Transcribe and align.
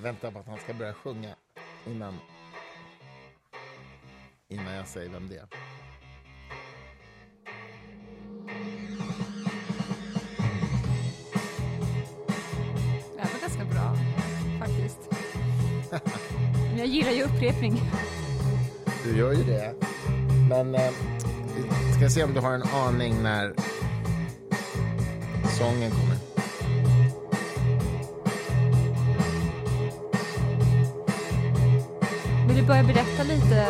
Jag 0.00 0.04
väntar 0.04 0.30
på 0.30 0.38
att 0.38 0.46
han 0.46 0.58
ska 0.58 0.74
börja 0.74 0.94
sjunga 0.94 1.34
innan, 1.86 2.14
innan 4.48 4.74
jag 4.74 4.88
säger 4.88 5.10
vem 5.10 5.28
det 5.28 5.36
är. 5.36 5.46
Det 13.16 13.20
här 13.20 13.32
var 13.32 13.40
ganska 13.40 13.64
bra, 13.64 13.96
faktiskt. 14.58 14.98
Men 16.68 16.78
jag 16.78 16.86
gillar 16.86 17.12
ju 17.12 17.22
upprepning. 17.22 17.80
Du 19.04 19.18
gör 19.18 19.32
ju 19.32 19.44
det. 19.44 19.74
Men 20.48 20.74
eh, 20.74 20.92
ska 21.96 22.08
se 22.08 22.24
om 22.24 22.34
du 22.34 22.40
har 22.40 22.52
en 22.52 22.62
aning 22.62 23.22
när 23.22 23.54
sången 25.58 25.90
kommer. 25.90 26.29
Börja 32.70 32.82
berätta 32.82 33.22
lite? 33.22 33.66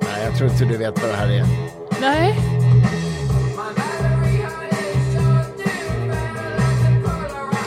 Nej, 0.00 0.24
jag 0.24 0.36
tror 0.36 0.50
inte 0.50 0.64
du 0.64 0.76
vet 0.76 1.02
vad 1.02 1.10
det 1.10 1.16
här 1.16 1.28
är. 1.28 1.46
Nej. 2.00 2.38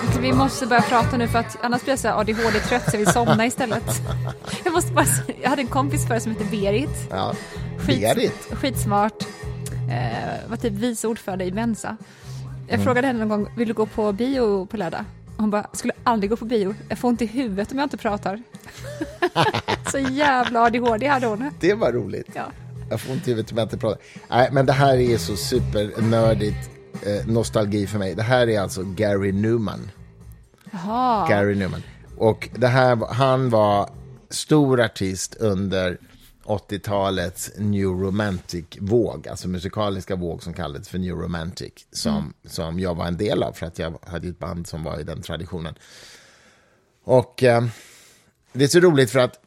Okej, 0.10 0.22
Vi 0.22 0.34
måste 0.34 0.66
börja 0.68 0.82
prata 0.82 1.18
nu 1.18 1.28
för 1.28 1.40
att 1.40 1.58
annars 1.62 1.82
blir 1.82 1.92
jag 1.92 2.00
så 2.00 2.08
här 2.08 2.20
ADHD-trött 2.20 2.84
så 2.90 2.96
jag 2.96 3.00
vill 3.00 3.14
somna 3.14 3.46
istället. 3.46 4.02
Jag 4.64 4.74
måste 4.74 4.94
bara 4.94 5.06
jag 5.42 5.50
hade 5.50 5.62
en 5.62 5.68
kompis 5.68 6.08
förr 6.08 6.20
som 6.20 6.32
hette 6.32 6.46
Berit. 6.46 7.08
Ja, 7.10 7.34
Berit. 7.88 8.48
Skitsmart. 8.52 9.24
Var 10.52 10.58
typ 10.58 10.74
vice 10.74 11.08
ordförande 11.08 11.46
i 11.46 11.52
Mensa. 11.52 11.98
Jag 12.68 12.74
Mm. 12.74 12.86
frågade 12.86 13.08
henne 13.08 13.20
någon 13.20 13.30
gång, 13.30 13.54
vill 13.58 13.68
du 13.68 13.74
gå 13.74 13.86
på 13.86 14.12
bio 14.12 14.66
på 14.66 14.78
lördag? 14.78 15.06
Hon 15.38 15.50
bara, 15.50 15.68
skulle 15.74 15.94
aldrig 16.04 16.30
gå 16.30 16.36
på 16.36 16.46
bio. 16.46 16.76
Jag 16.90 16.98
får 16.98 17.08
ont 17.08 17.22
i 17.22 17.26
huvudet 17.26 17.72
om 17.72 17.78
jag 17.78 17.86
inte 17.86 17.98
pratar. 17.98 18.42
så 19.92 19.98
jävla 19.98 20.62
ADHD 20.64 21.08
hade 21.08 21.28
hon. 21.28 21.50
Det 21.60 21.74
var 21.74 21.92
roligt. 21.92 22.28
Ja. 22.34 22.46
Jag 22.90 23.02
får 23.02 23.12
ont 23.14 23.28
i 23.28 23.32
huvudet 23.32 23.52
om 23.52 23.58
jag 23.58 23.66
inte 23.66 23.78
pratar. 23.78 24.02
Nej, 24.30 24.50
men 24.52 24.66
det 24.66 24.74
här 24.74 24.98
är 24.98 25.18
så 25.18 25.36
supernördigt 25.36 26.70
eh, 27.06 27.26
nostalgi 27.28 27.88
för 27.88 28.00
mig. 28.00 28.16
Det 28.16 28.24
här 28.24 28.50
är 28.50 28.60
alltså 28.62 28.84
Gary 28.84 29.32
Newman. 29.32 29.92
Jaha. 30.72 31.28
Gary 31.30 31.56
Newman. 31.56 31.84
Och 32.18 32.50
det 32.56 32.68
här, 32.68 33.14
han 33.14 33.50
var 33.50 33.90
stor 34.30 34.82
artist 34.82 35.36
under 35.40 35.98
80-talets 36.44 37.52
New 37.58 37.88
Romantic-våg, 37.88 39.28
alltså 39.28 39.48
musikaliska 39.48 40.16
våg 40.16 40.44
som 40.44 40.54
kallades 40.54 40.90
för 40.90 41.00
New 41.00 41.16
Romantic, 41.16 41.74
som, 41.92 42.34
som 42.46 42.80
jag 42.80 42.96
var 42.96 43.06
en 43.06 43.18
del 43.18 43.44
av 43.44 43.54
för 43.54 43.66
att 43.66 43.80
jag 43.80 44.00
hade 44.04 44.28
ett 44.28 44.40
band 44.40 44.68
som 44.68 44.84
var 44.84 45.00
i 45.00 45.04
den 45.04 45.22
traditionen. 45.22 45.76
Och 47.04 47.44
eh, 47.44 47.64
det 48.54 48.64
är 48.64 48.68
så 48.68 48.80
roligt 48.80 49.12
för 49.12 49.20
att 49.20 49.40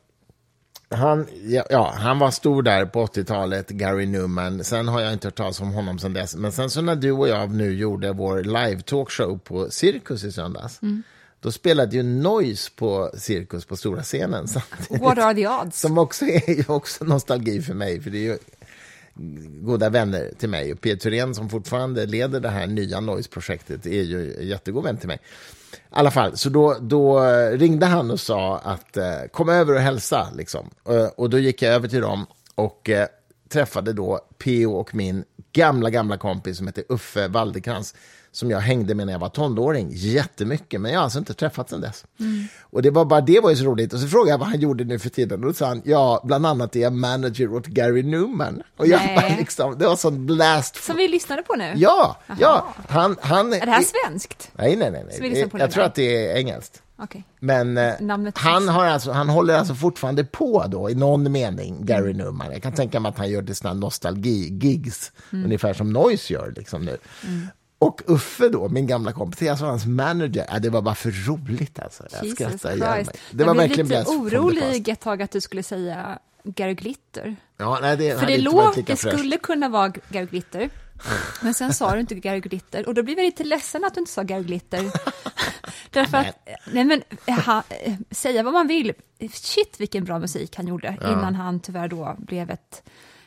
han, 0.90 1.26
ja, 1.42 1.64
ja, 1.70 1.94
han 1.98 2.18
var 2.18 2.30
stor 2.30 2.62
där 2.62 2.86
på 2.86 3.06
80-talet, 3.06 3.68
Gary 3.68 4.06
Newman. 4.06 4.64
Sen 4.64 4.88
har 4.88 5.00
jag 5.00 5.12
inte 5.12 5.26
hört 5.26 5.34
talas 5.34 5.60
om 5.60 5.72
honom 5.72 5.98
sen 5.98 6.12
dess. 6.12 6.36
Men 6.36 6.52
sen 6.52 6.70
så 6.70 6.82
när 6.82 6.96
du 6.96 7.12
och 7.12 7.28
jag 7.28 7.50
nu 7.50 7.74
gjorde 7.74 8.12
vår 8.12 8.42
live-talkshow 8.42 9.38
på 9.38 9.70
Cirkus 9.70 10.24
i 10.24 10.32
söndags, 10.32 10.80
då 11.44 11.52
spelade 11.52 11.96
ju 11.96 12.02
Noise 12.02 12.70
på 12.76 13.10
Cirkus 13.14 13.64
på 13.64 13.76
stora 13.76 14.02
scenen 14.02 14.48
samtidigt. 14.48 15.02
What 15.02 15.18
are 15.18 15.34
the 15.34 15.48
odds? 15.48 15.80
Som 15.80 15.98
också 15.98 16.24
är 16.24 16.50
ju 16.50 16.64
också 16.66 17.04
nostalgi 17.04 17.62
för 17.62 17.74
mig, 17.74 18.00
för 18.00 18.10
det 18.10 18.18
är 18.18 18.22
ju 18.22 18.38
goda 19.62 19.90
vänner 19.90 20.32
till 20.38 20.48
mig. 20.48 20.72
Och 20.72 20.80
Peter 20.80 20.96
Thyrén 20.96 21.34
som 21.34 21.48
fortfarande 21.48 22.06
leder 22.06 22.40
det 22.40 22.48
här 22.48 22.66
nya 22.66 23.00
Noise-projektet 23.00 23.86
är 23.86 24.02
ju 24.02 24.34
en 24.40 24.46
jättegod 24.46 24.84
vän 24.84 24.96
till 24.96 25.08
mig. 25.08 25.18
I 25.72 25.76
alla 25.90 26.10
fall, 26.10 26.36
så 26.36 26.48
då, 26.48 26.76
då 26.80 27.20
ringde 27.52 27.86
han 27.86 28.10
och 28.10 28.20
sa 28.20 28.58
att 28.58 28.96
eh, 28.96 29.24
kom 29.32 29.48
över 29.48 29.74
och 29.74 29.80
hälsa. 29.80 30.28
Liksom. 30.36 30.70
Eh, 30.88 31.06
och 31.06 31.30
då 31.30 31.38
gick 31.38 31.62
jag 31.62 31.74
över 31.74 31.88
till 31.88 32.00
dem 32.00 32.26
och 32.54 32.90
eh, 32.90 33.06
träffade 33.48 33.92
då 33.92 34.20
P.O. 34.38 34.72
och 34.72 34.94
min 34.94 35.24
gamla, 35.52 35.90
gamla 35.90 36.16
kompis 36.16 36.56
som 36.56 36.66
heter 36.66 36.84
Uffe 36.88 37.28
Waldekrans 37.28 37.94
som 38.34 38.50
jag 38.50 38.60
hängde 38.60 38.94
med 38.94 39.06
när 39.06 39.12
jag 39.12 39.20
var 39.20 39.28
tonåring 39.28 39.88
jättemycket, 39.90 40.80
men 40.80 40.92
jag 40.92 40.98
har 40.98 41.04
alltså 41.04 41.18
inte 41.18 41.34
träffat 41.34 41.70
sen 41.70 41.80
dess. 41.80 42.04
Och 42.60 42.82
det 42.82 42.90
var 42.90 43.04
bara 43.04 43.20
det 43.20 43.40
var 43.40 43.50
ju 43.50 43.56
så 43.56 43.64
roligt. 43.64 43.92
Och 43.92 43.98
så 43.98 44.08
frågade 44.08 44.30
jag 44.30 44.38
vad 44.38 44.48
han 44.48 44.60
gjorde 44.60 44.84
nu 44.84 44.98
för 44.98 45.10
tiden 45.10 45.40
och 45.40 45.46
då 45.46 45.52
sa 45.52 45.66
han, 45.66 45.82
ja, 45.84 46.20
bland 46.24 46.46
annat 46.46 46.76
är 46.76 46.80
jag 46.80 46.92
manager 46.92 47.52
åt 47.52 47.66
Gary 47.66 48.02
Newman. 48.02 48.62
Och 48.76 48.86
jag 48.86 49.00
Nej. 49.06 49.16
bara 49.16 49.36
liksom, 49.38 49.78
det 49.78 49.86
var 49.86 49.96
sån 49.96 50.26
blast. 50.26 50.84
Som 50.84 50.96
vi 50.96 51.08
lyssnade 51.08 51.42
på 51.42 51.54
nu? 51.54 51.72
Ja, 51.76 52.16
ja, 52.40 52.74
han, 52.88 53.16
han... 53.20 53.52
Är 53.52 53.66
det 53.66 53.72
här 53.72 53.84
svenskt? 54.04 54.50
Nej, 54.54 54.76
nej, 54.76 54.90
nej. 54.90 55.18
Nej. 55.20 55.50
Jag 55.52 55.70
tror 55.70 55.84
att 55.84 55.94
det 55.94 56.26
är 56.30 56.36
engelskt. 56.36 56.82
Okej. 56.98 57.24
Men 57.40 57.78
eh, 57.78 57.94
han, 58.34 58.68
har 58.68 58.84
alltså, 58.86 59.12
han 59.12 59.28
håller 59.28 59.54
alltså 59.54 59.74
fortfarande 59.74 60.24
på 60.24 60.64
då, 60.68 60.90
i 60.90 60.94
någon 60.94 61.32
mening, 61.32 61.86
Gary 61.86 62.10
Mm. 62.10 62.16
Newman. 62.16 62.52
Jag 62.52 62.62
kan 62.62 62.72
tänka 62.72 63.00
mig 63.00 63.08
att 63.08 63.18
han 63.18 63.30
gör 63.30 63.42
det 63.42 63.54
såna 63.54 63.74
nostalgi-gigs, 63.74 65.12
ungefär 65.30 65.74
som 65.74 65.92
Noise 65.92 66.32
gör 66.32 66.52
liksom 66.56 66.84
nu. 66.84 66.98
Mm. 67.26 67.48
Och 67.84 68.02
Uffe 68.06 68.48
då, 68.48 68.68
min 68.68 68.86
gamla 68.86 69.12
kompis, 69.12 69.50
alltså 69.50 69.64
hans 69.64 69.86
manager. 69.86 70.46
Ja, 70.48 70.58
det 70.58 70.70
var 70.70 70.82
bara 70.82 70.94
för 70.94 71.10
roligt 71.10 71.78
alltså. 71.78 72.06
Jag 72.12 72.24
Jesus 72.24 72.36
skrattade 72.36 72.74
ihjäl 72.74 73.04
mig. 73.06 73.14
Det 73.30 73.44
var 73.44 73.54
jag 73.54 73.70
blev 73.70 73.88
lite 73.88 74.04
orolig 74.10 74.88
ett 74.88 75.00
tag 75.00 75.22
att 75.22 75.30
du 75.30 75.40
skulle 75.40 75.62
säga 75.62 76.18
Gary 76.44 76.74
Glitter. 76.74 77.36
Ja, 77.56 77.78
nej, 77.82 77.96
det, 77.96 78.18
För 78.20 78.26
det, 78.26 78.38
låg, 78.38 78.84
det 78.86 78.96
skulle 78.96 79.36
kunna 79.36 79.68
vara 79.68 79.88
Gary 79.88 80.26
Glitter. 80.26 80.70
Men 81.42 81.54
sen 81.54 81.74
sa 81.74 81.94
du 81.94 82.00
inte 82.00 82.14
Gary 82.14 82.40
Glitter 82.40 82.88
och 82.88 82.94
då 82.94 83.02
blev 83.02 83.18
jag 83.18 83.24
lite 83.24 83.44
ledsen 83.44 83.84
att 83.84 83.94
du 83.94 84.00
inte 84.00 84.12
sa 84.12 84.22
Gary 84.22 84.42
Glitter. 84.42 84.84
Därför 85.90 86.18
att, 86.18 86.48
nej 86.72 86.84
men, 86.84 87.02
ha, 87.46 87.62
eh, 87.68 87.94
säga 88.10 88.42
vad 88.42 88.52
man 88.52 88.66
vill, 88.66 88.92
shit 89.32 89.80
vilken 89.80 90.04
bra 90.04 90.18
musik 90.18 90.56
han 90.56 90.66
gjorde 90.66 90.98
innan 91.02 91.34
han 91.34 91.60
tyvärr 91.60 91.88
då 91.88 92.16
blev 92.18 92.50
ett, 92.50 92.82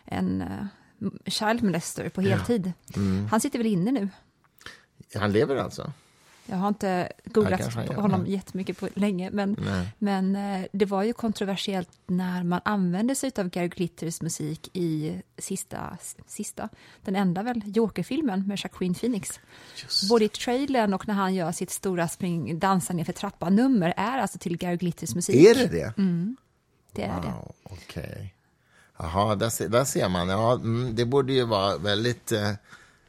en 0.06 0.42
uh, 0.42 1.10
child 1.26 1.64
molester 1.64 2.10
på 2.10 2.22
heltid. 2.22 2.72
Mm. 2.96 3.28
Han 3.32 3.42
sitter 3.42 3.60
väl 3.60 3.68
inne 3.68 3.92
nu? 3.92 4.10
Han 5.16 5.32
lever 5.32 5.56
alltså? 5.56 5.92
Jag 6.50 6.58
har 6.58 6.68
inte 6.68 7.12
Ja, 7.24 7.32
googlat 7.34 7.74
han 7.74 7.88
på 7.88 8.02
honom 8.02 8.24
nej. 8.24 8.32
jättemycket 8.32 8.80
på 8.80 8.90
länge, 8.94 9.30
men, 9.32 9.56
Nej. 9.60 9.88
men 9.98 10.36
eh, 10.36 10.66
det 10.72 10.86
var 10.86 11.04
ju 11.04 11.14
kontroversiellt 11.14 11.90
när 12.08 12.44
man 12.44 12.62
använde 12.66 13.16
sig 13.16 13.32
av 13.38 13.50
Gary 13.50 13.68
Glitters 13.68 14.22
musik 14.22 14.70
i 14.74 15.22
sista, 15.38 15.98
sista 16.28 16.70
den 17.02 17.16
enda 17.16 17.44
väl, 17.44 17.62
Joker-filmen 17.66 18.48
med 18.48 18.60
Joaquin 18.60 18.94
Phoenix. 18.94 19.40
Både 20.10 20.26
i 20.26 20.30
trailern 20.30 20.94
och 20.94 21.08
när 21.08 21.14
han 21.16 21.36
gör 21.36 21.52
sitt 21.52 21.72
stora 21.72 22.08
spring, 22.08 22.60
dansa 22.60 22.94
ner 22.94 23.04
för 23.04 23.14
trappan-nummer 23.14 23.94
är 23.98 24.18
alltså 24.18 24.38
till 24.38 24.58
Gary 24.58 24.78
Glitters 24.78 25.16
musik. 25.16 25.36
Är 25.36 25.56
det 25.56 25.68
det? 25.68 25.94
Det 26.92 27.04
är 27.04 27.22
det. 27.22 27.28
Wow, 27.28 27.56
okej. 27.64 28.34
Jaha, 28.98 29.36
där, 29.36 29.70
där 29.70 29.86
ser 29.86 30.10
man. 30.10 30.30
Ja, 30.30 30.54
mm, 30.54 30.96
det 30.96 31.06
borde 31.06 31.34
ju 31.34 31.44
vara 31.46 31.78
väldigt 31.78 32.32
eh, 32.32 32.52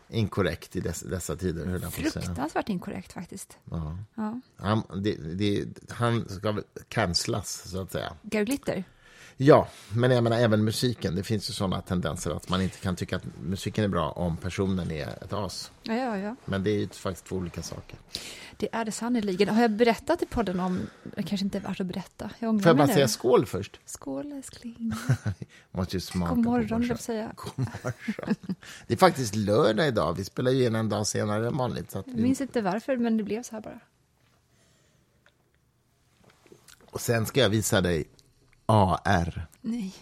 inkorrekt 0.08 0.76
i 0.76 0.80
dess, 0.80 1.00
dessa 1.00 1.36
tider, 1.36 1.66
höll 1.66 1.82
jag. 1.82 1.92
Fruktansvärt 1.92 2.68
inkorrekt 2.68 3.12
faktiskt. 3.12 3.58
Ja. 3.70 3.98
Ja. 4.14 4.40
Han, 4.56 4.82
det, 5.02 5.14
det, 5.14 5.66
han 5.90 6.28
ska 6.28 6.52
väl 6.52 6.64
cancelas, 6.88 7.68
så 7.70 7.82
att 7.82 7.92
säga. 7.92 8.12
Gary 8.22 8.44
Glitter? 8.44 8.84
Ja, 9.40 9.68
men 9.92 10.10
jag 10.10 10.24
menar 10.24 10.38
även 10.38 10.64
musiken. 10.64 11.14
Det 11.14 11.22
finns 11.22 11.50
ju 11.50 11.54
sådana 11.54 11.80
tendenser 11.80 12.30
att 12.30 12.48
man 12.48 12.62
inte 12.62 12.78
kan 12.78 12.96
tycka 12.96 13.16
att 13.16 13.22
musiken 13.42 13.84
är 13.84 13.88
bra 13.88 14.10
om 14.10 14.36
personen 14.36 14.90
är 14.90 15.08
ett 15.08 15.32
as. 15.32 15.70
Ja, 15.82 15.94
ja, 15.94 16.18
ja. 16.18 16.36
Men 16.44 16.64
det 16.64 16.70
är 16.70 16.78
ju 16.78 16.88
faktiskt 16.88 17.26
två 17.26 17.36
olika 17.36 17.62
saker. 17.62 17.98
Det 18.56 18.68
är 18.72 18.84
det 18.84 18.92
sannerligen. 18.92 19.48
Har 19.48 19.62
jag 19.62 19.70
berättat 19.70 20.22
i 20.22 20.26
podden 20.26 20.60
om, 20.60 20.80
det 21.16 21.22
kanske 21.22 21.44
inte 21.44 21.58
är 21.58 21.62
värt 21.62 21.80
att 21.80 21.86
berätta. 21.86 22.30
Jag 22.38 22.50
ångrar 22.50 22.62
Får 22.62 22.70
jag 22.70 22.76
bara 22.76 22.88
säga 22.88 23.08
skål 23.08 23.46
först? 23.46 23.80
Skål 23.84 24.32
älskling. 24.32 24.92
Måste 25.70 25.96
ju 25.96 26.00
smaka 26.00 26.34
God 26.34 26.44
på 26.44 26.50
morgon, 26.50 26.80
vill 26.80 26.88
jag 26.88 27.00
säga. 27.00 27.32
God 27.36 27.58
morgon. 27.58 28.34
Det 28.86 28.94
är 28.94 28.98
faktiskt 28.98 29.34
lördag 29.34 29.88
idag. 29.88 30.14
Vi 30.16 30.24
spelar 30.24 30.50
ju 30.50 30.66
in 30.66 30.74
en 30.74 30.88
dag 30.88 31.06
senare 31.06 31.46
än 31.46 31.56
vanligt. 31.56 31.90
Så 31.90 31.98
att 31.98 32.06
Jag 32.06 32.16
minns 32.16 32.40
inte 32.40 32.62
varför, 32.62 32.96
men 32.96 33.16
det 33.16 33.22
blev 33.22 33.42
så 33.42 33.54
här 33.54 33.62
bara. 33.62 33.80
Och 36.90 37.00
sen 37.00 37.26
ska 37.26 37.40
jag 37.40 37.48
visa 37.48 37.80
dig 37.80 38.04
AR, 38.72 39.46
Nej. 39.60 39.94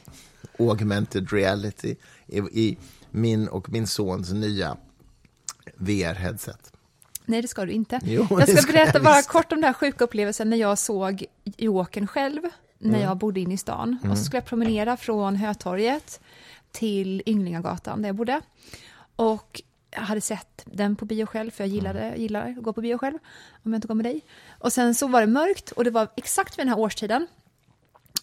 augmented 0.58 1.32
reality, 1.32 1.96
i, 2.26 2.38
i 2.38 2.78
min 3.10 3.48
och 3.48 3.70
min 3.70 3.86
sons 3.86 4.32
nya 4.32 4.76
VR-headset. 5.76 6.72
Nej, 7.24 7.42
det 7.42 7.48
ska 7.48 7.64
du 7.64 7.72
inte. 7.72 8.00
Jo, 8.04 8.26
jag 8.30 8.48
ska 8.48 8.56
ska 8.62 8.72
berätta 8.72 8.90
jag 8.98 9.02
bara 9.04 9.22
kort 9.22 9.52
om 9.52 9.60
den 9.60 9.64
här 9.64 9.72
sjuka 9.72 10.04
upplevelsen 10.04 10.50
när 10.50 10.56
jag 10.56 10.78
såg 10.78 11.24
Jokern 11.56 12.06
själv, 12.06 12.42
när 12.78 12.88
Mm. 12.88 13.00
jag 13.00 13.16
bodde 13.16 13.40
inne 13.40 13.54
i 13.54 13.56
stan. 13.56 13.98
Och 14.10 14.18
så 14.18 14.24
skulle 14.24 14.36
jag 14.38 14.44
promenera 14.46 14.96
från 14.96 15.36
Hötorget 15.36 16.20
till 16.72 17.22
Ynglingagatan 17.26 18.02
där 18.02 18.08
jag 18.08 18.16
bodde. 18.16 18.40
Och 19.16 19.62
jag 19.90 20.00
hade 20.00 20.20
sett 20.20 20.62
den 20.64 20.96
på 20.96 21.04
bio 21.04 21.26
själv, 21.26 21.50
för 21.50 21.64
jag 21.64 21.68
gillade, 21.68 22.00
Mm. 22.00 22.20
gillar 22.20 22.48
att 22.50 22.62
gå 22.62 22.72
på 22.72 22.80
bio 22.80 22.98
själv, 22.98 23.18
om 23.64 23.72
jag 23.72 23.78
inte 23.78 23.88
går 23.88 23.94
med 23.94 24.04
dig. 24.06 24.20
Och 24.58 24.72
sen 24.72 24.94
så 24.94 25.06
var 25.06 25.20
det 25.20 25.26
mörkt 25.26 25.70
och 25.72 25.84
det 25.84 25.90
var 25.90 26.08
exakt 26.16 26.58
vid 26.58 26.66
den 26.66 26.68
här 26.68 26.78
årstiden. 26.78 27.26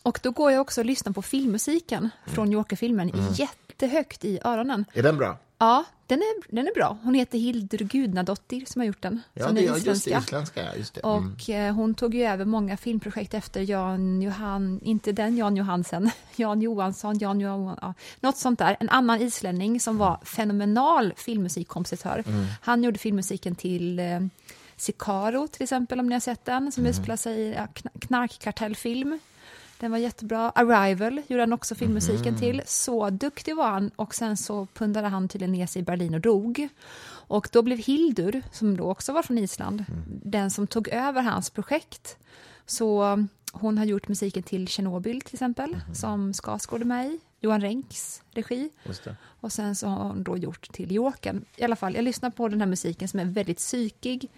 Och 0.03 0.19
då 0.23 0.31
går 0.31 0.51
jag 0.51 0.61
också 0.61 0.81
och 0.81 0.85
lyssnar 0.85 1.13
på 1.13 1.21
filmmusiken 1.21 2.09
från 2.25 2.51
Joker-filmen 2.51 3.11
jättehögt 3.33 4.25
i 4.25 4.39
öronen. 4.43 4.85
Är 4.93 5.03
den 5.03 5.17
bra? 5.17 5.37
Ja, 5.57 5.83
den 6.07 6.19
är, 6.19 6.55
den 6.55 6.67
är 6.67 6.73
bra. 6.73 6.97
Hon 7.03 7.13
heter 7.13 7.37
Hildur 7.37 7.77
Gudnadottir 7.77 8.63
som 8.67 8.79
har 8.81 8.87
gjort 8.87 9.01
den. 9.01 9.21
Ja, 9.33 9.45
som 9.45 9.55
det 9.55 9.61
är 9.61 9.71
är 9.71 9.73
just 9.75 9.85
det, 9.85 9.91
isländska. 9.91 10.19
isländska. 10.19 10.75
Just 10.77 10.93
det. 10.93 11.01
Mm. 11.03 11.33
Och 11.33 11.49
eh, 11.49 11.73
hon 11.73 11.93
tog 11.95 12.15
ju 12.15 12.23
över 12.23 12.45
många 12.45 12.77
filmprojekt 12.77 13.33
efter 13.33 13.61
Jan 13.61 14.21
Johan, 14.21 14.79
inte 14.83 15.11
den 15.11 15.37
Jan 15.37 15.57
Johansen, 15.57 16.11
Jan 16.35 16.61
Johansson, 16.61 17.17
Jan 17.19 17.39
Johan, 17.39 17.77
ja, 17.81 17.93
något 18.19 18.37
sånt 18.37 18.59
där. 18.59 18.77
En 18.79 18.89
annan 18.89 19.21
islänning 19.21 19.79
som 19.79 19.97
var 19.97 20.19
fenomenal 20.23 21.13
filmmusikkompositör. 21.17 22.23
Mm. 22.27 22.45
Han 22.61 22.83
gjorde 22.83 22.99
filmmusiken 22.99 23.55
till 23.55 23.99
eh, 23.99 24.19
Sicaro 24.77 25.47
till 25.47 25.63
exempel, 25.63 25.99
om 25.99 26.07
ni 26.07 26.13
har 26.15 26.19
sett 26.19 26.45
den, 26.45 26.71
som 26.71 26.81
Mm. 26.83 26.89
utspelar 26.91 27.15
sig 27.17 27.41
i 27.49 27.55
knarkkartellfilm. 27.99 29.19
Den 29.83 29.91
var 29.91 29.97
jättebra. 29.97 30.49
Arrival 30.49 31.21
gjorde 31.27 31.41
han 31.41 31.53
också 31.53 31.75
filmmusiken 31.75 32.37
till. 32.39 32.61
Så 32.65 33.09
duktig 33.09 33.55
var 33.55 33.69
han 33.69 33.91
och 33.95 34.15
sen 34.15 34.37
så 34.37 34.65
pundade 34.65 35.07
han 35.07 35.27
tydligen 35.27 35.51
ner 35.51 35.67
sig 35.67 35.79
i 35.79 35.85
Berlin 35.85 36.13
och 36.13 36.21
dog. 36.21 36.67
Och 37.05 37.49
då 37.51 37.61
blev 37.61 37.77
Hildur, 37.77 38.41
som 38.51 38.77
då 38.77 38.91
också 38.91 39.13
var 39.13 39.23
från 39.23 39.37
Island, 39.37 39.85
den 40.07 40.51
som 40.51 40.67
tog 40.67 40.87
över 40.87 41.21
hans 41.21 41.49
projekt. 41.49 42.17
Så 42.65 43.17
hon 43.53 43.77
har 43.77 43.85
gjort 43.85 44.07
musiken 44.07 44.43
till 44.43 44.67
Tjernobyl 44.67 45.21
till 45.21 45.35
exempel, 45.35 45.77
som 45.93 46.33
Skarsgård 46.33 46.81
är 46.81 46.85
med 46.85 47.05
i. 47.07 47.19
Johan 47.39 47.61
Renks 47.61 48.21
regi. 48.31 48.69
Och 49.23 49.51
sen 49.51 49.75
så 49.75 49.87
har 49.87 50.07
hon 50.07 50.23
då 50.23 50.37
gjort 50.37 50.71
till 50.73 50.91
Jokern. 50.91 51.45
I 51.55 51.63
alla 51.63 51.75
fall, 51.75 51.95
jag 51.95 52.03
lyssnar 52.03 52.29
på 52.29 52.47
den 52.47 52.61
här 52.61 52.67
musiken 52.67 53.07
som 53.07 53.19
är 53.19 53.25
väldigt 53.25 53.57
psykig, 53.57 54.29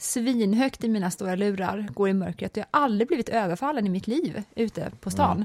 svinhögt 0.00 0.84
i 0.84 0.88
mina 0.88 1.10
stora 1.10 1.34
lurar, 1.34 1.88
går 1.94 2.08
i 2.08 2.12
mörkret 2.14 2.56
jag 2.56 2.64
har 2.70 2.80
aldrig 2.80 3.08
blivit 3.08 3.28
överfallen 3.28 3.86
i 3.86 3.90
mitt 3.90 4.06
liv 4.06 4.42
ute 4.54 4.90
på 5.00 5.10
stan. 5.10 5.44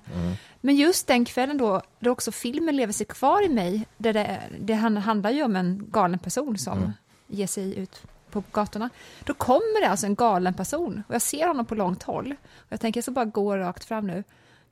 Men 0.61 0.75
just 0.75 1.07
den 1.07 1.25
kvällen 1.25 1.57
då, 1.57 1.81
då 1.99 2.11
också 2.11 2.31
filmen 2.31 2.75
lever 2.75 2.93
sig 2.93 3.05
kvar 3.05 3.45
i 3.45 3.49
mig, 3.49 3.85
där 3.97 4.13
det, 4.13 4.39
det 4.59 4.73
han- 4.73 4.97
handlar 4.97 5.29
ju 5.31 5.43
om 5.43 5.55
en 5.55 5.85
galen 5.91 6.19
person 6.19 6.57
som 6.57 6.93
ger 7.27 7.47
sig 7.47 7.77
ut 7.79 8.01
på 8.31 8.43
gatorna. 8.51 8.89
Då 9.23 9.33
kommer 9.33 9.81
det 9.81 9.89
alltså 9.89 10.05
en 10.05 10.15
galen 10.15 10.53
person 10.53 11.03
och 11.07 11.15
jag 11.15 11.21
ser 11.21 11.47
honom 11.47 11.65
på 11.65 11.75
långt 11.75 12.03
håll. 12.03 12.35
Och 12.55 12.67
jag 12.69 12.79
tänker 12.79 12.97
jag 12.97 13.03
ska 13.03 13.11
bara 13.11 13.25
gå 13.25 13.57
rakt 13.57 13.83
fram 13.83 14.07
nu. 14.07 14.23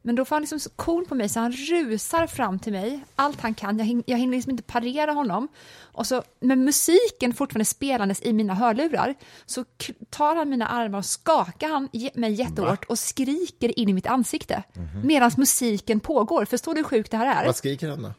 Men 0.05 0.15
då 0.15 0.25
får 0.25 0.35
han 0.35 0.41
liksom 0.43 0.59
så 0.59 0.69
cool 0.69 1.05
på 1.05 1.15
mig 1.15 1.29
så 1.29 1.39
han 1.39 1.51
rusar 1.51 2.27
fram 2.27 2.59
till 2.59 2.71
mig, 2.73 2.99
allt 3.15 3.41
han 3.41 3.53
kan. 3.53 3.77
Jag, 3.79 3.85
hin- 3.85 4.03
jag 4.05 4.17
hinner 4.17 4.31
liksom 4.35 4.49
inte 4.51 4.63
parera 4.63 5.11
honom. 5.11 5.47
Och 5.81 6.07
så 6.07 6.23
med 6.39 6.57
musiken 6.57 7.33
fortfarande 7.33 7.65
spelandes 7.65 8.21
i 8.21 8.33
mina 8.33 8.53
hörlurar 8.53 9.15
så 9.45 9.65
tar 10.09 10.35
han 10.35 10.49
mina 10.49 10.67
armar 10.67 10.97
och 10.97 11.05
skakar 11.05 11.69
han 11.69 11.89
mig 12.13 12.33
jättehårt 12.33 12.83
och 12.85 12.99
skriker 12.99 13.79
in 13.79 13.89
i 13.89 13.93
mitt 13.93 14.07
ansikte 14.07 14.63
medan 15.03 15.31
musiken 15.37 15.99
pågår. 15.99 16.45
Förstår 16.45 16.73
du 16.73 16.79
hur 16.79 16.85
sjukt 16.85 17.11
det 17.11 17.17
här 17.17 17.41
är? 17.41 17.45
Vad 17.45 17.55
skriker 17.55 17.89
han 17.89 18.01
då? 18.01 18.13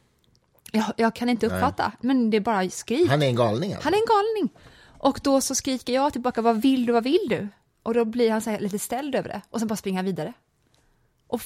Jag, 0.73 0.85
jag 0.97 1.15
kan 1.15 1.29
inte 1.29 1.47
uppfatta, 1.47 1.93
men 2.01 2.31
det 2.31 2.37
är 2.37 2.41
bara 2.41 2.71
skrik. 2.71 3.11
Han 3.11 3.23
är 3.23 3.27
en 3.27 3.37
galning 3.37 3.73
alltså? 3.73 3.87
Han 3.87 3.95
är 3.95 3.99
en 3.99 4.07
galning. 4.07 4.55
Och 4.99 5.21
då 5.23 5.41
så 5.41 5.55
skriker 5.55 5.93
jag 5.93 6.13
tillbaka, 6.13 6.43
vad 6.43 6.63
vill 6.63 6.87
du, 6.87 6.93
vad 6.93 7.05
vill 7.05 7.27
du? 7.29 7.49
Och 7.83 7.95
då 7.95 8.05
blir 8.05 8.31
han 8.31 8.41
så 8.41 8.59
lite 8.61 8.79
ställd 8.79 9.15
över 9.15 9.29
det 9.29 9.41
och 9.51 9.59
sen 9.59 9.69
bara 9.69 9.77
springer 9.77 9.99
han 9.99 10.05
vidare. 10.05 10.33
Och 11.35 11.43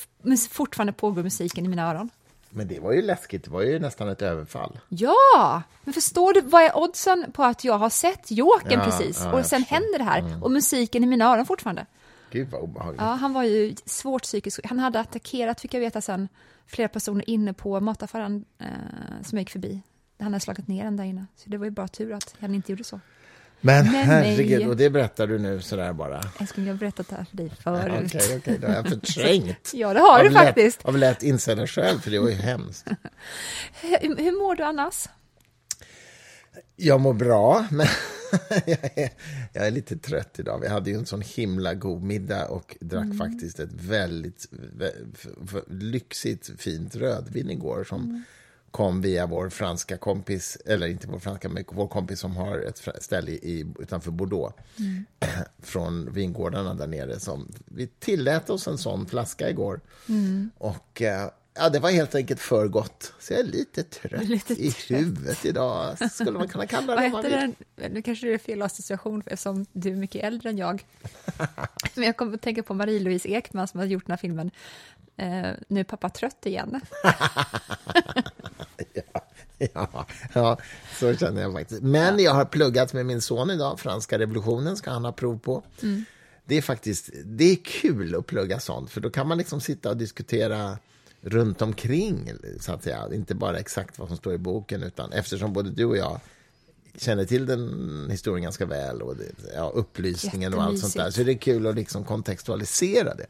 fortfarande 0.50 0.93
pågår 0.93 1.23
musiken 1.23 1.64
i 1.64 1.69
mina 1.69 1.90
öron. 1.90 2.11
Men 2.50 2.69
det 2.69 2.81
var 2.81 2.93
ju 2.93 3.02
läskigt, 3.02 3.44
det 3.44 3.50
var 3.50 3.62
ju 3.62 3.79
nästan 3.79 4.08
ett 4.08 4.23
överfall. 4.23 4.79
Ja! 4.88 5.62
Men 5.85 5.94
förstår 5.94 6.32
du, 6.32 6.40
vad 6.40 6.62
är 6.62 6.76
oddsen 6.76 7.26
på 7.32 7.44
att 7.44 7.64
jag 7.64 7.79
har 7.79 7.90
sett 7.90 8.31
Jokern 8.31 8.79
Ja, 8.79 8.85
precis 8.85 9.20
ja, 9.25 9.32
och 9.32 9.46
sen 9.46 9.61
förstår. 9.61 9.75
händer 9.75 9.99
det 9.99 10.05
här 10.05 10.44
och 10.44 10.50
musiken 10.50 11.05
i 11.05 11.06
mina 11.06 11.25
öron 11.25 11.46
fortfarande? 11.46 11.87
Gud 12.31 12.49
vad 12.50 12.61
obehagligt. 12.61 13.00
Ja, 13.02 13.06
han 13.06 13.32
var 13.32 13.43
ju 13.43 13.75
svårt 13.85 14.23
psykisk. 14.23 14.61
Han 14.67 14.79
hade 14.79 15.00
attackerat, 15.00 15.61
fick 15.61 15.75
jag 15.75 15.81
veta 15.81 16.00
sen, 16.00 16.29
flera 16.67 16.88
personer 16.88 17.31
inne 17.31 17.52
på 17.52 17.81
mataffären 17.81 18.44
eh, 18.58 18.67
som 19.25 19.38
jag 19.38 19.43
gick 19.43 19.50
förbi. 19.50 19.82
Han 20.19 20.32
hade 20.32 20.40
slagit 20.40 20.69
ner 20.69 20.85
en 20.85 20.96
där 20.96 21.05
inne. 21.05 21.26
Så 21.37 21.50
det 21.50 21.56
var 21.56 21.64
ju 21.64 21.70
bara 21.70 21.88
tur 21.88 22.12
att 22.12 22.35
han 22.40 22.55
inte 22.55 22.73
gjorde 22.73 22.85
så. 22.85 23.00
Men 23.60 23.84
Men 23.84 23.94
herregud, 23.94 24.58
nej. 24.60 24.69
och 24.69 24.76
det 24.76 24.90
berättar 24.90 25.26
du 25.26 25.38
nu 25.38 25.60
sådär 25.60 25.93
bara? 25.93 26.22
Älskling, 26.40 26.66
jag 26.66 26.75
har 26.75 26.78
berättat 26.78 27.08
det 27.08 27.16
här 27.16 27.25
för 27.25 27.37
dig 27.37 27.46
Okej, 27.46 28.20
förut. 28.20 28.40
okej, 28.43 28.58
det 28.60 28.66
har 28.66 28.75
jag 28.75 28.88
förträngt. 28.88 29.70
Ja, 29.75 29.94
det 29.94 30.00
har 30.00 30.25
du 30.25 30.31
lätt- 30.31 30.34
faktiskt. 30.44 30.84
Av 30.84 30.99
lätt 30.99 31.22
insedda 31.22 31.66
skäl, 31.66 32.00
för 32.00 32.10
det 32.10 32.19
var 32.19 32.28
ju 32.28 32.34
hemskt. 32.34 32.87
Hur, 33.82 34.16
hur 34.16 34.32
mår 34.32 34.55
du 34.55 34.62
annars? 34.62 35.08
Jag 36.76 37.00
mår 37.00 37.12
bra, 37.14 37.66
men 37.70 37.87
jag, 38.66 38.99
är, 38.99 39.10
jag 39.52 39.66
är 39.66 39.70
lite 39.70 39.96
trött 39.96 40.38
idag. 40.38 40.58
Vi 40.61 40.69
hade 40.69 40.90
ju 40.90 40.96
en 40.96 41.06
sån 41.06 41.20
himla 41.22 41.75
god 41.75 42.02
middag 42.02 42.46
och 42.46 42.76
drack 42.81 43.04
Mm. 43.04 43.19
faktiskt 43.19 43.61
ett 43.61 43.72
väldigt 43.72 44.46
lyxigt 45.70 46.50
fint 46.61 46.96
rödvin 46.96 47.50
igår 47.50 47.84
som 47.84 48.02
Mm. 48.02 48.22
Kom 48.70 49.00
via 49.00 49.26
vår 49.26 49.48
franska 49.50 49.96
kompis, 49.96 50.58
eller 50.66 50.86
inte 50.86 51.06
vår 51.06 51.18
franska, 51.18 51.48
men 51.48 51.64
vår 51.68 51.88
kompis 51.88 52.20
som 52.20 52.36
har 52.36 52.58
ett 52.58 53.02
ställe 53.02 53.30
i, 53.30 53.66
utanför 53.78 54.10
Bordeaux. 54.10 54.54
Mm. 54.78 55.04
Från 55.62 56.12
vingårdarna 56.12 56.74
där 56.74 56.86
nere. 56.86 57.20
Som, 57.20 57.52
vi 57.64 57.86
tillät 57.86 58.50
oss 58.50 58.68
en 58.68 58.78
sån 58.78 59.06
flaska 59.06 59.50
igår. 59.50 59.80
Mm. 60.08 60.50
Och 60.58 61.02
eh, 61.02 61.30
ja, 61.54 61.68
det 61.68 61.78
var 61.78 61.90
helt 61.90 62.14
enkelt 62.14 62.40
för 62.40 62.68
gott. 62.68 63.12
Så 63.20 63.32
jag 63.32 63.40
är 63.40 63.44
lite 63.44 63.82
trött 63.82 64.24
Lite 64.24 64.52
i 64.52 64.70
trött. 64.70 65.00
huvudet 65.00 65.44
idag, 65.44 66.10
skulle 66.10 66.38
man 66.38 66.48
kunna 66.48 66.66
kalla 66.66 66.96
det. 66.96 67.08
Vad 67.08 67.24
heter 67.24 67.54
den? 67.76 67.92
Nu 67.92 68.02
kanske 68.02 68.26
det 68.26 68.34
är 68.34 68.38
fel 68.38 68.62
association 68.62 69.22
eftersom 69.26 69.66
du 69.72 69.90
är 69.90 69.96
mycket 69.96 70.24
äldre 70.24 70.50
än 70.50 70.58
jag. 70.58 70.86
Men 71.94 72.04
jag 72.04 72.16
kommer 72.16 72.34
att 72.34 72.42
tänka 72.42 72.62
på 72.62 72.74
Marie-Louise 72.74 73.28
Ekman 73.28 73.68
som 73.68 73.80
har 73.80 73.86
gjort 73.86 74.06
den 74.06 74.12
här 74.12 74.18
filmen. 74.18 74.50
Eh, 75.18 75.50
nu 75.68 75.80
är 75.80 75.84
pappa 75.84 76.08
trött 76.08 76.46
igen. 76.46 76.80
Ja, 79.74 80.06
ja, 80.32 80.58
så 80.98 81.14
känner 81.14 81.42
jag 81.42 81.52
faktiskt. 81.52 81.82
Men 81.82 82.18
jag 82.18 82.34
har 82.34 82.44
pluggat 82.44 82.92
med 82.92 83.06
min 83.06 83.20
son 83.20 83.50
idag. 83.50 83.80
Franska 83.80 84.18
revolutionen 84.18 84.76
ska 84.76 84.90
han 84.90 85.04
ha 85.04 85.12
prov 85.12 85.38
på. 85.38 85.62
Det 86.44 86.56
är 86.56 86.62
faktiskt 86.62 87.10
det 87.24 87.52
är 87.52 87.56
kul 87.64 88.14
att 88.14 88.26
plugga 88.26 88.60
sånt, 88.60 88.90
för 88.90 89.00
då 89.00 89.10
kan 89.10 89.28
man 89.28 89.38
liksom 89.38 89.60
sitta 89.60 89.90
och 89.90 89.96
diskutera 89.96 90.78
runt 91.20 91.62
omkring, 91.62 92.32
så 92.60 92.72
att 92.72 92.82
säga. 92.82 93.08
Inte 93.14 93.34
bara 93.34 93.58
exakt 93.58 93.98
vad 93.98 94.08
som 94.08 94.16
står 94.16 94.34
i 94.34 94.38
boken, 94.38 94.82
utan 94.82 95.12
eftersom 95.12 95.52
både 95.52 95.70
du 95.70 95.84
och 95.84 95.96
jag 95.96 96.20
känner 96.96 97.25
till 97.25 97.46
den 97.46 98.08
historien 98.11 98.43
ganska 98.43 98.67
väl 98.67 99.02
och 99.02 99.17
det, 99.17 99.25
ja, 99.55 99.73
upplysningen 99.75 100.55
och 100.55 100.62
allt 100.62 100.79
sånt 100.79 100.94
där. 100.94 101.11
Så 101.11 101.23
det 101.23 101.32
är 101.32 101.38
kul 101.38 101.67
att 101.67 101.75
liksom 101.75 102.05
kontextualisera 102.05 103.14
det. 103.14 103.26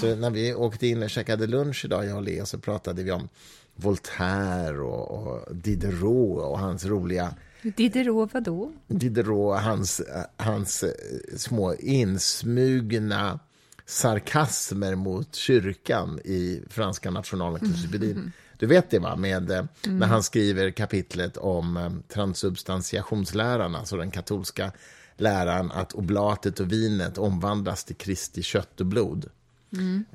Så 0.00 0.14
när 0.14 0.30
vi 0.30 0.54
åkte 0.54 0.86
in 0.86 1.02
och 1.02 1.10
käkade 1.10 1.46
lunch 1.46 1.84
idag, 1.84 2.06
jag 2.06 2.16
och 2.16 2.22
Lea, 2.22 2.46
så 2.46 2.58
pratade 2.58 3.02
vi 3.02 3.10
om 3.10 3.28
Voltaire 3.76 4.80
och, 4.80 5.10
och 5.10 5.56
Diderot 5.56 6.42
och 6.42 6.58
hans 6.58 6.84
roliga 6.84 7.34
Diderot 7.62 8.34
vadå? 8.34 8.72
Diderot, 8.86 9.60
hans, 9.60 10.02
hans 10.36 10.82
eh, 10.82 10.90
små 11.36 11.74
insmugna 11.74 13.38
sarkasmer 13.86 14.94
mot 14.94 15.34
kyrkan 15.34 16.20
i 16.24 16.62
franska 16.68 17.10
nationalencyklopedin. 17.10 18.32
Du 18.60 18.66
vet 18.66 18.90
det, 18.90 18.98
va? 18.98 19.16
Med, 19.16 19.50
eh, 19.50 19.64
När 19.86 20.06
han 20.06 20.22
skriver 20.22 20.70
kapitlet 20.70 21.36
om 21.36 21.76
eh, 21.76 21.90
transubstantiationsläran, 22.14 23.74
alltså 23.74 23.96
den 23.96 24.10
katolska 24.10 24.72
läran 25.16 25.70
att 25.72 25.92
oblatet 25.92 26.60
och 26.60 26.72
vinet 26.72 27.18
omvandlas 27.18 27.84
till 27.84 27.96
Kristi 27.96 28.42
kött 28.42 28.80
och 28.80 28.86
blod. 28.86 29.26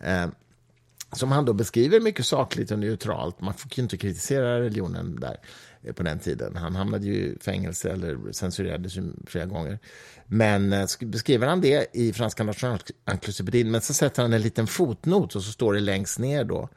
Eh, 0.04 0.28
som 1.12 1.32
han 1.32 1.46
då 1.46 1.54
beskriver 1.54 2.00
mycket 2.00 2.26
sakligt 2.26 2.72
och 2.72 2.80
neutralt. 2.80 3.42
Man 3.42 3.54
fick 3.54 3.78
ju 3.78 3.84
inte 3.84 3.98
kritisera 3.98 4.60
religionen 4.60 5.20
där 5.20 5.38
eh, 5.84 5.94
på 5.94 6.04
den 6.04 6.20
tiden. 6.20 6.56
Han 6.56 6.76
hamnade 6.76 7.06
ju 7.06 7.14
i 7.16 7.38
fängelse 7.42 7.92
eller 7.92 8.32
censurerades 8.32 8.98
ju 8.98 9.04
flera 9.28 9.46
gånger. 9.46 9.80
Men 10.26 10.74
eh, 10.74 10.80
sk- 10.84 11.06
beskriver 11.06 11.48
han 11.48 11.62
det 11.62 11.88
i 11.94 12.14
franska 12.14 12.44
nationalencyklopedin, 12.44 13.72
men 13.72 13.82
så 13.82 13.94
sätter 13.94 14.22
han 14.22 14.34
en 14.34 14.42
liten 14.42 14.68
fotnot 14.68 15.36
och 15.36 15.44
så 15.44 15.52
står 15.52 15.74
det 15.74 15.80
längst 15.80 16.20
ner 16.20 16.44
då 16.44 16.70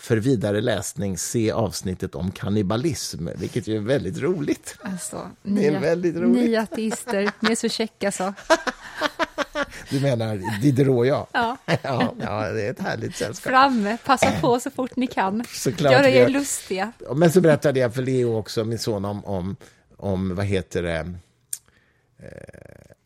för 0.00 0.16
vidare 0.16 0.60
läsning, 0.60 1.18
se 1.18 1.50
avsnittet 1.52 2.14
om 2.14 2.30
kannibalism, 2.30 3.28
vilket 3.36 3.66
ju 3.68 3.76
är 3.76 3.80
väldigt 3.80 4.18
roligt. 4.18 4.76
Alltså, 4.82 5.30
Det 5.42 5.66
är 5.66 5.72
ni, 5.72 5.78
väldigt 5.78 6.16
roligt. 6.16 6.50
ni 6.50 6.56
ateister, 6.56 7.30
ni 7.40 7.50
är 7.50 7.54
så 7.54 7.68
käcka 7.68 8.12
så. 8.12 8.34
Du 9.90 10.00
menar 10.00 10.60
Diderot, 10.60 11.06
ja. 11.06 11.26
Ja. 11.32 11.56
ja. 11.82 12.14
Ja, 12.20 12.52
det 12.52 12.62
är 12.62 12.70
ett 12.70 12.80
härligt 12.80 13.16
sällskap. 13.16 13.50
Framme, 13.50 13.98
passa 14.04 14.40
på 14.40 14.60
så 14.60 14.70
fort 14.70 14.96
ni 14.96 15.06
kan. 15.06 15.44
Såklart 15.48 16.04
vi 16.04 16.08
er 16.08 16.20
gör. 16.20 16.28
lustiga. 16.28 16.92
Men 17.14 17.32
så 17.32 17.40
berättade 17.40 17.80
jag 17.80 17.94
för 17.94 18.02
Leo 18.02 18.36
också, 18.36 18.64
min 18.64 18.78
son, 18.78 19.04
om, 19.04 19.24
om, 19.24 19.56
om 19.96 20.34
vad 20.34 20.46
heter 20.46 20.82
det, 20.82 21.14
eh, 22.18 22.26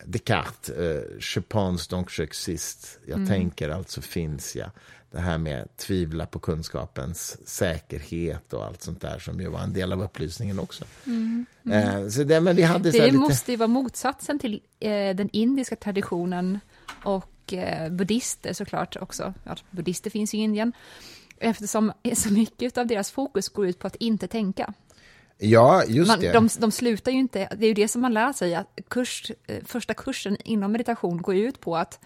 Descartes, 0.05 0.69
eh, 0.69 1.03
je 1.19 1.41
pense 1.41 1.89
donc 1.89 2.09
j'existe. 2.11 2.87
Jag 3.05 3.27
tänker, 3.27 3.69
alltså 3.69 4.01
finns 4.01 4.55
jag. 4.55 4.69
Det 5.11 5.19
här 5.19 5.37
med 5.37 5.77
tvivla 5.77 6.25
på 6.25 6.39
kunskapens 6.39 7.47
säkerhet 7.47 8.53
och 8.53 8.65
allt 8.65 8.81
sånt 8.81 9.01
där 9.01 9.19
som 9.19 9.39
ju 9.39 9.47
var 9.47 9.59
en 9.59 9.73
del 9.73 9.93
av 9.93 10.03
upplysningen 10.03 10.59
också. 10.59 10.83
Eh, 11.71 12.07
så 12.07 12.23
det, 12.23 12.41
men 12.41 12.55
vi 12.55 12.63
hade 12.63 12.91
så 12.91 12.97
Det 12.97 13.05
lite... 13.05 13.17
måste 13.17 13.51
ju 13.51 13.57
vara 13.57 13.67
motsatsen 13.67 14.39
till 14.39 14.61
eh, 14.79 15.15
den 15.15 15.29
indiska 15.33 15.75
traditionen 15.75 16.59
och 17.03 17.53
eh, 17.53 17.89
buddhister 17.89 18.53
såklart 18.53 18.95
också. 19.01 19.33
Ja, 19.43 19.55
buddhister 19.71 20.09
finns 20.09 20.33
i 20.33 20.37
Indien. 20.37 20.73
Eftersom 21.39 21.91
så 22.13 22.33
mycket 22.33 22.77
av 22.77 22.87
deras 22.87 23.11
fokus 23.11 23.49
går 23.49 23.67
ut 23.67 23.79
på 23.79 23.87
att 23.87 23.95
inte 23.95 24.27
tänka. 24.27 24.73
Ja, 25.37 25.83
just 25.87 26.07
Man, 26.07 26.19
det. 26.19 26.31
de, 26.31 26.49
de 26.59 26.71
slutar 26.71 27.11
ju 27.11 27.17
inte, 27.17 27.49
det 27.57 27.65
är 27.65 27.67
ju 27.67 27.73
det 27.73 27.87
som 27.87 28.01
man 28.01 28.13
lär 28.13 28.33
sig, 28.33 28.55
att 28.55 28.79
kurs, 28.87 29.31
eh, 29.47 29.63
första 29.65 29.93
kursen 29.93 30.37
inom 30.43 30.71
meditation 30.71 31.21
går 31.21 31.35
ju 31.35 31.47
ut 31.47 31.59
på 31.59 31.77
att 31.77 31.99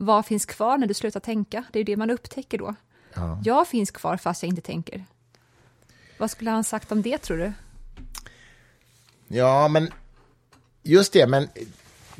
vad 0.00 0.26
finns 0.26 0.46
kvar 0.46 0.78
när 0.78 0.86
du 0.86 0.94
slutar 0.94 1.20
tänka? 1.20 1.64
Det 1.72 1.78
är 1.78 1.80
ju 1.80 1.84
det 1.84 1.96
man 1.96 2.10
upptäcker 2.10 2.58
då. 2.58 2.74
Ja. 3.14 3.40
Jag 3.44 3.68
finns 3.68 3.90
kvar 3.90 4.16
fast 4.16 4.42
jag 4.42 4.48
inte 4.48 4.62
tänker. 4.62 5.04
Vad 6.18 6.30
skulle 6.30 6.50
han 6.50 6.64
sagt 6.64 6.92
om 6.92 7.02
det 7.02 7.18
tror 7.18 7.36
du? 7.36 7.52
Ja, 9.28 9.68
men 9.68 9.90
just 10.82 11.12
det, 11.12 11.26
men 11.26 11.48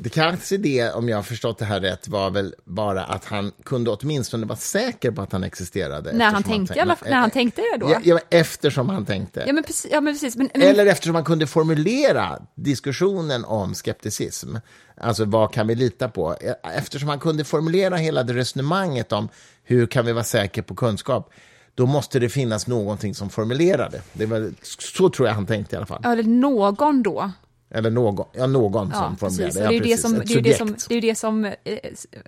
det 0.03 0.09
kanske 0.09 0.57
det, 0.57 0.91
om 0.91 1.09
jag 1.09 1.17
har 1.17 1.23
förstått 1.23 1.57
det 1.57 1.65
här 1.65 1.79
rätt, 1.79 2.07
var 2.07 2.31
väl 2.31 2.55
bara 2.65 3.03
att 3.03 3.25
han 3.25 3.51
kunde 3.63 3.91
åtminstone 3.91 4.45
vara 4.45 4.57
säker 4.57 5.11
på 5.11 5.21
att 5.21 5.31
han 5.31 5.43
existerade. 5.43 6.13
När 6.13 6.31
han 6.31 6.43
tänkte, 6.43 6.73
fall- 6.73 7.09
när 7.09 7.17
han 7.17 7.31
tänkte 7.31 7.61
det 7.61 7.77
då? 7.77 7.89
Ja, 7.89 7.99
ja, 8.03 8.19
eftersom 8.29 8.89
han 8.89 9.05
tänkte. 9.05 9.43
Ja 9.47 9.53
men 9.53 9.63
precis, 9.63 9.91
ja, 9.91 10.01
men 10.01 10.13
precis 10.13 10.35
men, 10.35 10.49
men, 10.53 10.61
Eller 10.61 10.85
eftersom 10.85 11.15
han 11.15 11.23
kunde 11.23 11.47
formulera 11.47 12.41
diskussionen 12.55 13.45
om 13.45 13.75
skepticism. 13.75 14.55
Alltså 14.97 15.25
vad 15.25 15.53
kan 15.53 15.67
vi 15.67 15.75
lita 15.75 16.09
på? 16.09 16.35
Eftersom 16.75 17.09
han 17.09 17.19
kunde 17.19 17.43
formulera 17.43 17.95
hela 17.97 18.23
det 18.23 18.33
resonemanget 18.33 19.11
om 19.11 19.29
hur 19.63 19.87
kan 19.87 20.05
vi 20.05 20.11
vara 20.11 20.23
säkra 20.23 20.63
på 20.63 20.75
kunskap, 20.75 21.33
då 21.75 21.85
måste 21.85 22.19
det 22.19 22.29
finnas 22.29 22.67
någonting 22.67 23.15
som 23.15 23.29
formulerar 23.29 23.89
det. 23.89 24.01
det 24.13 24.25
var, 24.25 24.51
så 24.79 25.09
tror 25.09 25.27
jag 25.27 25.35
han 25.35 25.45
tänkte 25.45 25.75
i 25.75 25.77
alla 25.77 25.85
fall. 25.85 26.05
eller 26.05 26.23
någon 26.23 27.03
då. 27.03 27.31
Eller 27.73 27.89
någon, 27.89 28.25
ja, 28.33 28.47
någon 28.47 28.89
Ja, 28.93 28.99
som 28.99 29.17
formulerar 29.17 29.47
precis. 29.47 29.55
det. 29.55 29.63
Ja, 29.63 29.69
det 29.69 29.77
är 29.77 29.81
det 29.83 29.97
som, 29.97 30.13
det 30.13 30.33
är 30.33 30.41
det 30.41 30.57
som, 30.57 30.75
det 30.89 30.95
är 30.95 31.01
det 31.01 31.15
som 31.15 31.45
eh, 31.45 31.53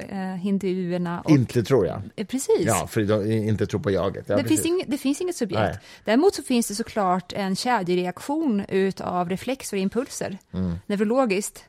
eh, 0.10 0.18
hinduerna 0.36 1.22
och... 1.22 1.32
Inte 1.32 1.64
tror 1.64 1.86
jag. 1.86 2.02
eh, 2.16 2.26
precis. 2.26 2.62
Ja, 2.66 2.88
för 2.88 3.02
de 3.02 3.32
inte 3.32 3.66
tror 3.68 3.80
på 3.80 3.92
jaget. 3.92 4.26
Ja, 4.28 4.36
det, 4.38 4.44
precis. 4.44 4.62
finns 4.62 4.74
inget, 4.74 4.92
det 4.92 4.98
finns 4.98 5.22
inget 5.22 5.36
subjekt. 5.36 5.62
Nej. 5.62 5.78
Däremot 6.06 6.36
så 6.36 6.44
finns 6.44 6.68
det 6.68 6.76
såklart 6.76 7.34
en 7.34 7.56
kedjereaktion 7.56 8.64
utav 8.70 9.30
reflexer 9.30 9.78
och 9.78 9.82
impulser, 9.82 10.38
Mm. 10.54 10.74
neurologiskt, 10.86 11.64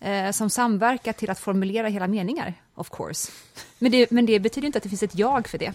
eh, 0.00 0.30
som 0.30 0.50
samverkar 0.50 1.12
till 1.12 1.30
att 1.30 1.38
formulera 1.38 1.88
hela 1.88 2.06
meningar, 2.08 2.54
of 2.74 2.90
course. 2.90 3.32
Men 3.78 3.92
det, 3.92 4.10
men 4.10 4.26
det 4.26 4.40
betyder 4.40 4.66
inte 4.66 4.76
att 4.78 4.82
det 4.82 4.88
finns 4.88 5.02
ett 5.02 5.18
jag 5.18 5.48
för 5.48 5.58
det. 5.58 5.72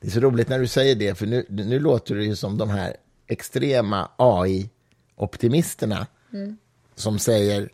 Det 0.00 0.06
är 0.06 0.10
så 0.10 0.20
roligt 0.20 0.48
när 0.48 0.58
du 0.58 0.66
säger 0.66 0.94
det, 0.94 1.14
för 1.18 1.26
nu, 1.26 1.46
nu 1.48 1.78
låter 1.80 2.14
det 2.14 2.24
ju 2.24 2.36
som 2.36 2.58
de 2.58 2.70
här 2.70 2.96
extrema 3.26 4.10
AI-optimisterna 5.16 6.06
som 6.94 7.18
säger, 7.18 7.68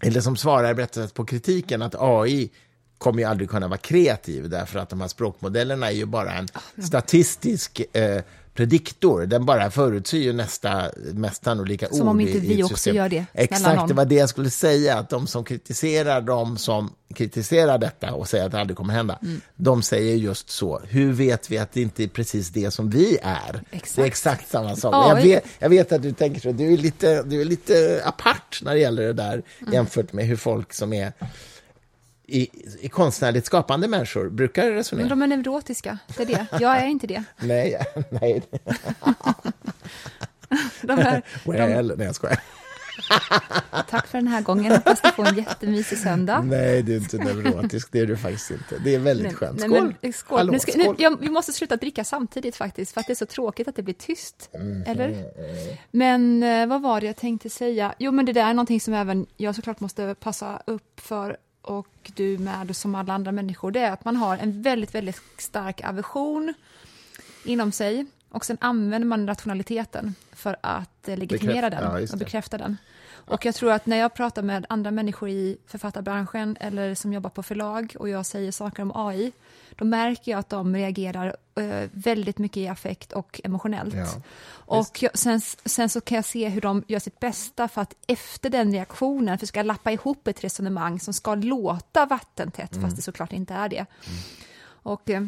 eller 0.00 0.20
som 0.20 0.36
svarar 0.36 1.08
på 1.08 1.24
kritiken 1.24 1.82
att 1.82 1.94
AI 1.98 2.50
kommer 2.98 3.18
ju 3.18 3.24
aldrig 3.24 3.50
kunna 3.50 3.68
vara 3.68 3.78
kreativ 3.78 4.48
därför 4.48 4.78
att 4.78 4.88
de 4.88 5.00
här 5.00 5.08
språkmodellerna 5.08 5.86
är 5.86 5.94
ju 5.94 6.06
bara 6.06 6.32
en 6.32 6.48
statistisk 6.84 7.80
eh, 7.96 8.22
prediktor. 8.54 9.26
Den 9.26 9.44
bara 9.46 9.70
förutser 9.70 10.18
ju 10.18 10.32
nästa 10.32 10.90
mest 11.12 11.44
sannolika 11.44 11.88
ord. 11.88 11.96
Som 11.98 12.08
om 12.08 12.20
inte 12.20 12.38
vi 12.38 12.62
också 12.62 12.90
gör 12.90 13.08
det, 13.08 13.26
Exakt, 13.32 13.88
det 13.88 13.94
var 13.94 14.04
det 14.04 14.14
jag 14.14 14.28
skulle 14.28 14.50
säga, 14.50 14.98
att 14.98 15.10
de 15.10 15.26
som 15.26 15.44
kritiserar 15.44 16.20
de 16.20 16.56
som 16.58 16.92
kritiserar 17.14 17.78
detta 17.78 18.14
och 18.14 18.28
säger 18.28 18.46
att 18.46 18.52
det 18.52 18.60
aldrig 18.60 18.76
kommer 18.76 18.94
hända, 18.94 19.18
Mm. 19.22 19.40
de 19.56 19.82
säger 19.82 20.16
just 20.16 20.50
så. 20.50 20.80
Hur 20.88 21.12
vet 21.12 21.50
vi 21.50 21.58
att 21.58 21.72
det 21.72 21.80
inte 21.82 22.02
är 22.04 22.08
precis 22.08 22.48
det 22.50 22.70
som 22.70 22.90
vi 22.90 23.18
är? 23.22 23.62
Exakt. 23.70 23.96
Det 23.96 24.02
är 24.02 24.06
exakt 24.06 24.50
samma 24.50 24.76
sak. 24.76 24.94
Ja, 24.94 25.08
jag, 25.16 25.22
vet, 25.24 25.44
jag 25.58 25.68
vet 25.68 25.92
att 25.92 26.02
du 26.02 26.12
tänker 26.12 26.40
så, 26.40 26.52
du 26.52 26.72
är 26.72 26.76
lite, 26.76 27.22
du 27.22 27.40
är 27.40 27.44
lite 27.44 28.02
apart 28.04 28.60
när 28.62 28.74
det 28.74 28.80
gäller 28.80 29.02
det 29.02 29.12
där 29.12 29.42
Mm. 29.60 29.72
jämfört 29.74 30.12
med 30.12 30.26
hur 30.26 30.36
folk 30.36 30.72
som 30.72 30.92
är 30.92 31.12
i, 32.26 32.50
i 32.80 32.88
konstnärligt 32.88 33.46
skapande 33.46 33.88
människor 33.88 34.28
brukar 34.30 34.70
resonera. 34.70 35.08
Men 35.08 35.18
de 35.18 35.22
är 35.32 35.36
neurotiska, 35.36 35.98
det 36.16 36.22
är 36.22 36.26
det. 36.26 36.46
Jag 36.60 36.76
är 36.76 36.86
inte 36.86 37.06
det. 37.06 37.24
Nej, 37.40 37.78
nej. 38.10 38.42
De 40.82 40.98
är, 40.98 41.22
Well, 41.44 41.94
nej, 41.96 42.06
jag 42.06 42.14
skojar. 42.14 42.40
tack 43.90 44.06
för 44.06 44.18
den 44.18 44.28
här 44.28 44.40
gången, 44.42 44.72
hoppas 44.72 45.04
ni 45.04 45.10
får 45.10 45.28
en 45.28 45.36
jättemysig 45.36 45.98
söndag. 45.98 46.40
Nej, 46.42 46.82
du 46.82 46.92
är 46.92 46.96
inte 46.96 47.16
neurotisk. 47.16 47.88
Det 47.92 48.00
är 48.00 48.06
du 48.06 48.16
faktiskt 48.16 48.50
inte. 48.50 48.78
Det 48.84 48.94
är 48.94 48.98
väldigt 48.98 49.26
Nej, 49.26 49.34
skönt. 49.34 49.58
nej, 49.60 49.68
Skål! 49.68 49.94
men, 50.02 50.12
skål. 50.12 50.38
Hallå, 50.38 50.52
nu 50.52 50.58
ska, 50.58 50.72
skål. 50.72 50.82
Nu, 50.98 51.02
jag, 51.04 51.20
vi 51.20 51.28
måste 51.30 51.52
sluta 51.52 51.76
dricka 51.76 52.04
samtidigt 52.04 52.56
faktiskt, 52.56 52.92
för 52.92 53.00
att 53.00 53.06
det 53.06 53.12
är 53.12 53.14
så 53.14 53.26
tråkigt 53.26 53.68
att 53.68 53.76
det 53.76 53.82
blir 53.82 53.94
tyst. 53.94 54.50
Mm, 54.54 54.82
Eller? 54.86 55.24
Men 55.90 56.42
eh, 56.42 56.66
vad 56.66 56.82
var 56.82 57.00
det 57.00 57.06
jag 57.06 57.16
tänkte 57.16 57.50
säga? 57.50 57.94
Jo, 57.98 58.12
men 58.12 58.26
det 58.26 58.32
där 58.32 58.46
är 58.50 58.54
någonting 58.54 58.80
som 58.80 58.94
även 58.94 59.26
jag 59.36 59.54
såklart 59.54 59.80
måste 59.80 60.14
passa 60.20 60.62
upp 60.66 61.00
för, 61.00 61.36
och 61.64 62.10
du 62.14 62.38
med, 62.38 62.76
som 62.76 62.94
alla 62.94 63.12
andra 63.12 63.32
människor, 63.32 63.70
det 63.70 63.80
är 63.80 63.90
att 63.90 64.04
man 64.04 64.16
har 64.16 64.36
en 64.36 64.62
väldigt, 64.62 64.94
väldigt 64.94 65.22
stark 65.38 65.84
aversion 65.84 66.54
inom 67.44 67.72
sig, 67.72 68.06
och 68.28 68.44
sen 68.44 68.58
använder 68.60 69.06
man 69.06 69.26
rationaliteten 69.26 70.14
för 70.32 70.56
att 70.60 71.08
eh, 71.08 71.16
legitimera 71.16 71.70
Bekräfta- 71.70 71.90
den 71.90 72.02
ja, 72.02 72.12
och 72.12 72.18
bekräfta 72.18 72.58
den. 72.58 72.76
Och 73.26 73.44
jag 73.44 73.54
tror 73.54 73.72
att 73.72 73.86
när 73.86 73.96
jag 73.96 74.14
pratar 74.14 74.42
med 74.42 74.66
andra 74.68 74.90
människor 74.90 75.28
i 75.28 75.56
författarbranschen 75.66 76.56
eller 76.60 76.94
som 76.94 77.12
jobbar 77.12 77.30
på 77.30 77.42
förlag 77.42 77.96
och 77.98 78.08
jag 78.08 78.26
säger 78.26 78.52
saker 78.52 78.82
om 78.82 78.92
AI, 78.94 79.32
då 79.76 79.84
märker 79.84 80.32
jag 80.32 80.38
att 80.38 80.48
de 80.48 80.76
reagerar 80.76 81.36
eh, 81.54 81.88
väldigt 81.92 82.38
mycket 82.38 82.56
i 82.56 82.68
affekt 82.68 83.12
och 83.12 83.40
emotionellt. 83.44 83.94
Ja, 83.94 84.22
och 84.54 85.02
jag, 85.02 85.18
sen, 85.18 85.40
sen 85.64 85.88
så 85.88 86.00
kan 86.00 86.16
jag 86.16 86.24
se 86.24 86.48
hur 86.48 86.60
de 86.60 86.84
gör 86.86 86.98
sitt 86.98 87.20
bästa 87.20 87.68
för 87.68 87.80
att 87.80 87.94
efter 88.06 88.50
den 88.50 88.72
reaktionen 88.72 89.38
försöka 89.38 89.62
lappa 89.62 89.92
ihop 89.92 90.28
ett 90.28 90.44
resonemang 90.44 91.00
som 91.00 91.14
ska 91.14 91.34
låta 91.34 92.06
vattentätt, 92.06 92.76
fast 92.82 92.96
det 92.96 93.02
såklart 93.02 93.32
inte 93.32 93.54
är 93.54 93.68
det. 93.68 93.86
Och 94.66 95.10
eh, 95.10 95.22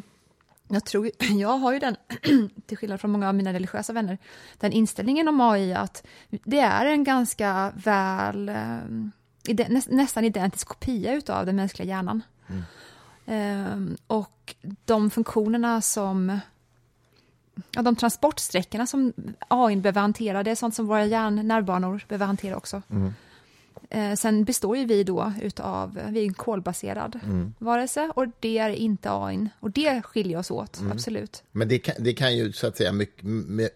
jag, 0.69 0.85
tror, 0.85 1.11
jag 1.39 1.59
har 1.59 1.73
ju 1.73 1.79
den, 1.79 1.97
till 2.67 2.77
skillnad 2.77 3.01
från 3.01 3.11
många 3.11 3.29
av 3.29 3.35
mina 3.35 3.53
religiösa 3.53 3.93
vänner, 3.93 4.19
den 4.59 4.73
inställningen 4.73 5.29
om 5.29 5.41
AI 5.41 5.75
att 5.75 6.07
det 6.29 6.59
är 6.59 6.87
en 6.87 7.05
ganska 7.05 7.73
väl, 7.77 8.49
eh, 8.49 9.69
nästan 9.89 10.25
identisk 10.25 10.69
kopia 10.69 11.13
utav 11.13 11.47
den 11.47 11.57
mänskliga 11.57 11.89
hjärnan. 11.89 12.23
Ehm, 12.49 12.63
Ehm, 13.27 13.97
och 14.07 14.55
de 14.85 15.11
funktionerna 15.11 15.83
som, 15.83 16.39
ja, 17.71 17.83
de 17.83 17.97
transportsträckorna 17.97 18.87
som 18.87 19.13
AI 19.49 19.77
behöver 19.77 20.01
hantera, 20.01 20.43
det 20.43 20.51
är 20.51 20.55
sånt 20.55 20.75
som 20.75 20.87
våra 20.87 21.05
hjärnnervbanor 21.05 22.05
behöver 22.09 22.27
hantera 22.27 22.57
också. 22.57 22.83
Mm 22.91 23.15
sen 24.17 24.45
består 24.45 24.77
ju 24.77 24.85
vi 24.85 25.05
då 25.05 25.33
utav, 25.43 26.01
vi 26.09 26.21
är 26.21 26.25
en 26.25 26.35
kolbaserad 26.35 27.21
varelse 27.59 28.13
och 28.15 28.27
det 28.41 28.59
är 28.59 28.71
inte 28.71 29.13
AI. 29.13 29.49
Och 29.61 29.71
det 29.71 30.03
skiljer 30.03 30.39
oss 30.39 30.51
åt, 30.51 30.81
absolut. 30.93 31.43
Men 31.53 31.69
det 31.69 31.79
kan, 31.79 31.95
det 31.99 32.13
kan 32.13 32.37
ju 32.37 32.53
så 32.53 32.67
att 32.67 32.77
säga 32.77 32.93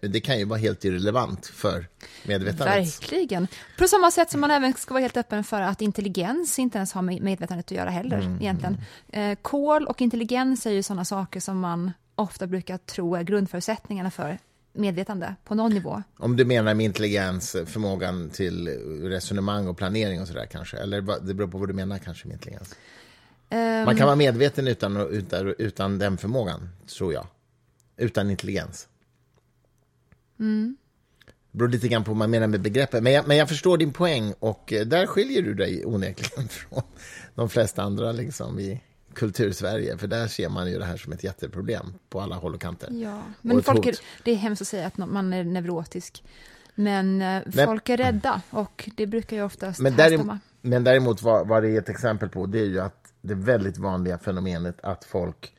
det 0.00 0.20
kan 0.20 0.38
ju 0.38 0.44
vara 0.44 0.58
helt 0.58 0.84
irrelevant 0.84 1.46
för 1.46 1.86
medvetandet. 2.24 2.76
Verkligen. 2.76 3.46
På 3.78 3.88
samma 3.88 4.10
sätt 4.10 4.30
som 4.30 4.40
man 4.40 4.50
även 4.50 4.74
ska 4.74 4.94
vara 4.94 5.02
helt 5.02 5.16
öppen 5.16 5.44
för 5.44 5.60
att 5.60 5.80
intelligens 5.80 6.58
inte 6.58 6.78
ens 6.78 6.92
har 6.92 7.02
med 7.02 7.22
medvetandet 7.22 7.66
att 7.66 7.76
göra 7.76 7.90
heller, 7.90 8.36
egentligen. 8.40 8.76
Eh, 9.08 9.38
kol 9.42 9.86
och 9.86 10.02
intelligens 10.02 10.66
är 10.66 10.70
ju 10.70 10.82
sådana 10.82 11.04
saker 11.04 11.40
som 11.40 11.60
man 11.60 11.92
ofta 12.14 12.46
brukar 12.46 12.78
tro 12.78 13.14
är 13.14 13.22
grundförutsättningarna 13.22 14.10
för 14.10 14.38
medvetande 14.72 15.34
på 15.44 15.54
någon 15.54 15.72
nivå. 15.72 16.02
Om 16.16 16.36
du 16.36 16.44
menar 16.44 16.74
med 16.74 16.84
intelligens, 16.84 17.56
förmågan 17.66 18.30
till 18.30 18.68
resonemang 19.02 19.68
och 19.68 19.76
planering 19.76 20.20
och 20.20 20.28
sådär 20.28 20.46
kanske? 20.46 20.76
Eller 20.76 21.26
det 21.26 21.34
beror 21.34 21.48
på 21.48 21.58
vad 21.58 21.68
du 21.68 21.74
menar 21.74 21.98
kanske 21.98 22.28
med 22.28 22.34
intelligens. 22.34 22.76
Ehm, 23.50 23.84
Man 23.84 23.96
kan 23.96 24.06
vara 24.06 24.16
medveten 24.16 24.68
utan, 24.68 24.96
utan, 24.96 25.54
utan 25.58 25.98
den 25.98 26.18
förmågan, 26.18 26.68
tror 26.86 27.12
jag. 27.12 27.26
Utan 27.96 28.30
intelligens. 28.30 28.88
Mm. 30.40 30.76
Det 31.52 31.58
beror 31.58 31.68
lite 31.68 31.88
grann 31.88 32.04
på 32.04 32.10
vad 32.10 32.18
man 32.18 32.30
menar 32.30 32.46
med 32.46 32.60
begreppet. 32.60 33.02
Men 33.02 33.12
jag, 33.12 33.28
men 33.28 33.36
jag 33.36 33.48
förstår 33.48 33.78
din 33.78 33.92
poäng 33.92 34.34
och 34.38 34.72
eh, 34.72 34.86
där 34.86 35.06
skiljer 35.06 35.42
du 35.42 35.54
dig 35.54 35.84
onekligen 35.84 36.48
från 36.48 36.82
de 37.34 37.48
flesta 37.48 37.82
andra 37.82 38.12
liksom, 38.12 38.58
i 38.58 38.80
kultursverige. 39.20 39.98
För 39.98 40.06
där 40.06 40.26
ser 40.26 40.48
man 40.48 40.70
ju 40.70 40.78
det 40.78 40.84
här 40.84 40.96
som 40.96 41.12
ett 41.12 41.24
jätteproblem 41.24 41.94
på 42.08 42.20
alla 42.20 42.36
håll 42.36 42.54
och 42.54 42.60
kanter. 42.60 42.88
Ja, 42.92 43.18
Och 43.18 43.44
men 43.44 43.58
ett 43.58 43.64
folk 43.64 43.86
är, 43.86 43.94
det 44.24 44.30
är 44.30 44.36
hemskt 44.36 44.62
att 44.62 44.68
säga 44.68 44.86
att 44.86 44.96
man 44.96 45.32
är 45.32 45.44
neurotisk. 45.44 46.24
Men, 46.74 47.22
eh, 47.22 47.42
Men- 47.46 47.66
folk 47.66 47.88
är 47.88 47.96
rädda 47.96 48.42
och 48.50 48.90
det 48.96 49.06
brukar 49.06 49.36
ju 49.36 49.42
oftast 49.42 49.80
Men, 49.80 49.96
däremot, 49.96 50.36
men 50.62 50.84
däremot 50.84 51.22
vad, 51.22 51.48
vad 51.48 51.62
det 51.62 51.70
är 51.70 51.78
ett 51.78 51.88
exempel 51.88 52.28
på, 52.28 52.46
det 52.46 52.58
är 52.60 52.66
ju 52.66 52.80
att 52.80 53.12
det 53.22 53.34
väldigt 53.34 53.78
vanliga 53.78 54.18
fenomenet 54.18 54.80
att 54.82 55.04
folk 55.04 55.52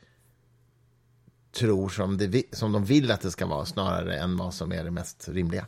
tror 1.52 1.88
som, 1.88 2.18
det, 2.18 2.42
som 2.52 2.72
de 2.72 2.84
vill 2.84 3.10
att 3.10 3.20
det 3.20 3.30
ska 3.30 3.46
vara 3.46 3.64
snarare 3.66 4.18
än 4.18 4.36
vad 4.36 4.54
som 4.54 4.72
är 4.72 4.84
det 4.84 4.90
mest 4.90 5.28
rimliga. 5.28 5.66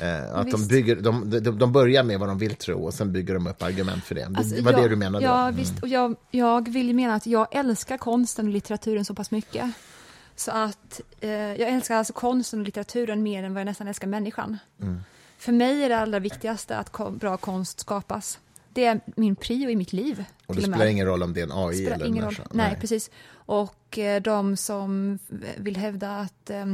Eh, 0.00 0.34
att 0.34 0.50
de, 0.50 0.54
Mm. 0.56 0.68
Bygger, 0.68 0.96
de, 0.96 1.30
de, 1.30 1.58
de 1.58 1.72
börjar 1.72 2.02
med 2.02 2.18
vad 2.20 2.28
de 2.28 2.38
vill 2.38 2.54
tro 2.54 2.84
och 2.84 2.94
sen 2.94 3.12
bygger 3.12 3.34
de 3.34 3.46
upp 3.46 3.62
argument 3.62 4.04
för 4.04 4.14
det. 4.14 4.26
Det 4.30 4.38
Alltså, 4.38 4.62
var 4.62 4.72
jag- 4.72 4.82
det 4.82 4.88
du 4.88 4.96
menade? 4.96 5.24
Ja? 5.24 5.42
Mm. 5.42 5.56
visst. 5.56 5.82
Och 5.82 5.88
jag, 5.88 6.16
jag 6.30 6.68
vill 6.68 6.86
ju 6.86 6.92
mena 6.94 7.14
att 7.14 7.26
jag 7.26 7.46
älskar 7.56 7.98
konsten 7.98 8.46
och 8.46 8.52
litteraturen 8.52 9.04
så 9.04 9.14
pass 9.14 9.30
mycket. 9.30 9.70
Så 10.36 10.50
att 10.50 11.00
eh, 11.20 11.30
jag 11.30 11.60
älskar 11.68 11.96
alltså 11.96 12.12
konsten 12.12 12.60
och 12.60 12.66
litteraturen 12.66 13.22
mer 13.22 13.42
än 13.44 13.54
vad 13.54 13.60
jag 13.60 13.64
nästan 13.66 13.88
älskar 13.88 14.06
människan. 14.08 14.58
Mm. 14.82 15.00
För 15.38 15.52
mig 15.52 15.82
är 15.84 15.88
det 15.88 15.98
allra 15.98 16.18
viktigaste 16.18 16.76
att 16.76 16.90
ko- 16.92 17.10
bra 17.10 17.36
konst 17.36 17.80
skapas. 17.80 18.38
Det 18.72 18.84
är 18.84 19.00
min 19.16 19.36
prio 19.36 19.70
i 19.70 19.76
mitt 19.76 19.92
liv. 19.92 20.24
Och 20.46 20.54
det 20.56 20.62
spelar 20.62 20.86
ingen 20.86 21.06
roll 21.06 21.22
om 21.22 21.32
det 21.32 21.40
är 21.40 21.44
en 21.44 21.52
AI 21.52 21.86
eller 21.86 22.06
en 22.06 22.14
människa? 22.14 22.42
Nej, 22.52 22.76
precis. 22.80 23.10
Och 23.46 23.98
eh, 23.98 24.22
de 24.22 24.56
som 24.56 25.18
vill 25.56 25.76
hävda 25.76 26.16
att 26.16 26.50
eh, 26.50 26.66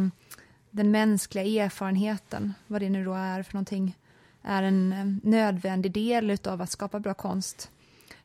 den 0.71 0.91
mänskliga 0.91 1.65
erfarenheten, 1.65 2.55
vad 2.67 2.83
det 2.83 2.91
nu 2.91 3.05
då 3.05 3.15
är 3.15 3.43
för 3.43 3.55
någonting, 3.55 3.97
är 4.43 4.63
en 4.63 4.93
eh, 4.93 5.29
nödvändig 5.31 5.93
del 5.93 6.39
av 6.45 6.63
att 6.63 6.71
skapa 6.71 7.01
bra 7.01 7.15
konst. 7.15 7.71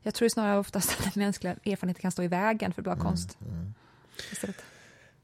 Jag 0.03 0.13
tror 0.13 0.29
snarare 0.29 0.59
oftast 0.59 0.89
att 0.99 1.13
den 1.13 1.23
mänskliga 1.23 1.53
erfarenheten 1.53 2.01
kan 2.01 2.11
stå 2.11 2.23
i 2.23 2.27
vägen 2.27 2.73
för 2.73 2.81
bra 2.81 2.93
Mm, 2.93 3.05
konst. 3.05 3.37
Istället. 4.31 4.63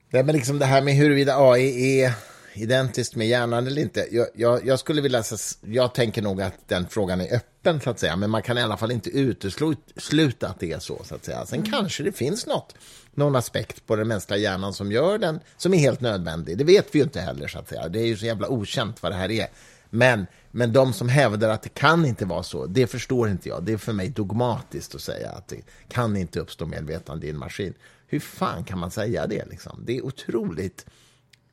Nej, 0.09 0.23
men 0.23 0.35
liksom 0.35 0.59
det 0.59 0.65
här 0.65 0.81
med 0.81 0.93
huruvida 0.93 1.35
AI 1.37 2.01
är 2.01 2.13
identiskt 2.53 3.15
med 3.15 3.27
hjärnan 3.27 3.67
eller 3.67 3.81
inte. 3.81 4.07
Jag, 4.11 4.27
jag, 4.35 4.65
jag 4.65 4.79
skulle 4.79 5.01
vilja, 5.01 5.23
jag 5.61 5.93
tänker 5.93 6.21
nog 6.21 6.41
att 6.41 6.67
den 6.67 6.87
frågan 6.87 7.21
är 7.21 7.35
öppen, 7.35 7.81
så 7.81 7.89
att 7.89 7.99
säga. 7.99 8.15
Men 8.15 8.29
man 8.29 8.41
kan 8.41 8.57
i 8.57 8.61
alla 8.61 8.77
fall 8.77 8.91
inte 8.91 9.09
utesluta 9.09 10.47
att 10.47 10.59
det 10.59 10.71
är 10.71 10.79
så, 10.79 11.01
så 11.03 11.15
att 11.15 11.25
säga. 11.25 11.45
Sen 11.45 11.63
kanske 11.63 12.03
det 12.03 12.11
finns 12.11 12.45
något, 12.45 12.75
någon 13.13 13.35
aspekt 13.35 13.87
på 13.87 13.95
den 13.95 14.07
mänskliga 14.07 14.39
hjärnan 14.39 14.73
som 14.73 14.91
gör 14.91 15.17
den, 15.17 15.39
som 15.57 15.73
är 15.73 15.77
helt 15.77 16.01
nödvändig. 16.01 16.57
Det 16.57 16.63
vet 16.63 16.87
vi 16.91 16.99
ju 16.99 17.03
inte 17.03 17.21
heller, 17.21 17.47
så 17.47 17.59
att 17.59 17.69
säga. 17.69 17.87
Det 17.87 17.99
är 17.99 18.05
ju 18.05 18.17
så 18.17 18.25
jävla 18.25 18.47
okänt 18.47 19.03
vad 19.03 19.11
det 19.11 19.15
här 19.15 19.31
är. 19.31 19.47
Men, 19.89 20.27
men 20.51 20.73
de 20.73 20.93
som 20.93 21.09
hävdar 21.09 21.49
att 21.49 21.61
det 21.61 21.73
kan 21.73 22.05
inte 22.05 22.25
vara 22.25 22.43
så, 22.43 22.65
det 22.65 22.87
förstår 22.87 23.29
inte 23.29 23.49
jag. 23.49 23.63
Det 23.63 23.73
är 23.73 23.77
för 23.77 23.93
mig 23.93 24.09
dogmatiskt 24.09 24.95
att 24.95 25.01
säga 25.01 25.29
att 25.29 25.47
det 25.47 25.61
kan 25.87 26.17
inte 26.17 26.39
uppstå 26.39 26.65
medvetande 26.65 27.27
i 27.27 27.29
en 27.29 27.37
maskin. 27.37 27.73
Hur 28.07 28.19
fan 28.19 28.63
kan 28.63 28.79
man 28.79 28.91
säga 28.91 29.27
det? 29.27 29.45
Liksom? 29.49 29.83
Det 29.85 29.97
är 29.97 30.05
otroligt 30.05 30.85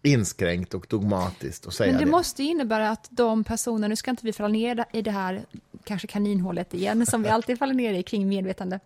inskränkt 0.02 0.74
och 0.74 0.86
dogmatiskt 0.88 1.66
att 1.66 1.74
säga 1.74 1.92
Men 1.92 1.98
det, 2.00 2.04
det. 2.04 2.10
måste 2.10 2.42
ju 2.42 2.48
innebära 2.50 2.90
att 2.90 3.06
de 3.10 3.44
personer, 3.44 3.88
nu 3.88 3.96
ska 3.96 4.10
inte 4.10 4.26
vi 4.26 4.32
falla 4.32 4.48
ner 4.48 4.84
i 4.92 5.02
det 5.02 5.10
här 5.10 5.44
kanske 5.84 6.06
kaninhålet 6.06 6.74
igen, 6.74 7.06
som 7.06 7.22
vi 7.22 7.28
alltid 7.36 7.58
faller 7.58 7.74
ner 7.74 7.92
i 7.94 8.02
kring 8.02 8.28
medvetande. 8.28 8.80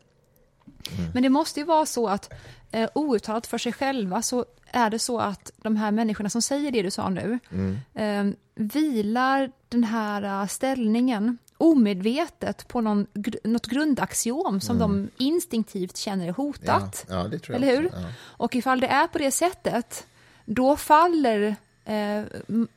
Mm. 0.99 1.11
Men 1.15 1.23
det 1.23 1.29
måste 1.29 1.61
ju 1.61 1.67
vara 1.67 1.87
så 1.87 2.09
att 2.09 2.33
eh, 2.71 2.91
outtalat 2.95 3.47
för 3.47 3.59
sig 3.59 3.73
själva 3.73 4.23
så 4.23 4.45
är 4.71 4.91
det 4.91 4.99
så 4.99 5.19
att 5.21 5.51
de 5.57 5.77
här 5.77 5.91
människorna 5.91 6.31
som 6.31 6.43
säger 6.43 6.71
det 6.71 6.83
du 6.83 6.91
sa 6.91 7.09
nu 7.11 7.39
Mm. 7.53 7.79
eh, 7.95 8.37
vilar 8.55 9.53
den 9.69 9.85
här 9.85 10.23
eh, 10.43 10.47
ställningen 10.47 11.39
omedvetet 11.59 12.69
på 12.69 12.81
någon, 12.81 13.07
något 13.45 13.67
grundaxiom 13.67 14.61
som 14.61 14.79
de 14.79 15.09
instinktivt 15.17 15.97
känner 15.97 16.29
är 16.29 16.33
hotat. 16.33 17.07
Mm. 17.11 17.31
Ja, 17.33 17.39
ja, 17.49 17.55
Eller 17.55 17.77
hur? 17.77 17.91
ja. 17.93 18.03
Och 18.23 18.57
ifall 18.57 18.81
det 18.81 18.87
är 18.87 19.07
på 19.07 19.19
det 19.19 19.31
sättet, 19.31 20.07
då 20.45 20.77
faller 20.77 21.57
eh, 21.85 22.23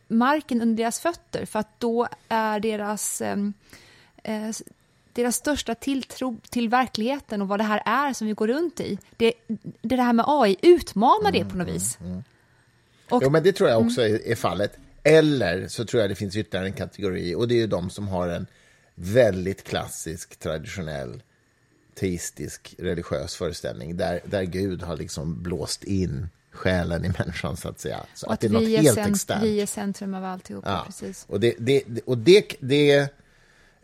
marken 0.08 0.62
under 0.62 0.76
deras 0.84 1.00
fötter 1.00 1.46
för 1.46 1.60
att 1.60 1.80
då 1.80 2.08
är 2.30 2.60
deras, 2.60 3.22
eh, 3.22 3.38
eh, 4.24 4.50
deras 5.14 5.36
största 5.36 5.76
tilltro 5.76 6.38
till 6.50 6.70
verkligheten 6.70 7.42
och 7.42 7.48
vad 7.48 7.60
det 7.60 7.64
här 7.64 7.82
är 7.86 8.14
som 8.14 8.28
vi 8.28 8.34
går 8.34 8.48
runt 8.48 8.80
i, 8.80 8.98
det, 9.18 9.34
det 9.82 9.96
här 10.02 10.14
med 10.14 10.26
AI 10.28 10.56
utmanar 10.62 11.32
det 11.32 11.46
på 11.46 11.58
något 11.58 11.68
vis. 11.68 11.98
Och- 13.10 13.24
Jo, 13.24 13.30
men 13.30 13.44
det 13.44 13.52
tror 13.54 13.70
jag 13.70 13.82
också 13.86 14.02
är, 14.02 14.28
är 14.28 14.36
fallet. 14.36 14.78
Eller 15.04 15.68
så 15.68 15.86
tror 15.86 16.02
jag 16.02 16.10
det 16.12 16.16
finns 16.16 16.36
ytterligare 16.36 16.66
en 16.68 16.74
kategori 16.74 17.36
och 17.36 17.48
det 17.48 17.54
är 17.56 17.60
ju 17.60 17.68
de 17.68 17.90
som 17.90 18.08
har 18.08 18.28
en 18.28 18.48
väldigt 18.96 19.64
klassisk, 19.64 20.36
traditionell, 20.40 21.24
teistisk, 21.96 22.76
religiös 22.80 23.36
föreställning 23.36 23.98
där, 23.98 24.20
där 24.26 24.44
Gud 24.44 24.82
har 24.84 24.98
liksom 24.98 25.44
blåst 25.44 25.84
in 25.84 26.28
själen 26.58 27.06
i 27.06 27.10
människan, 27.20 27.58
så 27.58 27.70
att 27.70 27.80
säga. 27.80 28.00
Så 28.14 28.26
Och 28.28 28.34
att, 28.34 28.40
det 28.40 28.48
är 28.48 28.52
något 28.52 28.64
är, 28.64 28.78
helt 28.82 28.98
cent- 28.98 29.10
externt. 29.16 29.44
vi 29.44 29.62
är 29.62 29.66
centrum 29.66 30.14
av 30.14 30.26
alltihopa. 30.26 30.70
Ja. 30.70 30.84
Precis. 30.86 31.26
Och, 31.30 31.40
det, 31.40 31.54
det, 31.60 31.84
det- 31.88 32.02
och 32.06 32.18
det, 32.18 32.56
det, 32.60 32.98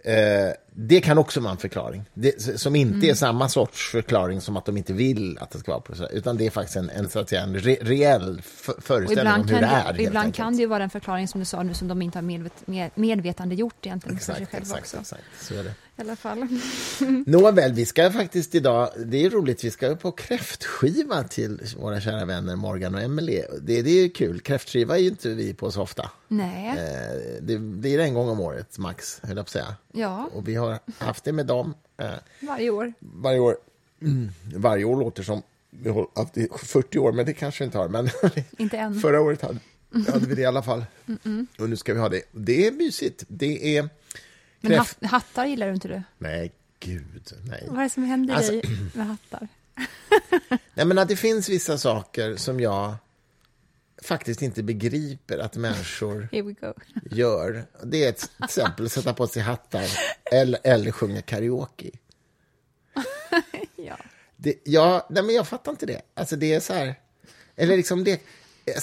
eh, 0.03 0.53
det 0.75 1.01
kan 1.01 1.17
också 1.17 1.39
vara 1.39 1.51
en 1.51 1.57
förklaring. 1.57 2.05
Det, 2.13 2.59
som 2.59 2.75
inte 2.75 2.95
Mm. 2.95 3.09
är 3.09 3.13
samma 3.13 3.49
sorts 3.49 3.91
förklaring 3.91 4.41
som 4.41 4.57
att 4.57 4.65
de 4.65 4.77
inte 4.77 4.93
vill 4.93 5.37
att 5.41 5.51
det 5.51 5.59
ska 5.59 5.71
vara 5.71 5.81
på 5.81 5.95
här, 5.95 6.09
utan 6.13 6.37
det 6.37 6.45
är 6.45 6.49
faktiskt 6.51 6.75
en, 6.77 6.89
en, 6.89 7.09
så 7.09 7.19
att 7.19 7.29
säga, 7.29 7.41
en 7.41 7.55
re, 7.59 7.77
reell 7.81 8.39
f- 8.39 8.69
föreställning 8.79 9.33
om 9.33 9.47
hur 9.47 9.55
det 9.55 9.59
det, 9.61 9.65
är. 9.65 9.83
helt 9.83 9.99
ibland 9.99 10.35
kan 10.35 10.55
det 10.55 10.59
ju 10.61 10.67
vara 10.67 10.79
den 10.79 10.89
förklaring 10.89 11.27
som 11.27 11.39
du 11.39 11.45
sa 11.45 11.63
nu 11.63 11.73
som 11.73 11.87
de 11.87 12.01
inte 12.01 12.17
har 12.17 12.23
medvet, 12.23 12.53
med, 12.67 12.89
medvetande 12.95 13.55
gjort 13.55 13.85
egentligen 13.85 14.17
för 14.17 14.25
sig 14.25 14.41
Exakt, 14.43 14.61
exakt, 14.63 14.93
exakt. 14.99 15.23
Så 15.41 15.53
är 15.53 15.63
det. 15.63 15.73
I 15.97 16.01
alla 16.01 16.15
fall. 16.15 16.47
Nåväl, 17.25 17.73
vi 17.73 17.85
ska 17.85 18.11
faktiskt 18.11 18.55
idag, 18.55 18.89
det 19.05 19.25
är 19.25 19.29
roligt, 19.29 19.63
vi 19.63 19.71
ska 19.71 19.95
på 19.95 20.11
kräftskiva 20.11 21.23
till 21.23 21.59
våra 21.77 22.01
kära 22.01 22.25
vänner 22.25 22.55
Morgan 22.55 22.95
och 22.95 23.01
Emily. 23.01 23.41
Det, 23.61 23.81
det 23.81 23.89
är 23.91 24.09
kul, 24.09 24.39
kräftskiva 24.39 24.95
är 24.97 25.01
ju 25.01 25.07
inte 25.09 25.29
vi 25.29 25.53
på 25.53 25.71
så 25.71 25.81
ofta. 25.81 26.11
Nej, 26.27 26.69
Eh, 26.69 27.41
det 27.41 27.57
blir 27.57 27.99
en 27.99 28.13
gång 28.13 28.29
om 28.29 28.39
året, 28.39 28.77
max, 28.77 29.19
höll 29.23 29.29
jag 29.37 29.45
på 29.45 29.47
att 29.47 29.49
säga. 29.49 29.75
ja, 29.93 30.29
Och 30.33 30.47
vi 30.47 30.55
har 30.55 30.79
haft 30.97 31.23
det 31.23 31.31
med 31.31 31.45
dem 31.45 31.73
eh, 31.97 32.09
varje 32.41 32.69
år. 32.69 32.93
varje 32.99 33.39
år. 33.39 33.57
Mm, 34.01 34.29
varje 34.55 34.85
år 34.85 34.95
låter 34.99 35.23
som 35.23 35.41
vi 35.69 35.89
har 35.89 36.07
haft 36.15 36.33
det 36.33 36.41
i 36.41 36.47
40 36.63 36.99
år, 36.99 37.11
men 37.11 37.25
det 37.25 37.33
kanske 37.33 37.63
vi 37.63 37.65
inte 37.65 37.77
har. 37.77 37.87
Men 37.89 38.09
Inte 38.57 38.77
än. 38.77 38.99
förra 38.99 39.21
året 39.21 39.41
hade, 39.41 39.59
hade 40.11 40.27
vi 40.27 40.35
det 40.35 40.41
i 40.41 40.45
alla 40.45 40.63
fall. 40.63 40.85
Och 41.59 41.69
nu 41.69 41.75
ska 41.75 41.93
vi 41.93 41.99
ha 41.99 42.09
det. 42.09 42.21
Det 42.31 42.67
är 42.67 42.71
mysigt. 42.71 43.23
Det 43.27 43.77
är... 43.77 43.89
Men 44.69 44.77
hatt, 44.77 44.97
hattar 45.01 45.45
gillar 45.45 45.67
du 45.67 45.73
inte 45.73 45.87
du? 45.87 46.03
Nej, 46.17 46.51
gud, 46.79 47.31
nej. 47.45 47.63
Vad 47.67 47.79
är 47.79 47.83
det 47.83 47.89
som 47.89 48.03
händer 48.03 48.35
Alltså- 48.35 48.51
dig 48.51 48.63
med 48.93 49.07
hattar? 49.07 49.47
Nej, 50.73 50.85
men 50.85 50.97
att 50.97 51.07
det 51.07 51.15
finns 51.15 51.49
vissa 51.49 51.77
saker 51.77 52.35
som 52.35 52.59
jag 52.59 52.95
faktiskt 54.03 54.41
inte 54.41 54.63
begriper 54.63 55.37
att 55.37 55.55
människor 55.55 56.29
gör. 57.11 57.65
Det 57.83 58.03
är 58.05 58.09
ett 58.09 58.17
till 58.19 58.43
exempel 58.45 58.85
att 58.85 58.91
sätta 58.91 59.13
på 59.13 59.27
sig 59.27 59.41
hattar 59.41 59.85
eller, 60.31 60.59
eller 60.63 60.91
sjunga 60.91 61.21
karaoke. 61.21 61.89
Ja. 63.75 63.97
Det, 64.35 64.55
ja, 64.63 65.07
nej, 65.09 65.23
men 65.23 65.35
jag 65.35 65.47
fattar 65.47 65.71
inte 65.71 65.85
det. 65.85 66.01
Alltså 66.13 66.35
det 66.35 66.53
är 66.53 66.59
så 66.59 66.73
här... 66.73 66.95
Eller 67.55 67.77
liksom 67.77 68.03
det... 68.03 68.21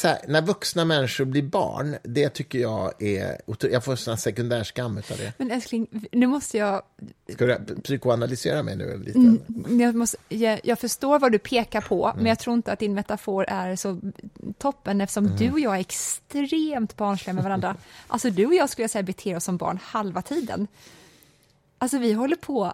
Här, 0.02 0.18
när 0.28 0.42
vuxna 0.42 0.84
människor 0.84 1.24
blir 1.24 1.42
barn, 1.42 1.96
det 2.02 2.28
tycker 2.28 2.58
jag 2.58 3.02
är... 3.02 3.40
Jag 3.60 3.84
får 3.84 4.10
här 4.10 4.16
sekundärskam 4.16 4.96
av 4.96 5.16
det. 5.18 5.32
Men 5.38 5.50
älskling, 5.50 5.86
nu 6.12 6.26
måste 6.26 6.56
jag... 6.58 6.82
Ska 7.32 7.46
du 7.46 7.80
psykoanalysera 7.82 8.62
mig 8.62 8.76
nu 8.76 8.98
lite? 8.98 9.18
Mm. 9.18 9.80
Jag, 9.80 9.94
måste, 9.94 10.16
jag, 10.28 10.60
jag 10.64 10.78
förstår 10.78 11.18
vad 11.18 11.32
du 11.32 11.38
pekar 11.38 11.80
på, 11.80 12.06
Mm. 12.06 12.16
men 12.16 12.26
jag 12.26 12.38
tror 12.38 12.54
inte 12.56 12.72
att 12.72 12.78
din 12.78 12.94
metafor 12.94 13.44
är 13.48 13.76
så 13.76 14.00
toppen 14.58 15.00
eftersom 15.00 15.26
Mm. 15.26 15.36
du 15.38 15.50
och 15.50 15.60
jag 15.60 15.76
är 15.76 15.80
extremt 15.80 16.96
barnsliga 16.96 17.34
med 17.34 17.44
varandra. 17.44 17.76
Alltså 18.06 18.30
du 18.30 18.46
och 18.46 18.54
jag 18.54 18.70
skulle 18.70 18.82
jag 18.82 18.90
säga 18.90 19.02
beter 19.02 19.36
oss 19.36 19.44
som 19.44 19.56
barn 19.56 19.78
halva 19.82 20.22
tiden. 20.22 20.66
Alltså 21.78 21.98
vi 21.98 22.12
håller 22.12 22.36
på 22.36 22.72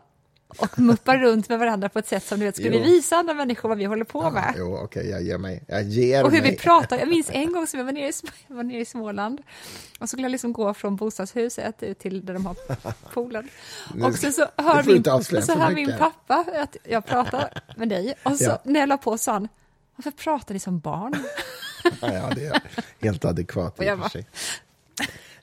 och 0.59 0.79
muppar 0.79 1.19
runt 1.19 1.49
med 1.49 1.59
varandra 1.59 1.89
på 1.89 1.99
ett 1.99 2.09
sätt 2.09 2.25
som 2.27 2.39
du 2.39 2.45
vet, 2.45 2.57
ska 2.57 2.71
vi 2.71 2.79
visa 2.79 3.17
andra 3.17 3.35
människor 3.35 3.69
vad 3.69 3.79
vi 3.79 3.85
håller 3.85 4.05
på 4.05 4.31
med? 4.31 4.55
Jo, 4.59 4.77
okej, 4.83 5.11
jag 5.11 5.23
ger 5.23 5.39
mig. 5.39 5.65
Jag 5.69 5.83
ger 5.83 6.25
Och 6.25 6.31
hur 6.33 6.43
mig. 6.43 6.51
vi 6.51 6.57
pratar. 6.57 6.99
Jag 6.99 7.09
minns 7.09 7.31
en 7.31 7.53
gång 7.53 7.67
som 7.67 7.79
jag 7.79 7.85
var 7.85 7.93
nere 7.93 8.09
i, 8.09 8.13
var 8.47 8.63
nere 8.63 8.81
i 8.81 8.85
Småland 8.85 9.41
och 9.99 9.99
så 9.99 10.07
skulle 10.07 10.23
jag 10.23 10.31
liksom 10.33 10.53
gå 10.53 10.75
från 10.75 10.97
bostadshuset 10.97 11.83
ut 11.83 11.99
till 11.99 12.27
där 12.27 12.35
de 12.35 12.47
har 12.47 12.57
poolen. 13.13 13.49
Och 14.03 14.15
sen 14.15 14.33
så 14.33 14.47
hör, 14.57 14.83
min, 14.83 15.43
så 15.43 15.59
hör 15.59 15.71
min 15.75 15.95
pappa 15.99 16.45
att 16.63 16.77
jag 16.85 17.07
pratar 17.07 17.63
med 17.77 17.89
dig 17.89 18.15
och 18.23 18.37
så 18.37 18.45
Ja. 18.45 18.59
när 18.65 18.81
jag 18.81 18.89
la 18.89 18.97
på 18.97 19.19
sa 19.19 19.33
han 19.33 19.49
varför 19.97 20.11
pratar 20.11 20.55
ni 20.55 20.61
som 20.61 20.79
barn? 20.79 21.15
Ja, 22.01 22.13
ja, 22.13 22.31
det 22.35 22.47
är 22.47 22.63
helt 23.01 23.25
adekvat 23.25 23.79
Och 23.79 23.85
i 23.85 23.91
och 23.91 23.99
för 24.03 24.09
sig. 24.09 24.27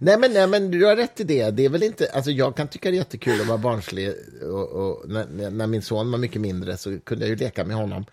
Nej 0.03 0.17
men, 0.17 0.33
nej, 0.33 0.47
men 0.47 0.71
du 0.71 0.85
har 0.85 0.95
rätt 0.95 1.19
i 1.19 1.23
det. 1.23 1.51
det 1.51 1.65
är 1.65 1.69
väl 1.69 1.83
inte, 1.83 2.07
alltså 2.13 2.31
jag 2.31 2.55
kan 2.55 2.67
tycka 2.67 2.89
det 2.89 2.95
är 2.95 2.97
jättekul 2.97 3.41
att 3.41 3.47
vara 3.47 3.57
barnslig. 3.57 4.13
Och, 4.41 4.69
och, 4.69 5.09
när, 5.09 5.49
när 5.49 5.67
min 5.67 5.81
son 5.81 6.11
var 6.11 6.17
mycket 6.17 6.41
mindre 6.41 6.77
så 6.77 6.99
kunde 6.99 7.25
jag 7.25 7.29
ju 7.29 7.35
leka 7.35 7.65
med 7.65 7.75
honom. 7.75 8.05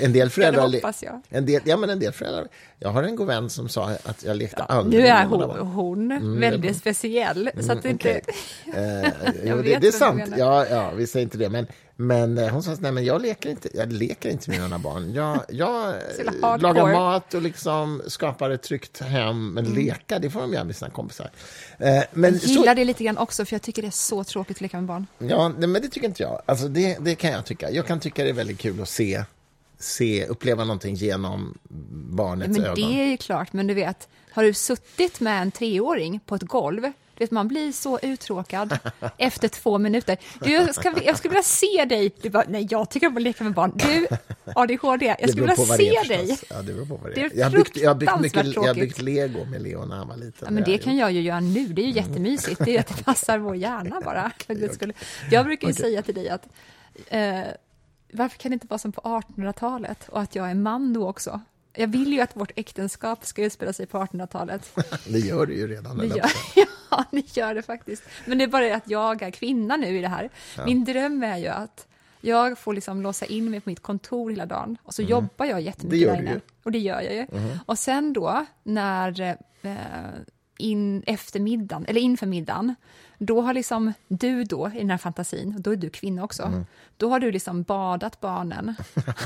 En 0.00 0.12
del, 0.12 0.30
föräldrar... 0.30 0.68
le- 0.68 0.78
hoppas 0.78 1.02
jag. 1.02 1.20
En 1.28 1.46
del, 1.46 1.62
ja, 1.64 1.76
men 1.76 1.90
en 1.90 1.98
del 1.98 2.12
föräldrar. 2.12 2.48
Jag 2.78 2.88
har 2.88 3.02
en 3.02 3.16
god 3.16 3.26
vän 3.26 3.50
som 3.50 3.68
sa 3.68 3.90
att 4.04 4.24
jag 4.24 4.36
lekte 4.36 4.62
aldrig 4.62 5.02
Nu 5.02 5.08
är 5.08 5.24
hon, 5.24 5.50
hon 6.10 6.40
väldigt 6.40 6.76
speciell. 6.76 7.50
Så 7.60 7.72
att 7.72 7.82
det 7.82 7.90
inte... 7.90 8.10
Mm, 8.10 8.22
okej. 8.22 8.34
Eh, 9.24 9.32
jo, 9.44 9.56
det, 9.62 9.78
det 9.78 9.86
är 9.86 9.92
sant. 9.92 10.22
Ja, 10.36 10.66
ja, 10.66 10.90
vi 10.96 11.06
säger 11.06 11.24
inte 11.24 11.38
det. 11.38 11.48
Men, 11.48 11.66
men 12.00 12.38
eh, 12.38 12.48
hon 12.48 12.62
sa 12.62 12.76
nej, 12.80 12.92
men 12.92 13.04
jag 13.04 13.22
leker 13.22 13.50
inte, 13.50 13.68
jag 13.74 13.92
leker 13.92 14.28
inte 14.28 14.50
med 14.50 14.60
mina 14.60 14.78
barn. 14.78 15.12
Jag, 15.12 15.40
jag 15.48 15.94
Så 16.16 16.56
lagar 16.56 16.92
mat 16.92 17.34
och 17.34 17.42
liksom 17.42 18.02
skapar 18.06 18.50
ett 18.50 18.62
tryggt 18.62 19.00
hem. 19.00 19.48
Men 19.50 19.64
leka, 19.64 20.18
det 20.18 20.30
får 20.30 20.40
de 20.40 20.52
göra 20.52 20.64
med 20.64 20.76
sina 20.76 20.90
kompisar. 20.90 21.30
Eh, 21.78 22.02
men 22.12 22.32
Jag 22.32 22.42
så, 22.42 22.48
gillar 22.48 22.74
det 22.74 22.84
lite 22.84 23.04
grann 23.04 23.18
också 23.18 23.44
för 23.44 23.54
jag 23.54 23.62
tycker 23.62 23.82
det 23.82 23.88
är 23.88 23.90
så 23.90 24.24
tråkigt 24.24 24.56
att 24.56 24.60
leka 24.60 24.76
med 24.76 24.86
barn. 24.86 25.06
ja, 25.18 25.48
nej, 25.48 25.68
men 25.68 25.82
det 25.82 25.88
tycker 25.88 26.08
inte 26.08 26.22
jag. 26.22 26.42
Alltså, 26.46 26.68
det, 26.68 26.98
det 27.00 27.14
kan 27.14 27.30
jag 27.30 27.44
tycka. 27.46 27.70
Jag 27.70 27.86
kan 27.86 28.00
tycka 28.00 28.24
det 28.24 28.30
är 28.30 28.34
väldigt 28.34 28.58
kul 28.58 28.82
att 28.82 28.88
se, 28.88 29.24
se 29.78 30.26
uppleva 30.26 30.64
någonting 30.64 30.94
genom 30.94 31.58
barnets 32.10 32.56
Men 32.58 32.64
ögon. 32.64 32.74
det 32.74 33.00
är 33.00 33.06
ju 33.06 33.16
klart, 33.16 33.52
men 33.52 33.66
du 33.66 33.74
vet, 33.74 34.08
har 34.30 34.42
du 34.42 34.52
suttit 34.54 35.20
med 35.20 35.42
en 35.42 35.50
treåring 35.50 36.20
på 36.26 36.34
ett 36.34 36.42
golv, 36.42 36.92
Du 37.18 37.24
vet, 37.24 37.30
man 37.30 37.48
blir 37.48 37.72
så 37.72 37.98
uttråkad 37.98 38.78
efter 39.16 39.48
två 39.48 39.78
minuter. 39.78 40.16
Du, 40.40 40.52
jag, 40.52 40.74
ska, 40.74 40.94
jag 41.04 41.18
skulle 41.18 41.30
vilja 41.30 41.42
se 41.42 41.84
dig. 41.88 42.14
Du 42.22 42.30
bara, 42.30 42.44
nej, 42.48 42.66
jag 42.70 42.90
tycker 42.90 43.06
om 43.06 43.16
att 43.16 43.22
leka 43.22 43.44
med 43.44 43.54
barn. 43.54 43.72
Du, 43.74 44.06
ADHD, 44.54 45.06
jag 45.06 45.16
Det 45.22 45.28
skulle 45.28 45.46
vilja 45.46 45.66
det 45.66 45.76
se 45.76 46.14
dig. 46.14 46.38
Ja, 46.50 46.62
det 46.62 46.72
beror 46.72 46.86
på 46.86 46.96
vad 46.96 47.10
det 47.10 47.14
Det 47.14 47.20
är. 47.20 47.38
Jag 47.38 47.46
har 47.46 47.50
byggt, 47.50 47.76
jag 47.76 47.90
har 47.90 47.94
byggt, 47.94 48.20
mycket, 48.20 48.54
jag 48.54 48.62
har 48.62 48.74
byggt 48.74 49.02
lego 49.02 49.44
med 49.44 49.62
Leo 49.62 49.84
när 49.84 49.96
han 49.96 50.08
var 50.08 50.16
liten. 50.16 50.44
Ja, 50.44 50.50
men 50.50 50.64
det 50.64 50.78
kan 50.78 50.96
jag 50.96 51.12
ju 51.12 51.20
göra 51.20 51.40
nu, 51.40 51.66
det 51.66 51.82
är 51.82 51.86
ju 51.86 51.92
jättemysigt. 51.92 52.64
Det 52.64 52.76
är 52.76 52.80
att 52.80 52.96
det 52.96 53.04
passar 53.04 53.38
vår 53.38 53.56
hjärna 53.56 54.00
bara. 54.04 54.32
för 54.46 54.54
guds 54.54 54.74
skull. 54.74 54.92
Jag 55.30 55.46
brukar 55.46 55.68
ju 55.68 55.74
säga 55.74 56.02
till 56.02 56.14
dig 56.14 56.28
att 56.28 56.48
eh, 57.08 57.40
varför 58.12 58.38
kan 58.38 58.50
det 58.50 58.54
inte 58.54 58.66
vara 58.66 58.78
som 58.78 58.92
på 58.92 59.00
1800-talet 59.00 60.08
och 60.08 60.20
att 60.20 60.34
jag 60.34 60.50
är 60.50 60.54
man 60.54 60.92
då 60.92 61.08
också? 61.08 61.40
Jag 61.78 61.88
vill 61.88 62.12
ju 62.12 62.20
att 62.20 62.36
vårt 62.36 62.52
äktenskap 62.56 63.24
ska 63.24 63.42
utspela 63.44 63.72
sig 63.72 63.86
på 63.86 63.98
1800-talet. 63.98 64.72
Det 65.06 65.18
gör 65.18 65.46
du 65.46 65.54
ju 65.54 65.68
redan. 65.68 65.98
Det 65.98 66.06
gör, 66.06 66.30
ja, 66.90 67.04
det 67.10 67.36
gör 67.36 67.54
det 67.54 67.62
faktiskt. 67.62 68.02
Men 68.26 68.38
det 68.38 68.44
är 68.44 68.48
bara 68.48 68.64
det 68.64 68.72
att 68.72 68.90
jag 68.90 69.22
är 69.22 69.30
kvinna 69.30 69.76
nu 69.76 69.98
i 69.98 70.00
det 70.00 70.08
här. 70.08 70.30
Min 70.66 70.84
dröm 70.84 71.22
är 71.22 71.36
ju 71.36 71.46
att 71.48 71.86
jag 72.20 72.58
får 72.58 72.74
liksom 72.74 73.02
låsa 73.02 73.26
in 73.26 73.50
mig 73.50 73.60
på 73.60 73.70
mitt 73.70 73.82
kontor 73.82 74.30
hela 74.30 74.46
dagen 74.46 74.78
och 74.82 74.94
så 74.94 75.02
jobbar 75.02 75.46
jag 75.46 75.60
jättemycket 75.60 76.08
Mm. 76.08 76.14
Det 76.14 76.18
gör 76.18 76.22
där 76.22 76.32
inne. 76.32 76.40
Och 76.62 76.72
det 76.72 76.78
gör 76.78 77.00
jag 77.00 77.14
ju. 77.14 77.26
Och 77.66 77.78
sen 77.78 78.12
då, 78.12 78.46
när 78.62 79.20
eh, 79.20 79.74
in 80.58 81.02
efter 81.06 81.40
middagen, 81.40 81.86
eller 81.88 82.00
inför 82.00 82.26
middagen, 82.26 82.74
då 83.18 83.40
har 83.40 83.54
liksom 83.54 83.92
du 84.08 84.44
då, 84.44 84.70
i 84.74 84.78
den 84.78 84.90
här 84.90 84.98
fantasin, 84.98 85.54
och 85.54 85.60
då 85.60 85.70
är 85.72 85.76
du 85.76 85.90
kvinna 85.90 86.24
också, 86.24 86.42
Mm. 86.42 86.66
då 86.96 87.10
har 87.10 87.20
du 87.20 87.32
liksom 87.32 87.62
badat 87.62 88.20
barnen 88.20 88.74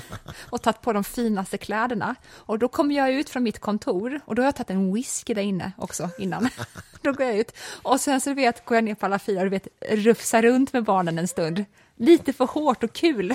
och 0.50 0.62
tagit 0.62 0.80
på 0.80 0.92
de 0.92 1.04
finaste 1.04 1.58
kläderna. 1.58 2.14
Och 2.30 2.58
då 2.58 2.68
kommer 2.68 2.94
jag 2.94 3.12
ut 3.12 3.30
från 3.30 3.42
mitt 3.42 3.58
kontor 3.58 4.20
och 4.24 4.34
då 4.34 4.42
har 4.42 4.46
jag 4.46 4.56
tagit 4.56 4.70
en 4.70 4.94
whisky 4.94 5.34
där 5.34 5.42
inne 5.42 5.72
också 5.78 6.08
innan. 6.18 6.48
då 7.02 7.12
går 7.12 7.26
jag 7.26 7.36
ut 7.36 7.52
och 7.82 8.00
sen 8.00 8.20
så 8.20 8.34
vet, 8.34 8.64
går 8.64 8.76
jag 8.76 8.84
ner 8.84 8.94
på 8.94 9.06
alla 9.06 9.18
fyra 9.18 9.38
och 9.38 9.46
du 9.46 9.50
vet, 9.50 9.68
rufsar 9.90 10.42
runt 10.42 10.72
med 10.72 10.84
barnen 10.84 11.18
en 11.18 11.28
stund. 11.28 11.64
Lite 11.96 12.32
för 12.32 12.44
hårt 12.46 12.82
och 12.82 12.92
kul. 12.92 13.34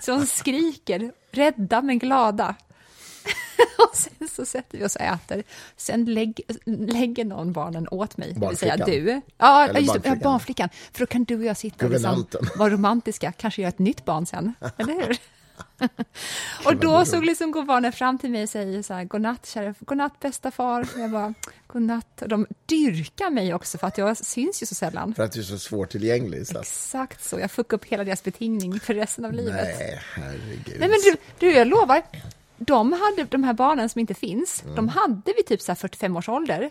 Så 0.00 0.10
de 0.10 0.26
skriker, 0.26 1.12
rädda 1.30 1.82
men 1.82 1.98
glada. 1.98 2.54
och 3.78 3.96
sen 3.96 4.28
så 4.28 4.46
sätter 4.46 4.78
vi 4.78 4.84
oss 4.84 4.96
och 4.96 5.02
äter. 5.02 5.42
Sen 5.76 6.04
lägg, 6.04 6.40
lägger 6.64 7.24
någon 7.24 7.52
barnen 7.52 7.88
åt 7.90 8.16
mig, 8.16 8.32
det 8.32 8.48
vill 8.48 8.58
säga 8.58 8.76
Barnflickan. 8.76 9.04
du. 9.04 9.20
Ja, 9.38 9.68
Eller 9.68 9.80
just 9.80 9.92
det, 9.92 9.98
ja, 9.98 10.00
barnflickan. 10.02 10.22
barnflickan. 10.22 10.68
För 10.92 11.00
då 11.00 11.06
kan 11.06 11.24
du 11.24 11.36
och 11.36 11.44
jag 11.44 11.56
sitta 11.56 11.84
och 11.86 11.90
liksom, 11.90 12.26
vara 12.56 12.70
romantiska, 12.70 13.32
kanske 13.32 13.62
göra 13.62 13.68
ett 13.68 13.78
nytt 13.78 14.04
barn 14.04 14.26
sen, 14.26 14.54
eller 14.76 14.92
hur? 14.94 15.18
och 16.64 16.76
då 16.76 17.04
så 17.04 17.20
liksom 17.20 17.50
går 17.50 17.62
barnen 17.62 17.92
fram 17.92 18.18
till 18.18 18.30
mig 18.30 18.42
och 18.42 18.48
säger 18.48 18.82
så 18.82 18.94
här, 18.94 19.04
godnatt, 19.04 19.46
kära, 19.46 19.74
godnatt 19.80 20.20
bästa 20.20 20.50
far. 20.50 20.86
Jag 20.96 21.10
bara, 21.10 21.34
godnatt. 21.66 22.22
Och 22.22 22.28
de 22.28 22.46
dyrkar 22.66 23.30
mig 23.30 23.54
också 23.54 23.78
för 23.78 23.86
att 23.86 23.98
jag 23.98 24.16
syns 24.16 24.62
ju 24.62 24.66
så 24.66 24.74
sällan. 24.74 25.14
För 25.14 25.22
att 25.22 25.32
du 25.32 25.40
är 25.40 25.44
så 25.44 25.58
svårtillgänglig. 25.58 26.46
Så 26.46 26.60
Exakt 26.60 27.24
så, 27.24 27.38
jag 27.40 27.50
fuckar 27.50 27.76
upp 27.76 27.84
hela 27.84 28.04
deras 28.04 28.22
betingning 28.24 28.80
för 28.80 28.94
resten 28.94 29.24
av 29.24 29.32
livet. 29.32 29.54
nej, 29.78 30.00
herregud. 30.14 30.76
Nej 30.78 30.88
men 30.88 30.98
du, 31.04 31.16
du, 31.38 31.52
jag 31.52 31.66
lovar, 31.68 32.02
de, 32.66 32.92
hade, 32.92 33.24
de 33.30 33.44
här 33.44 33.52
barnen 33.52 33.88
som 33.88 33.98
inte 33.98 34.14
finns, 34.14 34.62
Mm. 34.62 34.74
de 34.76 34.88
hade 34.88 35.32
vid 35.36 35.46
typ 35.46 35.60
så 35.60 35.72
här 35.72 35.76
45 35.76 36.16
års 36.16 36.28
ålder 36.28 36.70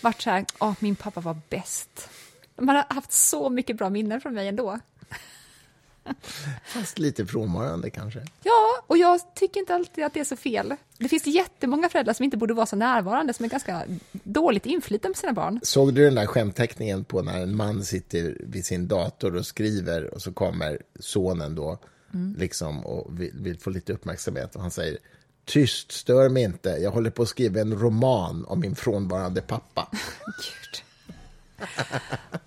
varit 0.00 0.22
så 0.22 0.30
här, 0.30 0.44
åh, 0.58 0.72
min 0.78 0.96
pappa 0.96 1.20
var 1.20 1.36
bäst. 1.48 2.08
De 2.56 2.68
hade 2.68 2.84
haft 2.90 3.12
så 3.12 3.50
mycket 3.50 3.76
bra 3.76 3.90
minnen 3.90 4.20
från 4.20 4.34
mig 4.34 4.48
ändå. 4.48 4.78
Fast 6.64 6.98
lite 6.98 7.26
frånvarande 7.26 7.90
kanske. 7.90 8.20
Ja, 8.42 8.82
och 8.86 8.98
jag 8.98 9.34
tycker 9.34 9.60
inte 9.60 9.74
alltid 9.74 10.04
att 10.04 10.14
det 10.14 10.20
är 10.20 10.24
så 10.24 10.36
fel. 10.36 10.74
Det 10.98 11.08
finns 11.08 11.26
jättemånga 11.26 11.88
föräldrar 11.88 12.14
som 12.14 12.24
inte 12.24 12.36
borde 12.36 12.54
vara 12.54 12.66
så 12.66 12.76
närvarande, 12.76 13.32
som 13.32 13.44
är 13.44 13.48
ganska 13.48 13.82
dåligt 14.12 14.66
inflytande 14.66 15.14
på 15.14 15.18
sina 15.20 15.32
barn. 15.32 15.60
Såg 15.62 15.94
du 15.94 16.04
den 16.04 16.14
där 16.14 16.26
skämtteckningen 16.26 17.04
på 17.04 17.22
när 17.22 17.42
en 17.42 17.56
man 17.56 17.84
sitter 17.84 18.36
vid 18.40 18.66
sin 18.66 18.88
dator 18.88 19.36
och 19.36 19.46
skriver 19.46 20.14
och 20.14 20.22
så 20.22 20.32
kommer 20.32 20.82
sonen 21.00 21.54
då 21.54 21.78
Mm. 22.14 22.34
liksom 22.38 22.86
och 22.86 23.20
vill, 23.20 23.30
vill 23.34 23.58
få 23.58 23.70
lite 23.70 23.92
uppmärksamhet 23.92 24.56
och 24.56 24.62
han 24.62 24.70
säger 24.70 24.98
Tyst, 25.44 25.92
stör 25.92 26.28
mig 26.28 26.42
inte. 26.42 26.68
Jag 26.70 26.90
håller 26.90 27.10
på 27.10 27.22
att 27.22 27.28
skriva 27.28 27.60
en 27.60 27.78
roman 27.78 28.44
om 28.44 28.60
min 28.60 28.74
frånvarande 28.76 29.40
pappa. 29.42 29.88
Gud. 30.26 30.82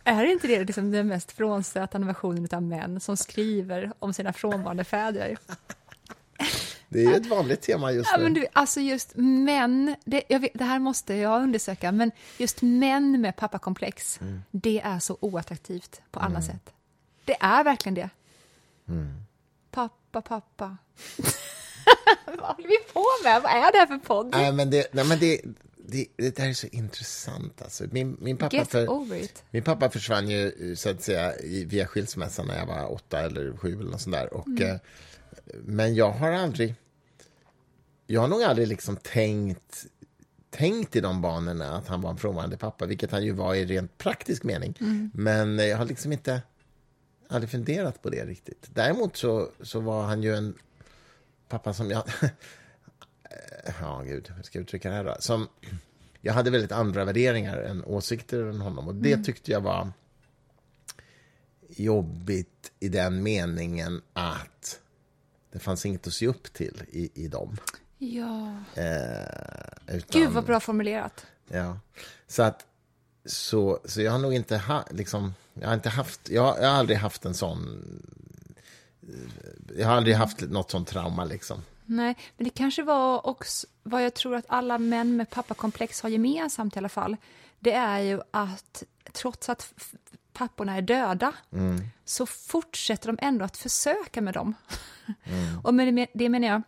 Är 0.03 0.25
inte 0.25 0.47
det 0.47 0.63
liksom 0.63 0.91
den 0.91 1.07
mest 1.07 1.31
frånstötande 1.31 2.07
versionen 2.07 2.47
av 2.51 2.63
män 2.63 2.99
som 2.99 3.17
skriver 3.17 3.93
om 3.99 4.13
sina 4.13 4.33
frånvarande 4.33 4.83
fäder? 4.83 5.37
Det 6.89 6.99
är 6.99 7.09
ju 7.09 7.15
ett 7.15 7.25
vanligt 7.25 7.61
tema 7.61 7.91
just 7.91 8.09
Ja, 8.11 8.17
nu. 8.17 8.23
men 8.23 8.33
du, 8.33 8.45
alltså 8.53 8.79
just 8.79 9.11
män, 9.15 9.95
det, 10.05 10.23
vet, 10.29 10.51
det 10.53 10.63
här 10.63 10.79
måste 10.79 11.13
jag 11.13 11.41
undersöka, 11.43 11.91
men 11.91 12.11
just 12.37 12.61
män 12.61 13.21
med 13.21 13.35
pappakomplex, 13.35 14.21
Mm. 14.21 14.41
det 14.51 14.81
är 14.81 14.99
så 14.99 15.17
oattraktivt 15.19 16.01
på 16.11 16.19
alla 16.19 16.41
sätt. 16.41 16.73
Det 17.25 17.35
är 17.39 17.63
verkligen 17.63 17.93
det. 17.93 18.09
Mm. 18.87 19.13
Pappa, 19.71 20.21
pappa. 20.21 20.77
Vad 22.25 22.55
håller 22.55 22.67
vi 22.67 22.93
på 22.93 23.03
med? 23.23 23.41
Vad 23.41 23.51
är 23.51 23.71
det 23.71 23.77
här 23.77 23.87
för 23.87 23.97
podd? 23.97 24.27
Nej, 24.31 24.51
men 24.51 24.69
det, 24.69 24.87
nej, 24.93 25.05
men 25.05 25.19
det, 25.19 25.41
det, 25.87 26.07
det 26.17 26.35
där 26.35 26.49
är 26.49 26.53
så 26.53 26.67
intressant. 26.67 27.61
Alltså. 27.61 27.83
Min, 27.91 28.17
min, 28.19 28.37
pappa 28.37 28.65
för, 28.65 28.87
min 29.51 29.63
pappa 29.63 29.89
försvann 29.89 30.29
ju 30.29 30.75
så 30.75 30.89
att 30.89 31.01
säga, 31.01 31.33
via 31.65 31.87
skilsmässan 31.87 32.47
när 32.47 32.57
jag 32.57 32.65
var 32.65 32.93
åtta 32.93 33.19
eller 33.21 33.57
sju 33.57 33.73
eller 33.79 33.91
något 33.91 34.01
sånt 34.01 34.15
där. 34.15 34.33
Och, 34.33 34.47
Mm. 34.47 34.63
eh, 34.63 34.77
men 35.65 35.95
jag 35.95 36.11
har 36.11 36.31
aldrig... 36.31 36.75
Jag 38.07 38.21
har 38.21 38.27
nog 38.27 38.43
aldrig 38.43 38.67
liksom 38.67 38.97
tänkt, 38.97 39.85
tänkt 40.49 40.95
i 40.95 41.01
de 41.01 41.21
banorna 41.21 41.77
att 41.77 41.87
han 41.87 42.01
var 42.01 42.09
en 42.09 42.17
frånvarande 42.17 42.57
pappa, 42.57 42.85
vilket 42.85 43.11
han 43.11 43.23
ju 43.25 43.31
var 43.31 43.55
i 43.55 43.65
rent 43.65 43.97
praktisk 43.97 44.43
mening. 44.43 44.77
Mm. 44.81 45.11
Men 45.13 45.59
eh, 45.59 45.65
jag 45.65 45.77
har 45.77 45.85
liksom 45.85 46.11
inte 46.11 46.41
aldrig 47.29 47.49
funderat 47.51 48.01
på 48.01 48.09
det 48.09 48.25
riktigt. 48.25 48.67
Däremot 48.73 49.17
så, 49.17 49.49
så 49.61 49.79
var 49.79 50.03
han 50.03 50.23
ju 50.23 50.35
en 50.35 50.53
pappa 51.49 51.73
som 51.73 51.91
jag... 51.91 52.03
ja, 53.81 54.01
gud, 54.01 54.31
hur 54.35 54.43
ska 54.43 54.59
jag 54.59 54.63
uttrycka 54.63 54.89
det 54.89 54.95
här 54.95 55.03
då? 55.03 55.15
Som, 55.19 55.47
jag 56.21 56.33
hade 56.33 56.51
väldigt 56.51 56.71
andra 56.71 57.05
värderingar 57.05 57.57
än 57.57 57.83
åsikter 57.83 58.43
än 58.43 58.61
honom 58.61 58.87
och 58.87 58.95
det 58.95 59.23
tyckte 59.23 59.51
jag 59.51 59.61
var 59.61 59.91
jobbigt 61.69 62.71
i 62.79 62.89
den 62.89 63.23
meningen 63.23 64.01
att 64.13 64.79
det 65.51 65.59
fanns 65.59 65.85
inget 65.85 66.07
att 66.07 66.13
se 66.13 66.27
upp 66.27 66.53
till 66.53 66.83
i, 66.91 67.09
i 67.13 67.27
dem. 67.27 67.57
Ja. 67.97 68.57
Eh, 68.75 69.95
utan, 69.95 70.21
Gud, 70.21 70.31
vad 70.31 70.45
bra 70.45 70.59
formulerat. 70.59 71.25
Ja. 71.47 71.79
Så 72.27 72.43
att 72.43 72.65
så, 73.25 73.79
så 73.85 74.01
jag 74.01 74.11
har 74.11 74.19
nog 74.19 74.33
inte 74.33 74.57
ha, 74.57 74.85
liksom, 74.91 75.33
jag 75.53 75.67
har 75.67 75.73
inte 75.73 75.89
haft, 75.89 76.29
jag 76.29 76.57
jag 76.61 76.69
har 76.69 76.79
aldrig 76.79 76.97
haft 76.97 77.25
en 77.25 77.33
sån, 77.33 77.83
jag 79.77 79.87
har 79.87 79.95
aldrig 79.95 80.15
haft 80.15 80.41
något 80.41 80.71
sånt 80.71 80.87
trauma 80.87 81.25
liksom. 81.25 81.61
Nej, 81.85 82.17
men 82.37 82.43
det 82.43 82.49
kanske 82.49 82.83
var 82.83 83.27
också 83.27 83.67
vad 83.83 84.03
jag 84.03 84.13
tror 84.13 84.35
att 84.35 84.45
alla 84.47 84.77
män 84.77 85.17
med 85.17 85.29
pappakomplex 85.29 86.01
har 86.01 86.09
gemensamt 86.09 86.75
i 86.75 86.79
alla 86.79 86.89
fall. 86.89 87.17
Det 87.59 87.71
är 87.73 87.99
ju 87.99 88.21
att 88.31 88.83
trots 89.11 89.49
att 89.49 89.73
papporna 90.33 90.75
är 90.77 90.81
döda 90.81 91.33
så 92.05 92.25
fortsätter 92.25 93.07
de 93.07 93.17
ändå 93.21 93.45
att 93.45 93.57
försöka 93.57 94.21
med 94.21 94.33
dem. 94.33 94.53
Och 95.63 95.73
med 95.73 95.93
det, 95.95 96.07
det 96.13 96.29
menar 96.29 96.47
jag, 96.47 96.61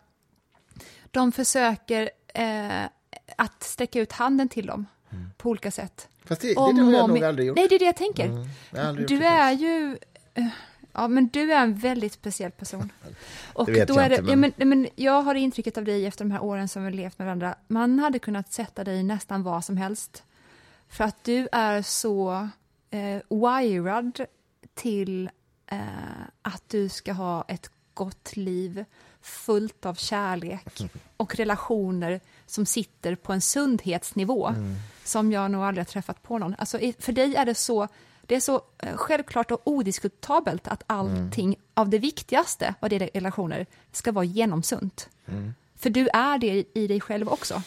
de 1.10 1.32
försöker 1.32 2.10
eh, 2.34 2.84
att 3.36 3.62
sträcka 3.62 4.00
ut 4.00 4.12
handen 4.12 4.48
till 4.48 4.66
dem 4.66 4.86
på 5.36 5.50
olika 5.50 5.70
sätt. 5.70 6.08
Fast 6.24 6.40
det, 6.40 6.48
det, 6.48 6.56
Om 6.56 6.78
har 6.78 6.92
jag 6.92 7.02
och 7.02 7.08
nog 7.10 7.22
om- 7.22 7.28
aldrig 7.28 7.48
gjort. 7.48 7.56
Nej, 7.56 7.68
det 7.68 7.74
är 7.74 7.78
det 7.78 7.84
jag 7.84 7.96
tänker. 7.96 8.46
jag 8.70 8.80
har 8.82 8.88
aldrig 8.88 9.08
du 9.08 9.18
det 9.18 9.26
är 9.26 9.52
ju... 9.52 9.98
eh, 10.34 10.46
Ja, 10.92 11.08
men 11.08 11.28
du 11.28 11.52
är 11.52 11.62
en 11.62 11.74
väldigt 11.74 12.12
speciell 12.12 12.50
person. 12.50 12.92
Och 13.52 13.66
Det 13.66 13.72
vet 13.72 13.88
då 13.88 13.94
jag 13.94 14.04
är 14.04 14.08
det, 14.08 14.16
inte, 14.16 14.30
Ja, 14.30 14.36
men- 14.36 14.52
men, 14.56 14.68
men 14.68 14.88
jag 14.96 15.22
har 15.22 15.34
intrycket 15.34 15.78
av 15.78 15.84
dig 15.84 16.06
efter 16.06 16.24
de 16.24 16.30
här 16.30 16.42
åren 16.42 16.68
som 16.68 16.84
vi 16.84 16.90
levt 16.90 17.18
med 17.18 17.26
varandra. 17.26 17.54
Man 17.68 17.98
hade 17.98 18.18
kunnat 18.18 18.52
sätta 18.52 18.84
dig 18.84 18.96
i 18.98 19.02
nästan 19.02 19.42
vad 19.42 19.64
som 19.64 19.76
helst. 19.76 20.22
För 20.88 21.04
att 21.04 21.24
du 21.24 21.48
är 21.52 21.82
så 21.82 22.48
eh, 22.90 23.20
wired 23.48 24.26
till 24.74 25.30
eh, 25.66 25.78
att 26.42 26.62
du 26.68 26.88
ska 26.88 27.12
ha 27.12 27.44
ett 27.48 27.70
gott 27.94 28.36
liv 28.36 28.84
fullt 29.20 29.86
av 29.86 29.94
kärlek 29.94 30.82
och 31.16 31.34
relationer 31.36 32.20
som 32.46 32.66
sitter 32.66 33.14
på 33.14 33.32
en 33.32 33.40
sundhetsnivå 33.40 34.54
som 35.04 35.32
jag 35.32 35.50
nog 35.50 35.62
aldrig 35.62 35.86
har 35.86 35.92
träffat 35.92 36.22
på 36.22 36.38
någon. 36.38 36.54
Alltså, 36.58 36.78
för 36.98 37.12
dig 37.12 37.36
är 37.36 37.46
det 37.46 37.54
så, 37.54 37.88
det 38.28 38.34
är 38.34 38.40
så 38.40 38.62
eh, 38.78 38.96
självklart 38.96 39.50
och 39.50 39.60
odiskutabelt 39.64 40.68
att 40.68 40.82
allting 40.86 41.56
av 41.74 41.88
det 41.88 41.98
viktigaste 41.98 42.74
vad 42.80 42.90
det 42.90 42.96
är 42.96 43.10
relationer 43.14 43.66
ska 43.92 44.12
vara 44.12 44.24
genomsunt. 44.24 45.08
För 45.76 45.90
du 45.90 46.08
är 46.08 46.38
det 46.38 46.64
i, 46.74 46.86
dig 46.86 47.00
själv 47.00 47.28
också. 47.28 47.62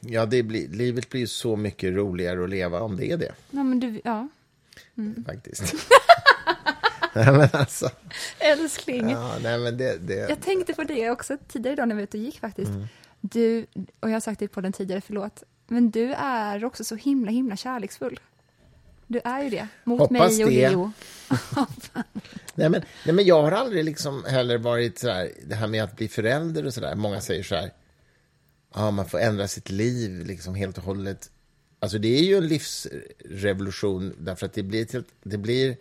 Ja, 0.00 0.26
det 0.26 0.42
blir, 0.42 0.68
livet 0.68 1.10
blir 1.10 1.26
så 1.26 1.56
mycket 1.56 1.94
roligare 1.94 2.44
att 2.44 2.50
leva 2.50 2.80
om 2.80 2.96
det 2.96 3.10
är 3.10 3.16
det, 3.16 3.32
Ja, 3.50 3.62
men 3.62 3.80
du, 3.80 4.00
ja. 4.04 4.28
faktiskt. 5.26 5.74
nej, 7.14 7.32
men 7.32 7.48
alltså, 7.52 7.90
Älskling. 8.38 9.10
ja, 9.10 9.38
nej, 9.42 9.58
men 9.58 9.78
det, 9.78 9.98
det, 9.98 10.14
Jag 10.14 10.40
tänkte 10.40 10.74
på 10.74 10.84
det 10.84 11.10
också 11.10 11.36
tidigare 11.48 11.72
idag 11.72 11.88
när 11.88 11.94
vi 11.94 12.00
var 12.00 12.04
ute 12.04 12.16
och 12.18 12.24
gick 12.24 12.40
faktiskt. 12.40 12.72
Du, 13.20 13.66
och 14.00 14.08
jag 14.10 14.14
har 14.14 14.20
sagt 14.20 14.40
det 14.40 14.48
på 14.48 14.60
den 14.60 14.72
tidigare, 14.72 15.00
förlåt, 15.00 15.42
men 15.66 15.90
du 15.90 16.12
är 16.18 16.64
också 16.64 16.84
så 16.84 16.94
himla, 16.94 17.30
himla 17.30 17.56
kärleksfull. 17.56 18.20
Du 19.06 19.20
är 19.24 19.42
ju 19.42 19.50
det. 19.50 19.68
Mot 19.84 19.98
Hoppas 19.98 20.38
mig 20.38 20.44
och. 20.44 20.50
Leo. 20.50 20.92
Nej 22.54 22.68
men, 22.68 22.82
nej, 23.04 23.14
men 23.14 23.24
jag 23.24 23.42
har 23.42 23.52
aldrig 23.52 23.84
liksom 23.84 24.24
heller 24.24 24.58
varit 24.58 24.98
så 24.98 25.08
här, 25.08 25.30
det 25.46 25.54
här 25.54 25.66
med 25.66 25.84
att 25.84 25.96
bli 25.96 26.08
förälder 26.08 26.66
och 26.66 26.74
så 26.74 26.80
där. 26.80 26.94
Många 26.94 27.20
säger 27.20 27.42
så 27.42 27.54
här, 27.54 27.70
ja, 28.74 28.90
man 28.90 29.08
får 29.08 29.18
ändra 29.18 29.48
sitt 29.48 29.70
liv 29.70 30.26
liksom 30.26 30.54
helt 30.54 30.78
och 30.78 30.84
hållet. 30.84 31.30
Alltså 31.78 31.98
det 31.98 32.18
är 32.18 32.22
ju 32.22 32.36
en 32.36 32.46
livsrevolution 32.46 34.14
därför 34.18 34.46
att 34.46 34.52
det 34.52 34.62
blir, 34.62 34.84
till, 34.84 35.04
det 35.22 35.38
blir 35.38 35.76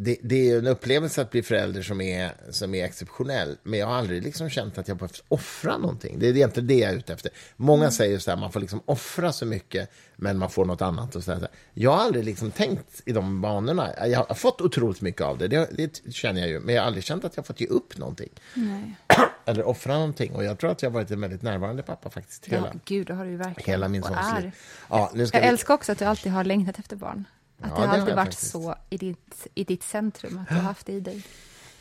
det, 0.00 0.16
det 0.22 0.34
är 0.34 0.44
ju 0.44 0.58
en 0.58 0.66
upplevelse 0.66 1.22
att 1.22 1.30
bli 1.30 1.42
förälder 1.42 1.82
som 1.82 2.00
är, 2.00 2.32
som 2.50 2.74
är 2.74 2.84
exceptionell. 2.84 3.56
Men 3.62 3.78
jag 3.78 3.86
har 3.86 3.94
aldrig 3.94 4.22
liksom 4.22 4.50
känt 4.50 4.78
att 4.78 4.88
jag 4.88 4.96
behövt 4.96 5.22
offra 5.28 5.78
någonting. 5.78 6.18
Det 6.18 6.26
är 6.28 6.36
egentligen 6.36 6.66
det 6.66 6.74
jag 6.78 6.90
är 6.92 6.96
ute 6.96 7.12
efter. 7.12 7.30
Många 7.56 7.90
säger 7.90 8.18
så 8.18 8.30
här, 8.30 8.38
man 8.38 8.52
får 8.52 8.60
liksom 8.60 8.82
offra 8.84 9.32
så 9.32 9.46
mycket, 9.46 9.90
men 10.16 10.38
man 10.38 10.50
får 10.50 10.64
något 10.64 10.82
annat. 10.82 11.16
Och 11.16 11.24
så 11.24 11.34
där. 11.34 11.48
Jag 11.74 11.90
har 11.90 12.04
aldrig 12.04 12.24
liksom 12.24 12.50
tänkt 12.50 13.02
i 13.04 13.12
de 13.12 13.40
banorna. 13.40 14.06
Jag 14.06 14.24
har 14.24 14.34
fått 14.34 14.60
otroligt 14.60 15.00
mycket 15.00 15.22
av 15.22 15.38
det, 15.38 15.48
det, 15.48 15.68
det 16.04 16.12
känner 16.12 16.40
jag 16.40 16.50
ju. 16.50 16.60
Men 16.60 16.74
jag 16.74 16.82
har 16.82 16.86
aldrig 16.86 17.04
känt 17.04 17.24
att 17.24 17.36
jag 17.36 17.46
fått 17.46 17.60
ge 17.60 17.66
upp 17.66 17.98
någonting. 17.98 18.28
Nej. 18.54 18.96
Eller 19.44 19.66
offra 19.68 19.94
någonting. 19.94 20.32
Och 20.34 20.44
jag 20.44 20.58
tror 20.58 20.70
att 20.70 20.82
jag 20.82 20.90
har 20.90 20.94
varit 20.94 21.10
en 21.10 21.20
väldigt 21.20 21.42
närvarande 21.42 21.82
pappa 21.82 22.10
faktiskt. 22.10 22.46
Hela, 22.46 22.66
Ja, 22.66 22.80
gud, 22.84 23.06
det 23.06 23.14
har 23.14 23.24
du 23.24 23.36
verkligen. 23.36 23.70
hela 23.70 23.88
min 23.88 24.02
sons 24.02 24.18
liv. 24.42 24.50
Ja, 24.88 25.10
nu 25.14 25.26
ska 25.26 25.36
Jag 25.38 25.42
vi... 25.42 25.48
älskar 25.48 25.74
också 25.74 25.92
att 25.92 25.98
du 25.98 26.04
alltid 26.04 26.32
har 26.32 26.44
längtat 26.44 26.78
efter 26.78 26.96
barn. 26.96 27.24
Att 27.60 27.70
Ja, 27.70 27.80
det 27.80 27.86
har 27.86 27.98
alltid 27.98 28.14
varit 28.14 28.26
faktiskt. 28.28 28.52
så 28.52 28.74
i 28.90 28.96
ditt, 28.96 29.46
i 29.54 29.64
ditt 29.64 29.82
centrum, 29.82 30.38
att 30.38 30.48
du 30.48 30.54
har 30.54 30.62
haft 30.62 30.86
det 30.86 30.92
i 30.92 31.00
dig. 31.00 31.22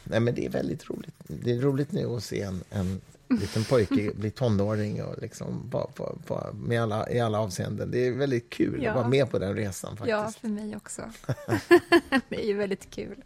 Nej, 0.03 0.19
men 0.19 0.35
det 0.35 0.45
är 0.45 0.49
väldigt 0.49 0.89
roligt. 0.89 1.15
Det 1.27 1.51
är 1.51 1.61
roligt 1.61 1.91
nu 1.91 2.05
att 2.05 2.23
se 2.23 2.41
en, 2.41 2.63
en 2.69 3.01
liten 3.29 3.63
pojke 3.63 4.11
bli 4.15 4.31
tonåring 4.31 5.03
och 5.03 5.15
liksom 5.21 5.69
på, 5.71 5.91
på, 5.95 6.17
på, 6.27 6.49
med 6.53 6.83
alla, 6.83 7.09
i 7.09 7.19
alla 7.19 7.39
avseenden. 7.39 7.91
Det 7.91 8.07
är 8.07 8.11
väldigt 8.11 8.49
kul 8.49 8.83
Ja. 8.83 8.89
att 8.89 8.95
vara 8.97 9.07
med 9.07 9.29
på 9.31 9.39
den 9.39 9.55
resan 9.55 9.97
faktiskt. 9.97 10.09
Ja, 10.09 10.31
för 10.41 10.47
mig 10.47 10.75
också. 10.75 11.01
det 12.29 12.43
är 12.43 12.47
ju 12.47 12.53
väldigt 12.53 12.89
kul. 12.89 13.23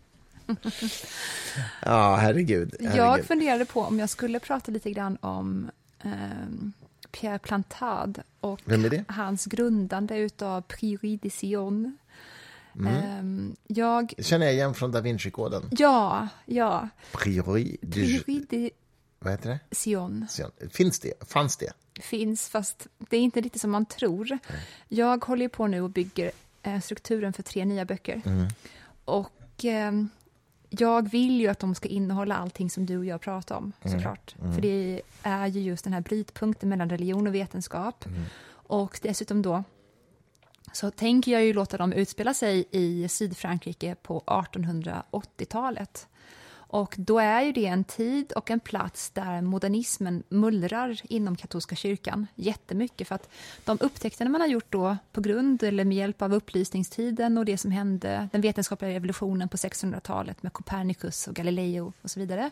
Ja, 1.86 2.16
herregud. 2.16 2.76
herregud. 2.80 2.96
Jag 2.98 3.26
funderade 3.26 3.66
på 3.66 3.82
om 3.82 4.00
jag 4.00 4.10
skulle 4.10 4.40
prata 4.40 4.72
lite 4.72 4.92
grann 4.92 5.18
om 5.22 5.72
ehm, 6.04 6.74
Pierre 7.12 7.40
Plantade 7.40 8.24
och 8.40 8.60
hans 9.08 9.46
grundande 9.46 10.18
utav 10.18 10.62
Priori 10.62 11.20
de 11.22 11.30
Sion. 11.30 11.98
Mm. 12.76 12.88
Ehm, 12.96 13.56
jag, 13.68 14.14
känner 14.20 14.46
jag 14.46 14.56
igen 14.56 14.74
från 14.74 14.92
Da 14.92 15.02
Vinci-koden. 15.02 15.64
ja, 15.72 16.28
ja, 16.46 16.90
Priori 17.12 17.78
du... 17.82 18.20
Priori 18.24 18.46
de 18.50 18.72
Vad 19.20 19.32
heter 19.34 19.50
det? 19.50 19.76
Sion 19.76 20.28
Finns 20.72 21.00
det? 21.00 21.14
Fanns 21.30 21.58
det? 21.58 21.74
finns, 22.02 22.50
fast 22.50 22.88
det 22.98 23.18
är 23.18 23.22
inte 23.22 23.42
riktigt 23.42 23.62
som 23.62 23.72
man 23.72 23.86
tror. 23.86 24.38
Jag 24.88 25.26
håller 25.26 25.48
på 25.48 25.68
nu 25.68 25.82
och 25.82 25.90
bygger 25.90 26.32
eh, 26.64 26.80
strukturen 26.80 27.34
för 27.34 27.44
tre 27.44 27.66
nya 27.66 27.86
böcker. 27.86 28.22
Mm. 28.26 28.48
Och 29.06 29.66
ehm, 29.66 30.10
jag 30.70 31.12
vill 31.12 31.42
ju 31.42 31.48
att 31.48 31.60
de 31.60 31.76
ska 31.76 31.90
innehålla 31.90 32.36
allting 32.36 32.70
som 32.70 32.86
du 32.86 32.98
och 32.98 33.06
jag 33.06 33.22
pratar 33.22 33.56
om, 33.56 33.72
Mm. 33.82 33.98
såklart. 34.00 34.36
För 34.56 34.62
det 34.62 35.02
är 35.24 35.48
ju 35.48 35.62
just 35.62 35.84
den 35.84 35.94
här 35.94 36.02
brytpunkten 36.02 36.70
mellan 36.70 36.90
religion 36.90 37.28
och 37.28 37.36
vetenskap. 37.36 38.06
Mm. 38.06 38.22
Och 38.52 39.00
dessutom 39.02 39.42
då 39.42 39.64
så 40.74 40.92
tänker 40.92 41.32
jag 41.32 41.44
ju 41.46 41.54
låta 41.54 41.78
dem 41.78 41.94
utspela 41.94 42.34
sig 42.34 42.66
i 42.72 43.08
Sydfrankrike 43.08 43.96
på 44.02 44.24
1880-talet. 44.26 46.08
Och 46.74 46.96
då 46.98 47.20
är 47.20 47.42
ju 47.42 47.52
det 47.52 47.66
en 47.66 47.84
tid 47.84 48.32
och 48.32 48.52
en 48.52 48.60
plats 48.60 49.10
där 49.10 49.42
modernismen 49.42 50.24
mullrar 50.30 51.02
inom 51.04 51.36
katolska 51.36 51.76
kyrkan 51.76 52.28
jättemycket. 52.36 53.08
För 53.08 53.16
att 53.16 53.30
de 53.66 53.78
upptäckterna 53.82 54.30
man 54.30 54.42
har 54.42 54.48
gjort 54.48 54.66
då 54.72 54.98
på 55.12 55.22
grund 55.22 55.64
eller 55.64 55.86
med 55.86 55.98
hjälp 55.98 56.22
av 56.22 56.34
upplysningstiden 56.34 57.38
och 57.38 57.46
det 57.46 57.58
som 57.58 57.72
hände, 57.72 58.30
den 58.32 58.42
vetenskapliga 58.42 58.92
revolutionen 58.92 59.50
på 59.50 59.58
1600-talet 59.58 60.44
med 60.44 60.54
Copernicus 60.54 61.28
och 61.28 61.34
Galileo 61.36 61.94
och 62.02 62.12
så 62.12 62.20
vidare. 62.20 62.50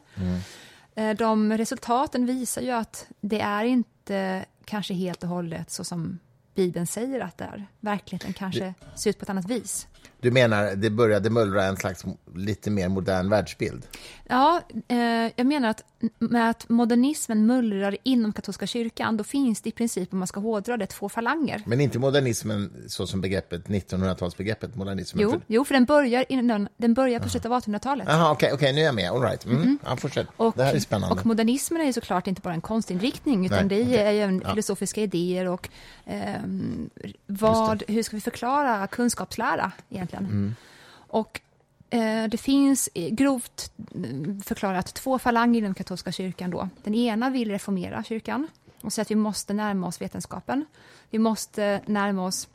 Eh, 0.96 1.16
De 1.16 1.58
resultaten 1.58 2.26
visar 2.26 2.62
ju 2.62 2.72
att 2.72 3.08
det 3.22 3.42
är 3.42 3.64
inte 3.64 4.46
kanske 4.66 4.94
helt 4.94 5.24
och 5.24 5.30
hållet 5.30 5.72
så 5.72 5.84
som 5.84 6.20
Bibeln 6.60 6.88
säger 6.88 7.20
att 7.20 7.38
det 7.38 7.46
är. 7.46 7.68
Verkligheten 7.80 8.34
kanske 8.34 8.74
ser 8.96 9.10
ut 9.10 9.20
på 9.20 9.24
ett 9.24 9.30
annat 9.30 9.50
vis. 9.50 9.88
Du 10.22 10.32
menar, 10.32 10.76
det 10.76 10.90
började 10.90 11.30
mullra 11.30 11.64
en 11.66 11.78
slags 11.78 12.06
lite 12.36 12.70
mer 12.70 12.90
modern 12.90 13.30
världsbild? 13.30 13.88
Ja, 14.28 14.62
eh, 14.88 14.98
jag 15.36 15.46
menar 15.46 15.70
att 15.70 15.84
med 16.20 16.50
att 16.50 16.70
modernismen 16.70 17.46
mullrar 17.46 17.98
inom 18.04 18.34
katolska 18.34 18.68
kyrkan, 18.68 19.18
då 19.18 19.24
finns 19.24 19.62
det 19.62 19.70
i 19.70 19.72
princip, 19.72 20.14
om 20.14 20.20
man 20.20 20.28
ska 20.28 20.40
hårdra 20.40 20.78
det, 20.78 20.86
två 20.86 21.10
falanger. 21.10 21.64
Men 21.66 21.82
inte 21.82 22.00
modernismen 22.00 22.74
så 22.88 23.08
som 23.08 23.22
begreppet, 23.22 23.68
1900-talsbegreppet 23.68 24.76
modernismen? 24.78 25.24
Jo, 25.24 25.42
jo, 25.48 25.66
för 25.66 25.74
den 25.74 25.86
börjar, 25.86 26.26
innan, 26.30 26.68
den 26.78 26.94
börjar 26.94 27.20
på 27.20 27.30
slutet 27.30 27.52
av 27.52 27.62
1800-talet. 27.62 28.08
Jaha, 28.10 28.32
okej, 28.32 28.52
okej, 28.54 28.74
nu 28.74 28.82
är 28.82 28.86
jag 28.86 28.96
med. 28.96 29.12
All 29.12 29.22
right. 29.22 29.46
Mm. 29.46 29.78
Ja, 29.86 29.96
fortsätt. 29.98 30.28
Och, 30.38 30.54
det 30.58 30.64
här 30.64 30.74
är 30.74 30.80
spännande. 30.80 31.16
och 31.16 31.26
modernismen 31.26 31.82
är 31.82 31.86
ju 31.86 31.94
såklart 31.94 32.28
inte 32.28 32.42
bara 32.42 32.54
en 32.54 32.62
konstinriktning, 32.62 33.46
utan 33.46 33.68
Nej, 33.68 33.78
det 33.78 33.84
okej. 33.84 33.98
är 33.98 34.12
ju 34.12 34.20
även 34.20 34.42
Ja. 34.44 34.50
filosofiska 34.50 35.02
idéer 35.02 35.48
och 35.48 35.70
ehm, 36.06 36.90
vad, 37.28 37.84
hur 37.88 38.04
ska 38.04 38.18
vi 38.18 38.22
förklara 38.22 38.88
kunskapslära 38.88 39.72
egentligen? 39.90 40.09
Mm. 40.18 40.56
Och 40.92 41.42
eh, 41.90 42.28
det 42.30 42.38
finns 42.38 42.90
grovt 42.94 43.72
mm, 43.96 44.42
förklarat 44.42 44.94
två 44.94 45.20
falanger 45.20 45.60
inom 45.60 45.74
katolska 45.74 46.12
kyrkan. 46.12 46.52
Då. 46.52 46.70
Den 46.84 46.96
ena 46.96 47.30
vill 47.30 47.52
reformera 47.52 48.04
kyrkan 48.04 48.48
och 48.82 48.94
säger 48.94 49.06
att 49.06 49.12
vi 49.12 49.16
måste 49.16 49.54
närma 49.54 49.88
oss 49.88 50.02
vetenskapen. 50.02 50.66
Vi 51.10 51.20
måste 51.20 51.82
närma 51.86 52.26
oss, 52.26 52.48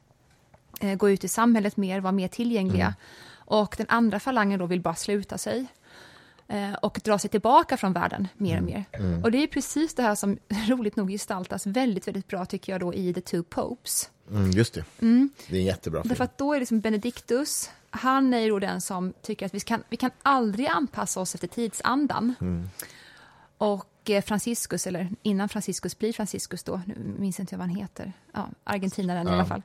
eh, 0.81 0.95
gå 0.95 1.11
ut 1.11 1.25
i 1.25 1.29
samhället 1.29 1.77
mer, 1.77 2.01
vara 2.01 2.13
mer 2.13 2.29
tillgängliga. 2.29 2.87
Mm. 2.87 2.97
Och 3.37 3.75
den 3.79 3.87
andra 3.89 4.21
falangen 4.21 4.59
då 4.59 4.67
vill 4.67 4.81
bara 4.81 4.95
sluta 4.95 5.39
sig 5.39 5.67
och 6.83 7.01
dra 7.05 7.19
sig 7.19 7.31
tillbaka 7.31 7.77
från 7.77 7.93
världen 7.93 8.29
mer 8.37 8.59
och 8.59 8.65
mer. 8.65 8.85
Och 9.25 9.31
det 9.31 9.39
är 9.43 9.47
precis 9.47 9.95
det 9.95 10.03
här 10.03 10.15
som 10.15 10.39
roligt 10.69 10.97
nog 10.97 11.09
gestaltas 11.11 11.67
väldigt, 11.67 12.09
väldigt 12.09 12.27
bra 12.29 12.45
tycker 12.47 12.73
jag 12.73 12.81
då 12.81 12.95
i 12.95 13.15
The 13.15 13.21
Two 13.21 13.43
Popes. 13.43 14.11
Mm, 14.31 14.51
just 14.51 14.75
det. 14.75 14.85
Det 15.49 15.57
är 15.57 15.61
en 15.61 15.65
jättebra 15.65 16.03
film. 16.03 16.09
Därför 16.09 16.25
att 16.25 16.39
då 16.39 16.55
är 16.55 16.59
liksom 16.61 16.81
Benedictus, 16.81 17.71
han 17.91 18.35
är 18.35 18.39
ju 18.39 18.49
då 18.51 18.59
den 18.59 18.81
som 18.81 19.13
tycker 19.23 19.47
att 19.47 19.55
vi 19.55 19.61
kan, 19.61 19.83
vi 19.89 19.97
kan 19.97 20.11
aldrig 20.23 20.67
anpassa 20.67 21.21
oss 21.21 21.35
efter 21.35 21.49
tidsandan. 21.49 22.35
Och 23.59 24.11
eh, 24.11 24.23
Franciscus, 24.25 24.87
eller 24.87 25.09
innan 25.23 25.49
Franciscus 25.49 25.99
blir 25.99 26.13
Franciscus 26.13 26.63
då, 26.63 26.81
nu 26.87 26.95
minns 27.19 27.41
inte 27.41 27.57
vad 27.57 27.67
han 27.67 27.77
heter, 27.77 28.13
ja, 28.33 28.49
argentinaren 28.65 29.27
i 29.27 29.31
Ja. 29.31 29.35
alla 29.35 29.47
fall. 29.47 29.63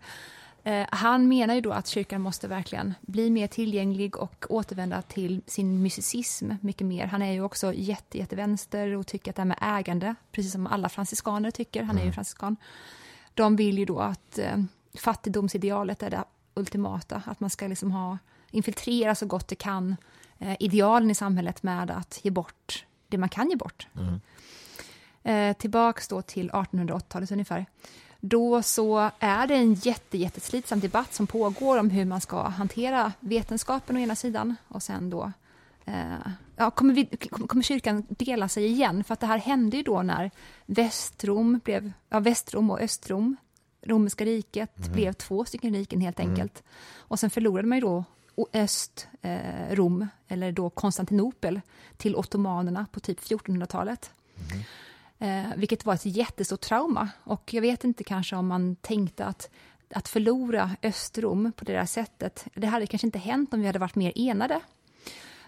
Eh, 0.70 0.88
han 0.92 1.28
menar 1.28 1.56
ju 1.56 1.62
då 1.62 1.72
att 1.72 1.88
kyrkan 1.88 2.22
måste 2.22 2.48
verkligen 2.48 2.94
bli 3.02 3.30
mer 3.30 3.48
tillgänglig 3.48 4.18
och 4.18 4.46
återvända 4.50 5.02
till 5.02 5.42
sin 5.46 5.82
mysticism 5.82 6.52
mycket 6.62 6.88
mer. 6.88 7.06
Han 7.06 7.22
är 7.22 7.32
ju 7.32 7.42
också 7.42 7.74
jätte, 7.74 8.18
jättevänster 8.18 8.96
och 8.96 9.08
tycker 9.08 9.32
att 9.32 9.36
det 9.36 9.42
här 9.42 9.48
med 9.48 9.58
ägande, 9.62 10.16
precis 10.32 10.52
som 10.52 10.68
alla 10.68 10.90
franciskaner 10.90 11.52
tycker, 11.52 11.84
han 11.84 11.98
är 11.98 12.06
ju 12.06 12.12
franciskan, 12.12 12.56
de 13.34 13.56
vill 13.56 13.78
ju 13.78 13.86
då 13.86 14.00
att 14.00 14.38
eh, 14.38 14.58
fattigdomsidealet 14.94 16.04
är 16.04 16.10
det 16.10 16.24
ultimata, 16.54 17.22
att 17.26 17.40
man 17.40 17.50
ska 17.50 17.68
liksom 17.68 17.92
ha, 17.92 18.18
infiltrera 18.52 19.16
så 19.16 19.26
gott 19.26 19.48
det 19.48 19.56
kan 19.56 19.96
eh, 20.40 20.56
idealen 20.60 21.12
i 21.12 21.16
samhället 21.16 21.64
med 21.64 21.92
att 21.92 22.20
ge 22.24 22.32
bort 22.32 22.86
det 23.08 23.18
man 23.18 23.30
kan 23.30 23.50
ge 23.50 23.56
bort. 23.56 23.88
Eh, 25.24 25.54
tillbaks 25.54 26.08
då 26.08 26.22
till 26.22 26.52
1880-talet 26.52 27.32
ungefär. 27.32 27.66
Då 28.20 28.62
så 28.62 29.12
är 29.20 29.48
det 29.48 29.56
en 29.56 29.74
jätte, 29.74 30.18
jätteslitsam 30.18 30.80
debatt 30.80 31.14
som 31.14 31.28
pågår 31.28 31.78
om 31.78 31.90
hur 31.90 32.06
man 32.06 32.22
ska 32.22 32.42
hantera 32.42 33.14
vetenskapen 33.20 33.96
å 33.96 34.00
ena 34.00 34.16
sidan 34.16 34.56
och 34.68 34.84
sen 34.84 35.10
då 35.10 35.32
eh, 35.86 36.32
ja, 36.56 36.72
kommer, 36.72 36.94
vi, 36.94 37.06
kommer 37.48 37.64
kyrkan 37.64 38.06
dela 38.10 38.50
sig 38.50 38.66
igen? 38.66 39.04
För 39.04 39.14
att 39.14 39.20
det 39.20 39.28
här 39.28 39.38
hände 39.38 39.78
ju 39.78 39.84
då 39.84 40.02
när 40.02 40.32
Västrom 40.66 41.60
blev, 41.64 41.92
ja, 42.10 42.20
Västrom 42.20 42.72
och 42.72 42.82
Östrom, 42.82 43.36
romerska 43.82 44.26
riket, 44.26 44.78
blev 44.94 45.14
två 45.14 45.46
stycken 45.46 45.74
riken 45.74 46.02
helt 46.02 46.20
enkelt. 46.20 46.64
Och 46.96 47.20
sen 47.20 47.30
förlorade 47.30 47.68
man 47.68 47.78
ju 47.78 47.82
då 47.82 48.04
Öst, 48.54 49.08
eh, 49.22 49.76
Rom, 49.76 50.08
eller 50.28 50.52
då 50.52 50.70
Konstantinopel, 50.70 51.62
till 51.98 52.16
ottomanerna 52.16 52.86
på 52.92 53.00
typ 53.00 53.20
1400-talet. 53.20 54.12
Eh, 55.20 55.44
vilket 55.56 55.86
var 55.86 55.94
ett 55.94 56.06
jättestort 56.06 56.62
trauma. 56.62 57.10
Och 57.24 57.54
jag 57.54 57.62
vet 57.62 57.84
inte 57.84 58.04
kanske 58.04 58.36
om 58.36 58.48
man 58.48 58.76
tänkte 58.76 59.26
att, 59.26 59.50
att 59.94 60.08
förlora 60.08 60.72
Östrom 60.84 61.52
på 61.56 61.66
det 61.66 61.74
där 61.74 61.86
sättet, 61.86 62.48
det 62.54 62.68
hade 62.68 62.88
kanske 62.88 63.08
inte 63.08 63.20
hänt 63.20 63.54
om 63.54 63.60
vi 63.60 63.68
hade 63.68 63.80
varit 63.80 63.96
mer 63.96 64.14
enade. 64.16 64.62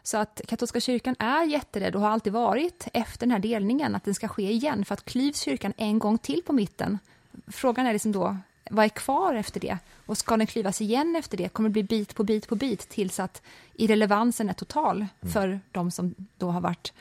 Så 0.04 0.18
att 0.18 0.42
katolska 0.48 0.80
kyrkan 0.80 1.16
är 1.20 1.44
jätterädd 1.44 1.96
och 1.96 2.02
har 2.02 2.10
alltid 2.10 2.34
varit 2.34 2.88
efter 2.94 3.20
den 3.20 3.32
här 3.32 3.40
delningen, 3.40 3.96
att 3.96 4.04
den 4.04 4.16
ska 4.16 4.28
ske 4.28 4.52
igen. 4.52 4.86
För 4.86 4.94
att 4.94 5.06
klyvs 5.06 5.42
kyrkan 5.42 5.74
en 5.78 6.00
gång 6.00 6.18
till 6.18 6.42
på 6.46 6.54
mitten, 6.54 7.00
frågan 7.48 7.86
är 7.86 7.94
liksom 7.94 8.12
då, 8.12 8.38
vad 8.72 8.86
är 8.86 8.90
kvar 8.90 9.34
efter 9.34 9.60
det? 9.60 9.78
Och 10.06 10.18
ska 10.18 10.38
den 10.38 10.48
klyvas 10.48 10.82
igen 10.82 11.16
efter 11.16 11.38
det? 11.38 11.50
Kommer 11.50 11.70
det 11.70 11.74
bli 11.74 11.84
bit 11.84 12.16
på 12.16 12.24
bit 12.24 12.48
på 12.48 12.56
bit 12.56 12.90
tills 12.90 13.20
att 13.20 13.42
irrelevansen 13.74 14.50
är 14.50 14.54
total 14.54 15.06
för 15.34 15.60
de 15.72 15.92
som 15.92 16.16
då 16.38 16.52
har 16.52 16.62
varit 16.62 16.94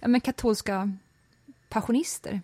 ja, 0.00 0.08
men 0.08 0.20
katolska 0.20 0.92
passionister? 1.70 2.40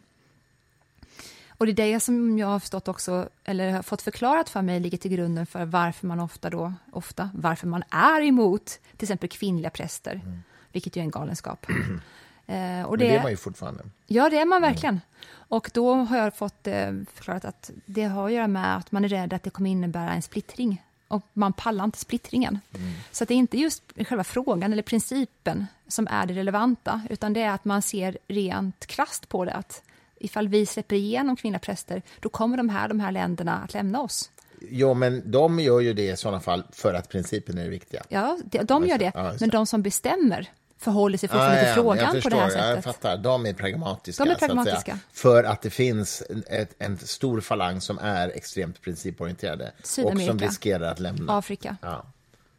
Och 1.59 1.67
det 1.67 1.73
är 1.73 1.93
det 1.93 2.01
som 2.01 2.39
jag 2.39 2.47
har 2.47 2.59
förstått 2.59 2.89
också, 2.89 3.29
eller 3.45 3.71
har 3.71 3.83
fått 3.83 4.03
förklarat 4.03 4.49
för 4.49 4.63
mig, 4.63 4.81
ligger 4.81 4.99
till 4.99 5.11
grunden 5.11 5.47
för 5.47 5.65
varför 5.65 6.07
man 6.07 6.21
ofta 6.21 6.51
då, 6.51 6.73
ofta, 6.93 7.31
varför 7.35 7.67
man 7.67 7.83
är 7.91 8.23
emot 8.23 8.67
till 8.97 9.05
exempel 9.05 9.29
kvinnliga 9.29 9.71
präster, 9.71 10.15
mm. 10.25 10.43
vilket 10.73 10.97
ju 10.97 11.01
är 11.01 11.05
en 11.05 11.11
galenskap. 11.11 11.67
eh, 12.47 12.83
och 12.83 12.99
det, 12.99 13.05
Men 13.05 13.13
det 13.13 13.17
är 13.17 13.23
man 13.23 13.31
ju 13.31 13.37
fortfarande. 13.37 13.85
Ja, 14.07 14.31
det 14.31 14.39
är 14.39 14.45
man 14.45 14.63
verkligen. 14.63 14.95
Mm. 14.95 15.01
Och 15.49 15.71
då 15.75 15.95
har 15.95 16.19
jag 16.19 16.37
fått 16.37 16.67
eh, 16.67 16.93
förklarat 17.15 17.45
att 17.45 17.71
det 17.87 18.05
har 18.05 18.27
att 18.27 18.33
göra 18.33 18.49
med 18.49 18.77
att 18.77 18.93
man 18.93 19.05
är 19.05 19.09
rädd 19.09 19.33
att 19.33 19.43
det 19.43 19.51
kommer 19.51 19.71
innebära 19.71 20.11
en 20.11 20.23
splittring. 20.23 20.83
Och 21.09 21.23
man 21.33 21.53
pallar 21.53 21.85
inte 21.85 21.99
splittringen. 21.99 22.59
Mm. 22.75 22.93
Så 23.13 23.25
det 23.25 23.35
är 23.35 23.37
inte 23.37 23.59
just 23.59 23.83
själva 24.09 24.25
frågan 24.25 24.73
eller 24.73 24.83
principen 24.83 25.67
som 25.89 26.07
är 26.11 26.27
det 26.27 26.35
relevanta, 26.35 27.01
utan 27.11 27.33
det 27.33 27.43
är 27.43 27.51
att 27.51 27.65
man 27.65 27.83
ser 27.83 28.19
rent 28.29 28.87
krast 28.87 29.29
på 29.29 29.45
det. 29.45 29.53
Att 29.53 29.83
ifall 30.19 30.49
vi 30.49 30.67
släpper 30.67 30.97
igenom 30.97 31.37
kvinnliga 31.37 31.61
präster, 31.61 32.03
då 32.21 32.29
kommer 32.29 32.57
de 32.57 32.69
här, 32.69 32.89
de 32.89 33.01
här 33.01 33.13
länderna 33.13 33.57
att 33.65 33.75
lämna 33.75 34.01
oss. 34.01 34.31
Jo, 34.71 34.95
men 34.95 35.31
de 35.31 35.61
gör 35.61 35.81
ju 35.81 35.95
det 35.95 36.13
i 36.13 36.17
sådana 36.17 36.41
fall 36.41 36.65
för 36.73 36.95
att 36.95 37.09
principen 37.09 37.59
är 37.59 37.65
det 37.65 37.71
viktiga. 37.71 38.03
Ja, 38.09 38.39
de, 38.45 38.65
de 38.65 38.87
gör 38.87 38.99
det. 38.99 39.13
Ja, 39.15 39.35
men 39.41 39.49
de 39.49 39.67
som 39.67 39.83
bestämmer 39.83 40.51
förhåller 40.79 41.19
sig 41.19 41.29
fortfarande 41.29 41.65
till 41.65 41.75
frågan 41.75 42.23
på 42.23 42.29
det 42.29 42.37
här 42.37 42.51
sättet. 42.51 42.75
Jag 42.75 42.85
fattar, 42.85 43.17
de 43.17 43.47
är 43.47 43.53
pragmatiska. 43.53 44.25
De 44.25 44.31
är 44.31 44.35
pragmatiska. 44.35 44.93
Att 44.93 45.19
för 45.19 45.45
att 45.45 45.63
det 45.63 45.71
finns 45.71 46.23
ett, 46.47 46.75
en 46.79 46.99
stor 46.99 47.41
falang 47.41 47.81
som 47.81 47.99
är 47.99 48.29
extremt 48.29 48.81
principorienterade 48.81 49.73
och 50.05 50.21
som 50.21 50.39
riskerar 50.39 50.93
att 50.93 51.01
lämna. 51.01 51.39
Afrika. 51.39 51.77
Ja. 51.83 52.07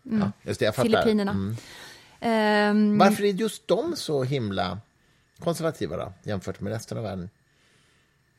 Mm. 0.05 0.19
ja 0.19 0.31
just 0.41 0.59
det, 0.59 0.65
jag 0.65 0.75
fattar. 0.75 0.89
Filippinerna. 0.89 1.31
Mm. 1.31 1.57
Um, 2.21 2.97
Varför 2.97 3.23
är 3.23 3.33
just 3.33 3.67
de 3.67 3.95
så 3.95 4.23
himla 4.23 4.79
konservativa 5.39 5.97
då, 5.97 6.13
jämfört 6.23 6.59
med 6.59 6.73
resten 6.73 6.97
av 6.97 7.03
världen? 7.03 7.29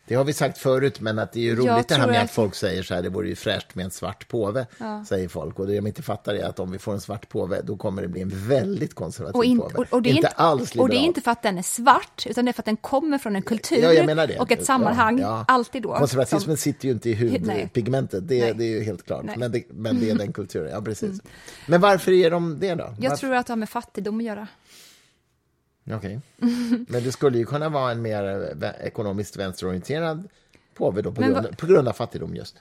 Det 0.09 0.15
har 0.15 0.25
vi 0.25 0.33
sagt 0.33 0.59
förut, 0.59 1.01
men 1.01 1.19
att 1.19 1.33
det 1.33 1.41
är 1.41 1.45
ju 1.45 1.57
roligt 1.57 1.89
det 1.89 1.95
här 1.95 2.07
med 2.07 2.19
att... 2.19 2.25
att 2.25 2.31
folk 2.31 2.55
säger 2.55 2.83
så 2.83 2.95
här, 2.95 3.03
det 3.03 3.09
vore 3.09 3.29
ju 3.29 3.37
fräscht 3.37 3.75
med 3.75 3.85
en 3.85 3.91
svart 3.91 4.29
påve, 4.29 4.67
ja. 4.79 5.05
säger 5.09 5.29
folk. 5.29 5.59
Och 5.59 5.67
det 5.67 5.75
de 5.75 5.87
inte 5.87 6.03
fattar 6.03 6.35
är 6.35 6.45
att 6.45 6.61
om 6.61 6.71
vi 6.71 6.79
får 6.79 6.93
en 6.93 7.01
svart 7.01 7.29
påve, 7.29 7.63
då 7.63 7.77
kommer 7.77 8.03
det 8.03 8.09
bli 8.09 8.21
en 8.21 8.49
väldigt 8.49 8.95
konservativ 8.95 9.37
och 9.37 9.45
in, 9.45 9.59
påve. 9.59 9.75
Och, 9.75 9.87
och 9.91 10.03
det 10.03 10.11
är 10.11 10.15
inte, 10.15 10.29
alls 10.29 10.75
liberal. 10.75 10.85
Och 10.85 10.91
det 10.91 10.97
är 10.97 11.05
inte 11.05 11.21
för 11.21 11.31
att 11.31 11.43
den 11.43 11.59
är 11.59 11.63
svart, 11.63 12.27
utan 12.27 12.45
det 12.45 12.51
är 12.51 12.53
för 12.53 12.61
att 12.61 12.67
den 12.67 12.77
kommer 12.77 13.19
från 13.19 13.37
en 13.37 13.43
kultur 13.43 13.93
ja, 13.93 14.41
och 14.41 14.53
ett 14.53 14.65
sammanhang, 14.65 15.19
ja, 15.19 15.45
alltid 15.49 15.83
då. 15.83 15.95
Konservatismen 15.95 16.41
som... 16.41 16.57
sitter 16.57 16.87
ju 16.87 16.93
inte 16.93 17.11
i 17.11 17.15
hudpigmentet, 17.15 18.29
det, 18.29 18.53
det, 18.53 18.65
är 18.65 18.69
ju 18.69 18.83
helt 18.83 19.07
klart. 19.07 19.25
Men 19.37 19.53
det, 19.53 19.63
men 19.71 20.01
det 20.01 20.11
är 20.11 20.15
den 20.15 20.33
kulturen, 20.39 20.71
ja 20.73 20.83
precis. 20.83 21.11
Mm. 21.11 21.21
Men 21.67 21.81
varför 21.81 22.13
är 22.13 22.31
de 22.31 22.61
det 22.61 22.75
då? 22.75 22.95
Jag 22.99 23.11
varför? 23.11 23.17
tror 23.17 23.35
att 23.35 23.47
det 23.47 23.53
har 23.53 23.57
med 23.59 23.69
fattigdom 23.69 24.19
att 24.19 24.25
göra. 24.25 24.49
Okej. 25.93 26.21
Okay. 26.37 26.49
Men 26.89 27.03
det 27.03 27.13
skulle 27.13 27.39
ju 27.39 27.45
kunna 27.45 27.69
vara 27.69 27.93
en 27.93 28.03
mer 28.03 28.55
ekonomiskt 28.81 29.37
vänsterorienterad 29.37 30.29
påve 30.75 31.03
då, 31.03 31.13
på, 31.13 31.23
grund, 31.23 31.59
på 31.59 31.67
grund 31.67 31.89
av 31.89 31.93
fattigdom 31.93 32.35
just. 32.35 32.57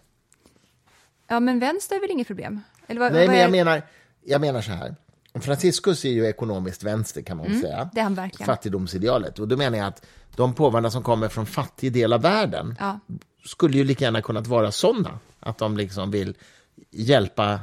Ja, 1.28 1.40
men 1.40 1.60
vänster 1.60 1.96
är 1.96 2.00
väl 2.00 2.12
inget 2.12 2.28
problem? 2.28 2.62
Eller 2.88 3.00
vad, 3.00 3.12
Nej, 3.12 3.28
vad 3.28 3.34
men 3.34 3.42
jag, 3.42 3.52
menar, 3.52 3.82
jag 4.26 4.42
menar 4.42 4.62
så 4.62 4.72
här. 4.72 4.96
Franciscus 5.34 6.06
är 6.06 6.10
ju 6.10 6.26
ekonomiskt 6.26 6.84
vänster 6.84 7.22
kan 7.22 7.38
man 7.38 7.46
mm, 7.46 7.62
säga. 7.62 7.90
Det 7.94 8.00
är 8.00 8.04
han 8.04 8.16
verkligen. 8.16 8.46
Fattigdomsidealet. 8.46 9.40
Och 9.40 9.48
då 9.48 9.58
menar 9.58 9.78
jag 9.78 9.88
att 9.88 10.06
de 10.36 10.54
påvarna 10.54 10.92
som 10.92 11.04
kommer 11.04 11.28
från 11.28 11.46
fattig 11.46 11.94
del 11.94 12.14
av 12.14 12.22
världen 12.22 12.76
ja. 12.80 13.00
skulle 13.46 13.78
ju 13.78 13.84
lika 13.84 14.06
gärna 14.06 14.22
kunnat 14.22 14.48
vara 14.48 14.72
sådana. 14.72 15.20
Att 15.40 15.58
de 15.58 15.78
liksom 15.78 16.12
vill 16.12 16.36
hjälpa, 16.92 17.60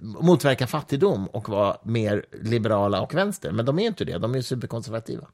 motverka 0.00 0.66
fattigdom 0.66 1.26
och 1.26 1.48
vara 1.48 1.76
mer 1.82 2.26
liberala 2.32 3.00
och 3.00 3.14
vänster. 3.14 3.52
Men 3.52 3.66
de 3.66 3.78
är 3.78 3.86
inte 3.86 4.04
det, 4.04 4.18
de 4.18 4.34
är 4.34 4.42
superkonservativa. 4.42 5.26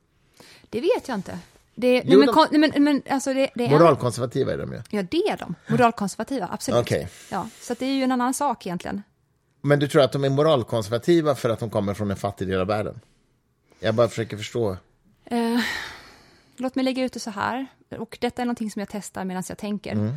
Det 0.70 0.80
vet 0.80 1.08
jag 1.08 1.14
inte. 1.18 1.38
Det, 1.74 2.02
jo, 2.04 2.18
nej, 2.18 2.28
men, 2.50 2.50
de, 2.50 2.58
men, 2.58 2.84
men, 2.84 3.02
alltså 3.10 3.34
det, 3.34 3.50
det 3.54 3.66
är 3.66 3.70
moralkonservativa 3.70 4.52
är 4.52 4.58
de 4.58 4.72
ju. 4.72 4.82
Ja, 4.90 5.02
det 5.02 5.28
är 5.28 5.36
de. 5.36 5.54
Moralkonservativa, 5.68 6.48
absolut. 6.52 6.80
Okay. 6.80 7.06
Ja, 7.30 7.48
så 7.60 7.74
det 7.78 7.86
är 7.86 7.94
ju 7.94 8.02
en 8.02 8.12
annan 8.12 8.34
sak 8.34 8.66
egentligen. 8.66 9.02
Men 9.60 9.78
du 9.78 9.88
tror 9.88 10.02
att 10.02 10.12
de 10.12 10.24
är 10.24 10.30
moralkonservativa 10.30 11.34
för 11.34 11.50
att 11.50 11.58
de 11.58 11.70
kommer 11.70 11.94
från 11.94 12.10
en 12.10 12.16
fattig 12.16 12.48
del 12.48 12.60
av 12.60 12.66
världen? 12.66 13.00
Jag 13.80 13.94
bara 13.94 14.08
försöker 14.08 14.36
förstå. 14.36 14.76
Eh, 15.24 15.60
låt 16.56 16.74
mig 16.74 16.84
lägga 16.84 17.04
ut 17.04 17.12
det 17.12 17.20
så 17.20 17.30
här, 17.30 17.66
och 17.98 18.18
detta 18.20 18.42
är 18.42 18.46
någonting 18.46 18.70
som 18.70 18.80
jag 18.80 18.88
testar 18.88 19.24
medan 19.24 19.42
jag 19.48 19.58
tänker. 19.58 19.92
Mm. 19.92 20.14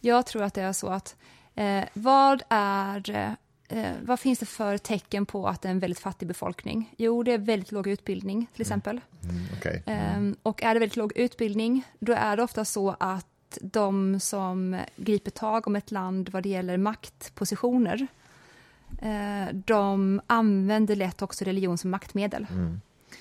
Jag 0.00 0.26
tror 0.26 0.42
att 0.42 0.54
det 0.54 0.62
är 0.62 0.72
så 0.72 0.88
att 0.88 1.16
Eh, 1.54 1.84
vad, 1.92 2.42
är, 2.48 3.10
eh, 3.68 3.92
vad 4.02 4.20
finns 4.20 4.38
det 4.38 4.46
för 4.46 4.78
tecken 4.78 5.26
på 5.26 5.48
att 5.48 5.62
det 5.62 5.68
är 5.68 5.70
en 5.70 5.78
väldigt 5.78 5.98
fattig 5.98 6.28
befolkning? 6.28 6.94
Jo, 6.98 7.22
det 7.22 7.32
är 7.32 7.38
väldigt 7.38 7.72
låg 7.72 7.86
utbildning, 7.86 8.46
till 8.46 8.62
mm. 8.62 8.66
exempel. 8.66 9.00
Mm. 9.22 9.36
Mm, 9.36 9.46
okay. 9.58 9.80
eh, 9.86 10.36
och 10.42 10.62
är 10.62 10.74
det 10.74 10.80
väldigt 10.80 10.96
låg 10.96 11.12
utbildning, 11.16 11.82
då 11.98 12.12
är 12.12 12.36
det 12.36 12.42
ofta 12.42 12.64
så 12.64 12.96
att 13.00 13.26
de 13.60 14.20
som 14.20 14.80
griper 14.96 15.30
tag 15.30 15.66
om 15.66 15.76
ett 15.76 15.90
land 15.90 16.28
vad 16.28 16.42
det 16.42 16.48
gäller 16.48 16.76
maktpositioner, 16.76 18.06
eh, 19.02 19.54
de 19.54 20.20
använder 20.26 20.96
lätt 20.96 21.22
också 21.22 21.44
religion 21.44 21.78
som 21.78 21.90
maktmedel. 21.90 22.46
Mm. 22.50 22.80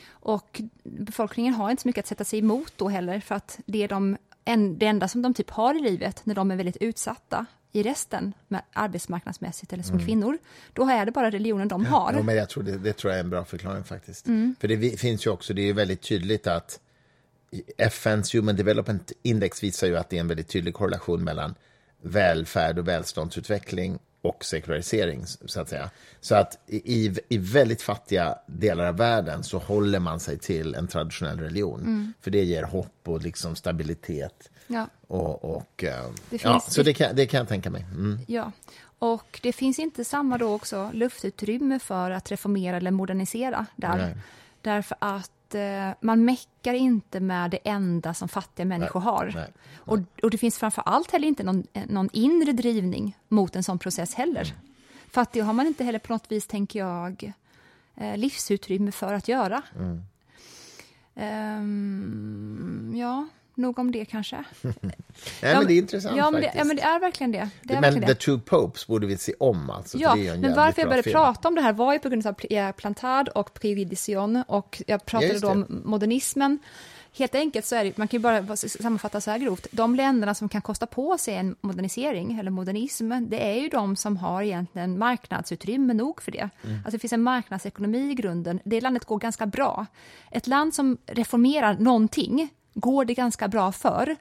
Och 0.10 0.62
befolkningen 0.84 1.54
har 1.54 1.72
inte 1.72 1.82
så 1.82 1.88
mycket 1.88 2.04
att 2.04 2.08
sätta 2.08 2.24
sig 2.24 2.40
emot 2.40 2.74
då 2.76 2.90
heller, 2.90 3.20
för 3.20 3.36
att 3.36 3.60
det 3.66 3.84
är 3.84 3.88
de 3.88 4.18
en, 4.46 4.78
det 4.78 4.86
enda 4.86 5.08
som 5.08 5.22
de 5.22 5.34
typ 5.34 5.50
har 5.50 5.76
i 5.76 5.80
livet 5.80 6.26
när 6.26 6.36
de 6.36 6.52
är 6.52 6.56
väldigt 6.56 6.78
utsatta 6.78 7.46
i 7.72 7.84
resten, 7.84 8.34
med 8.48 8.62
arbetsmarknadsmässigt 8.74 9.74
eller 9.74 9.84
som 9.84 9.96
mm. 9.96 10.06
kvinnor, 10.06 10.38
då 10.74 10.90
är 10.90 11.06
det 11.06 11.12
bara 11.12 11.32
religionen 11.32 11.68
de 11.68 11.86
har. 11.86 12.14
Ja, 12.14 12.24
men 12.24 12.36
jag 12.36 12.50
tror 12.50 12.64
det, 12.64 12.78
det 12.78 12.94
tror 12.94 13.12
jag 13.12 13.20
är 13.20 13.24
en 13.24 13.30
bra 13.30 13.46
förklaring 13.46 13.84
faktiskt. 13.84 14.28
Mm. 14.28 14.56
För 14.60 14.68
det 14.68 15.00
finns 15.00 15.26
ju 15.26 15.30
också, 15.30 15.54
det 15.54 15.70
är 15.70 15.74
väldigt 15.74 16.02
tydligt 16.02 16.48
att 16.48 16.80
FNs 17.78 18.36
Human 18.36 18.56
Development 18.56 19.12
Index 19.24 19.64
visar 19.64 19.88
ju 19.88 19.98
att 19.98 20.10
det 20.10 20.16
är 20.16 20.20
en 20.20 20.28
väldigt 20.28 20.48
tydlig 20.48 20.74
korrelation 20.74 21.24
mellan 21.24 21.56
välfärd 22.02 22.80
och 22.80 22.88
välståndsutveckling 22.88 24.00
och 24.22 24.46
sekularisering, 24.46 25.26
så 25.26 25.62
att 25.62 25.70
säga. 25.70 25.90
Så 26.22 26.36
att 26.36 26.60
i, 26.68 27.16
i 27.30 27.38
väldigt 27.38 27.82
fattiga 27.82 28.38
delar 28.48 28.86
av 28.86 28.98
världen 28.98 29.44
så 29.44 29.58
håller 29.58 30.00
man 30.00 30.20
sig 30.20 30.38
till 30.38 30.76
en 30.76 30.88
traditionell 30.88 31.40
religion. 31.40 31.82
Mm. 31.82 32.14
För 32.22 32.32
det 32.32 32.44
ger 32.44 32.64
hopp 32.64 33.08
och 33.08 33.22
liksom 33.22 33.56
stabilitet. 33.56 34.51
Ja. 34.72 34.88
Och, 35.08 35.56
och 35.58 35.84
eh, 35.84 36.12
finns, 36.30 36.44
ja, 36.44 36.60
så 36.60 36.84
det 36.84 36.94
kan, 36.94 37.16
det 37.16 37.26
kan 37.26 37.38
jag 37.38 37.48
tänka 37.48 37.70
mig. 37.70 37.86
Mm. 37.92 38.20
Ja, 38.28 38.52
och 39.00 39.40
det 39.44 39.54
finns 39.54 39.80
inte 39.80 40.06
samma 40.06 40.38
då 40.38 40.54
också 40.54 40.90
luftutrymme 40.94 41.80
för 41.80 42.12
att 42.12 42.32
reformera 42.32 42.78
eller 42.78 42.92
modernisera 42.92 43.66
där. 43.76 43.98
Nej. 43.98 44.18
Därför 44.62 44.98
att 45.00 45.56
eh, 45.56 45.90
man 46.02 46.26
meckar 46.26 46.74
inte 46.74 47.20
med 47.20 47.52
det 47.52 47.60
enda 47.64 48.14
som 48.14 48.28
fattiga 48.28 48.66
människor 48.66 49.00
Nej. 49.00 49.10
har. 49.10 49.32
Nej. 49.36 49.52
Och, 49.76 50.00
och 50.24 50.30
det 50.30 50.38
finns 50.38 50.58
framför 50.58 50.82
allt 50.82 51.12
heller 51.12 51.28
inte 51.28 51.44
någon, 51.44 51.68
någon 51.88 52.10
inre 52.14 52.52
drivning 52.52 53.18
mot 53.28 53.56
en 53.56 53.64
sån 53.64 53.80
process 53.80 54.14
heller. 54.14 54.54
Mm. 55.14 55.26
Det 55.32 55.40
har 55.40 55.54
man 55.54 55.68
inte 55.68 55.84
heller 55.84 56.00
på 56.00 56.14
något 56.14 56.32
vis, 56.32 56.48
tänker 56.48 56.80
jag, 56.80 57.34
eh, 57.96 58.18
livsutrymme 58.18 58.92
för 58.92 59.14
att 59.14 59.28
göra. 59.28 59.62
Mm. 59.76 60.02
Um, 61.16 62.94
ja, 62.96 63.28
nog 63.62 63.80
om 63.80 63.92
det 63.92 64.06
kanske. 64.06 64.36
ja, 64.62 64.74
men 65.42 65.68
det 65.68 65.74
är 65.74 65.78
intressant 65.78 66.18
ja, 66.18 66.32
men 66.32 66.42
det, 66.42 66.52
ja, 66.56 66.64
men 66.64 66.76
det 66.76 66.82
är 66.82 67.00
verkligen 67.00 67.32
det. 67.32 67.50
det 67.64 67.74
är 67.74 67.82
men 67.82 67.94
verkligen 67.94 68.16
The 68.16 68.16
Two 68.16 68.40
Popes 68.46 68.88
borde 68.88 69.08
vi 69.08 69.18
se 69.18 69.34
om 69.40 69.70
alltså. 69.70 69.98
Ja, 69.98 70.16
men 70.16 70.56
varför 70.56 70.82
jag 70.82 70.90
började 70.90 71.04
film. 71.04 71.14
prata 71.14 71.48
om 71.48 71.56
det 71.56 71.62
här 71.62 71.74
var 71.74 71.94
ju 71.94 72.00
på 72.00 72.10
grund 72.10 72.28
av 72.28 72.72
Plantad 72.72 73.30
och 73.30 73.54
Prioridicion 73.54 74.44
och 74.48 74.82
jag 74.88 75.06
pratade 75.06 75.40
då 75.40 75.50
om 75.50 75.82
modernismen. 75.86 76.60
Helt 77.14 77.36
enkelt 77.36 77.66
så 77.66 77.76
är 77.76 77.84
det, 77.84 77.98
man 77.98 78.08
kan 78.08 78.18
ju 78.18 78.22
bara 78.22 78.56
sammanfatta 78.56 79.22
så 79.22 79.32
här 79.32 79.38
grovt, 79.38 79.68
de 79.72 79.96
länderna 79.96 80.34
som 80.34 80.50
kan 80.50 80.62
kosta 80.62 80.86
på 80.86 81.18
sig 81.18 81.36
en 81.36 81.56
modernisering 81.62 82.40
eller 82.40 82.52
modernism, 82.52 83.12
det 83.22 83.52
är 83.52 83.62
ju 83.62 83.70
de 83.70 83.96
som 83.96 84.18
har 84.18 84.42
egentligen 84.42 84.98
marknadsutrymme 84.98 85.94
nog 85.94 86.22
för 86.22 86.32
det. 86.32 86.50
Mm. 86.64 86.76
Alltså 86.76 86.92
det 86.92 87.00
finns 87.00 87.14
en 87.14 87.24
marknadsekonomi 87.24 88.12
i 88.12 88.14
grunden, 88.14 88.60
det 88.64 88.82
landet 88.82 89.06
går 89.06 89.20
ganska 89.20 89.46
bra. 89.46 89.86
Ett 90.32 90.48
land 90.48 90.74
som 90.74 90.98
reformerar 91.06 91.78
någonting, 91.80 92.50
går 92.74 93.06
det 93.06 93.14
ganska 93.14 93.48
bra 93.48 93.72
för. 93.72 94.16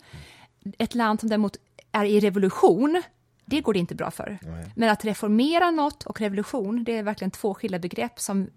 Ett 0.79 0.95
land 0.95 1.21
som 1.21 1.29
däremot 1.29 1.57
är 1.93 2.05
i 2.05 2.21
revolution, 2.21 3.03
det 3.45 3.61
går 3.61 3.73
det 3.73 3.79
inte 3.79 3.95
bra 3.95 4.11
för. 4.11 4.39
Nej. 4.43 4.73
Men 4.77 4.91
att 4.91 5.05
reformera 5.05 5.71
något 5.71 6.07
och 6.07 6.21
revolution, 6.21 6.85
det 6.85 6.97
är 6.97 7.03
verkligen 7.03 7.31
två 7.31 7.55
skilda 7.55 7.79
begrepp 7.79 8.21
som 8.21 8.51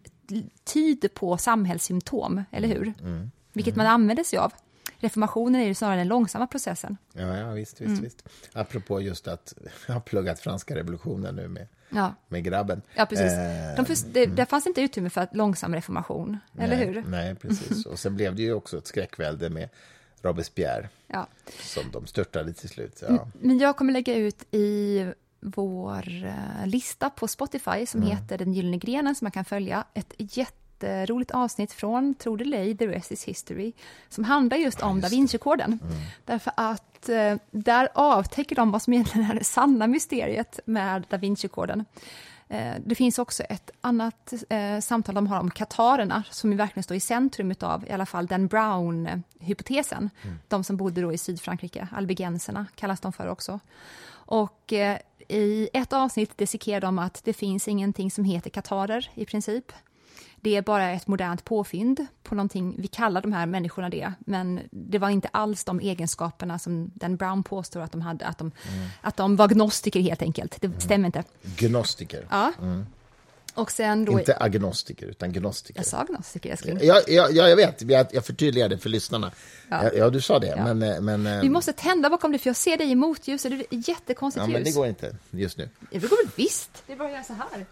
tyder 0.64 1.10
på 1.10 1.38
samhällssymptom, 1.38 2.44
eller 2.52 2.68
hur? 2.68 2.94
Mm. 3.02 3.32
Vilket 3.54 3.74
mm. 3.74 3.86
man 3.86 3.94
använder 3.94 4.24
sig 4.24 4.40
av. 4.40 4.54
Reformationen 5.04 5.62
är 5.62 5.66
ju 5.66 5.74
snarare 5.74 5.98
den 5.98 6.08
långsamma 6.08 6.48
processen. 6.48 6.98
Ja, 7.14 7.38
ja 7.38 7.52
visst, 7.52 7.82
visst, 7.82 7.90
mm. 7.90 8.04
visst. 8.04 8.24
Apropå 8.54 9.02
just 9.02 9.28
att 9.28 9.54
jag 9.88 9.94
har 9.94 10.02
pluggat 10.02 10.40
franska 10.40 10.76
revolutionen 10.76 11.36
nu 11.36 11.48
med, 11.48 11.68
ja. 11.90 12.14
med 12.28 12.44
grabben. 12.44 12.82
Ja, 12.96 13.06
precis. 13.06 13.32
Eh, 13.32 13.76
De 13.76 13.96
det, 14.14 14.24
mm. 14.24 14.36
där 14.36 14.46
fanns 14.46 14.68
inte 14.68 14.82
utrymme 14.82 15.10
för 15.10 15.28
långsam 15.32 15.76
reformation, 15.76 16.38
nej, 16.52 16.66
eller 16.66 16.86
hur? 16.86 17.04
Nej, 17.08 17.36
precis. 17.36 17.86
Och 17.92 18.00
sen 18.00 18.16
blev 18.16 18.36
det 18.36 18.42
ju 18.42 18.54
också 18.54 18.78
ett 18.78 18.88
skräckvälde 18.88 19.50
med 19.50 19.70
Robespierre, 20.22 20.90
ja. 21.08 21.28
som 21.60 21.92
de 21.92 22.08
störtade 22.08 22.54
till 22.54 22.70
slut. 22.70 23.04
Ja. 23.08 23.28
Men 23.34 23.58
jag 23.58 23.78
kommer 23.78 23.94
lägga 23.94 24.16
ut 24.16 24.44
i 24.52 25.06
vår 25.40 26.24
uh, 26.26 26.68
lista 26.68 27.10
på 27.10 27.28
Spotify 27.28 27.86
som 27.86 28.02
mm. 28.02 28.18
heter 28.18 28.38
Den 28.38 28.54
gyllene 28.54 28.78
grenen 28.78 29.16
som 29.16 29.26
man 29.26 29.32
kan 29.32 29.46
följa. 29.46 29.84
Ett 29.94 30.14
jätte 30.18 30.63
jätteroligt 30.88 31.32
avsnitt 31.32 31.72
från, 31.74 32.14
tror 32.16 32.38
det 32.38 32.44
eller 32.44 32.58
ej, 32.58 32.78
The 32.78 32.88
Rest 32.88 33.12
is 33.12 33.24
History, 33.24 33.74
som 34.10 34.24
handlar 34.24 34.58
just 34.58 34.82
om 34.82 35.02
Da 35.02 35.08
Vinci-koden. 35.08 35.80
Därför 36.26 36.54
att 36.58 37.10
eh, 37.10 37.36
där 37.52 37.90
avtäcker 37.94 38.56
de 38.56 38.72
vad 38.72 38.82
som 38.82 38.94
egentligen 38.94 39.32
är 39.32 39.36
det 39.36 39.44
sanna 39.44 39.88
mysteriet 39.88 40.60
med 40.66 41.06
Da 41.10 41.18
Vinci-koden. 41.18 41.86
Eh, 42.50 42.74
Det 42.86 42.96
finns 42.96 43.20
också 43.20 43.44
ett 43.44 43.72
annat 43.82 44.34
eh, 44.50 44.80
samtal 44.80 45.16
de 45.16 45.28
har 45.28 45.40
om 45.40 45.52
katarerna 45.52 46.24
som 46.32 46.52
ju 46.52 46.58
verkligen 46.58 46.84
står 46.84 46.98
i 46.98 47.00
centrum 47.00 47.54
av 47.62 47.88
i 47.88 47.92
alla 47.92 48.06
fall 48.06 48.28
den 48.28 48.48
Brown-hypotesen. 48.48 50.10
De 50.48 50.64
som 50.64 50.78
bodde 50.78 51.02
då 51.02 51.14
i 51.14 51.18
Sydfrankrike, 51.18 51.88
albigenserna 51.92 52.66
kallas 52.76 53.00
de 53.00 53.14
för 53.14 53.28
också. 53.28 53.60
Och 54.26 54.74
eh, 54.74 54.98
i 55.28 55.70
ett 55.74 55.94
avsnitt 55.94 56.38
dissekerar 56.38 56.82
de 56.82 57.00
att 57.00 57.22
det 57.24 57.34
finns 57.34 57.68
ingenting 57.68 58.12
som 58.12 58.24
heter 58.24 58.50
katarer 58.50 59.10
i 59.14 59.26
princip. 59.26 59.72
Det 60.44 60.56
är 60.56 60.62
bara 60.62 60.92
ett 60.92 61.08
modernt 61.08 61.46
påfynd 61.46 62.06
på 62.24 62.36
någonting, 62.36 62.76
vi 62.78 62.88
kallar 62.88 63.22
de 63.22 63.34
här 63.34 63.46
människorna 63.46 63.90
det, 63.90 64.14
men 64.20 64.60
det 64.72 64.98
var 64.98 65.10
inte 65.10 65.28
alls 65.28 65.64
de 65.64 65.80
egenskaperna 65.80 66.60
som 66.60 66.92
den 66.94 67.16
Brown 67.16 67.44
påstår 67.44 67.82
att 67.82 67.92
de 67.92 68.02
hade, 68.02 68.26
att 68.26 68.38
de, 68.38 68.52
att 69.02 69.18
de 69.18 69.36
var 69.36 69.48
gnostiker 69.48 70.00
helt 70.00 70.22
enkelt. 70.22 70.62
Det 70.62 70.82
stämmer 70.82 71.06
inte. 71.06 71.24
Gnostiker. 71.58 72.28
Ja. 72.30 72.54
Och 73.54 73.72
sen 73.72 74.06
då... 74.06 74.20
Inte 74.20 74.38
agnostiker, 74.38 75.06
utan 75.06 75.34
gnostiker. 75.34 75.80
Jag 75.80 75.86
sa 75.86 76.04
gnostiker, 76.04 76.52
älskling. 76.52 76.80
Ja, 76.82 77.02
ja, 77.08 77.28
ja, 77.32 77.50
jag 77.50 77.56
vet. 77.56 77.82
Jag, 77.82 78.08
jag 78.12 78.26
förtydligar 78.26 78.70
det 78.70 78.78
för 78.78 78.90
lyssnarna. 78.90 79.32
Ja. 79.70 79.90
Ja, 79.94 80.10
du 80.10 80.22
sa 80.22 80.40
det. 80.40 80.48
Ja. 80.48 80.74
Men, 80.74 80.84
eh, 80.84 81.02
men, 81.02 81.28
eh, 81.28 81.42
Vi 81.42 81.50
måste 81.50 81.74
tända 81.74 82.10
bakom 82.10 82.32
dig, 82.32 82.40
för 82.40 82.50
jag 82.50 82.56
ser 82.56 82.78
dig 82.78 82.92
i 82.92 82.96
motljuset. 82.96 83.52
Det 83.52 83.76
är 83.76 83.90
jättekonstigt 83.90 84.42
ja, 84.44 84.48
men 84.48 84.64
det 84.64 84.70
ljus. 84.70 84.76
går 84.76 84.88
inte 84.88 85.16
just 85.32 85.58
nu. 85.58 85.70
Det 85.92 86.00
går 86.00 86.26
väl 86.26 86.32
visst? 86.36 86.84
Det 86.88 86.94
är 86.94 86.98
bara 86.98 87.08
att 87.08 87.14
göra 87.14 87.24
så 87.24 87.34
här. 87.34 87.66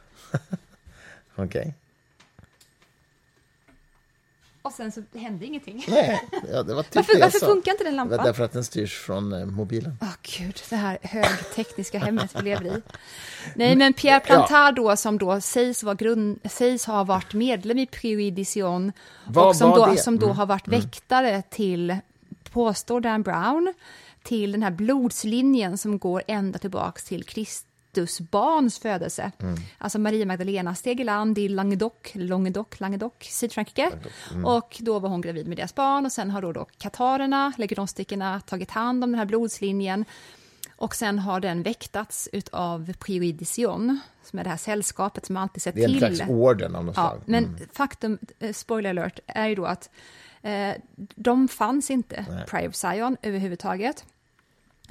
Okej. 1.36 1.76
Och 4.62 4.72
sen 4.72 4.91
så 4.91 5.01
hände 5.16 5.45
ingenting. 5.45 5.86
Nej, 5.88 6.22
ja, 6.51 6.64
det 6.64 6.74
var 6.74 6.84
typ 6.84 6.95
Varför, 6.95 7.20
varför 7.20 7.39
funkar 7.39 7.72
inte 7.72 7.84
den 7.84 7.93
Det 7.93 7.99
var 7.99 8.07
lampan? 8.09 8.26
därför 8.26 8.43
att 8.43 8.51
den 8.51 8.64
styrs 8.64 8.97
från 8.99 9.34
eh, 9.34 9.45
mobilen. 9.45 9.97
Åh 10.01 10.07
gud, 10.22 10.62
det 10.70 10.76
här 10.76 10.97
högtekniska 11.01 11.99
hemmet 11.99 12.36
vi 12.36 12.41
lever 12.41 12.66
i. 12.78 12.82
Nej, 13.55 13.76
men 13.76 13.93
Pierre 13.93 14.20
Plantard 14.20 14.76
då, 14.76 14.97
som 14.97 15.18
då 15.18 15.41
sägs, 15.41 15.84
vara 15.84 15.95
grund, 15.95 16.39
sägs 16.51 16.86
ha 16.86 17.03
varit 17.03 17.34
medlem 17.34 17.78
i 17.80 17.86
Prioridition 17.86 18.91
Vad 19.28 19.47
och 19.47 19.55
som 19.55 19.70
var 19.70 19.88
då, 19.88 19.93
det? 19.93 19.97
som 19.97 20.20
då 20.20 20.26
Mm. 20.26 20.38
har 20.38 20.45
varit 20.45 20.68
väktare 20.68 21.41
till, 21.49 21.95
påstår 22.51 23.01
Dan 23.01 23.22
Brown, 23.24 23.74
till 24.24 24.51
den 24.51 24.64
här 24.64 24.72
blodslinjen 24.72 25.78
som 25.78 25.99
går 25.99 26.24
ända 26.28 26.59
tillbaks 26.59 27.03
till 27.03 27.24
Kristus 27.24 27.68
barns 28.31 28.79
födelse. 28.79 29.31
Mm. 29.39 29.55
Alltså 29.77 29.99
Maria 29.99 30.25
Magdalena 30.25 30.75
steg 30.75 30.99
i 30.99 31.03
land 31.03 31.37
i 31.37 31.49
Languedoc, 31.49 31.93
Languedoc, 32.13 32.67
Languedoc, 32.79 33.13
Sydfrankrike. 33.21 33.91
Mm. 34.31 34.45
Och 34.45 34.77
då 34.79 34.99
var 34.99 35.09
hon 35.09 35.21
gravid 35.21 35.47
med 35.47 35.57
deras 35.57 35.75
barn 35.75 36.05
och 36.05 36.11
sen 36.11 36.29
har 36.31 36.41
då, 36.41 36.51
då 36.51 36.65
katarerna, 36.77 37.53
eller 37.57 37.67
gnostikerna, 37.67 38.39
tagit 38.41 38.71
hand 38.71 39.03
om 39.03 39.11
den 39.11 39.19
här 39.19 39.25
blodslinjen. 39.25 40.05
Och 40.75 40.95
sen 40.95 41.19
har 41.19 41.39
den 41.39 41.63
väktats 41.63 42.29
av 42.51 42.93
Prioridition, 42.99 43.99
som 44.23 44.39
är 44.39 44.43
det 44.43 44.49
här 44.49 44.57
sällskapet 44.57 45.25
som 45.25 45.37
alltid 45.37 45.61
sett 45.61 45.75
Det 45.75 45.81
är 45.83 45.85
en 45.89 45.99
till... 45.99 46.15
slags 46.17 46.31
orden 46.31 46.75
av 46.75 46.85
något 46.85 46.97
Ja, 46.97 47.09
slag. 47.09 47.21
men 47.25 47.45
Mm. 47.45 47.59
faktum, 47.73 48.17
eh, 48.39 48.53
spoiler 48.53 48.89
alert, 48.89 49.19
är 49.27 49.47
ju 49.47 49.55
då 49.55 49.65
att 49.65 49.89
eh, 50.41 50.71
de 50.97 51.47
fanns 51.47 51.91
inte, 51.91 52.25
Nej. 52.29 52.45
Pride 52.45 52.67
of 52.67 52.75
Zion, 52.75 53.17
överhuvudtaget. 53.21 54.05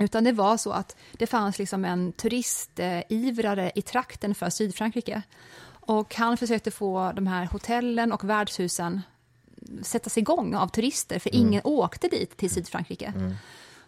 Utan 0.00 0.24
det 0.24 0.32
var 0.32 0.56
så 0.56 0.72
att 0.72 0.96
det 1.12 1.26
fanns 1.26 1.58
liksom 1.58 1.84
en 1.84 2.12
turistivrare 2.12 3.72
i 3.74 3.82
trakten 3.82 4.34
för 4.34 4.50
Sydfrankrike. 4.50 5.22
Och 5.70 6.14
han 6.14 6.36
försökte 6.36 6.70
få 6.70 7.12
de 7.16 7.26
här 7.26 7.46
hotellen 7.46 8.12
och 8.12 8.24
värdshusen 8.24 9.00
sättas 9.82 10.18
igång 10.18 10.54
av 10.54 10.68
turister, 10.68 11.18
för 11.18 11.34
ingen 11.34 11.60
åkte 11.64 12.08
dit 12.08 12.36
till 12.36 12.50
Sydfrankrike. 12.50 13.12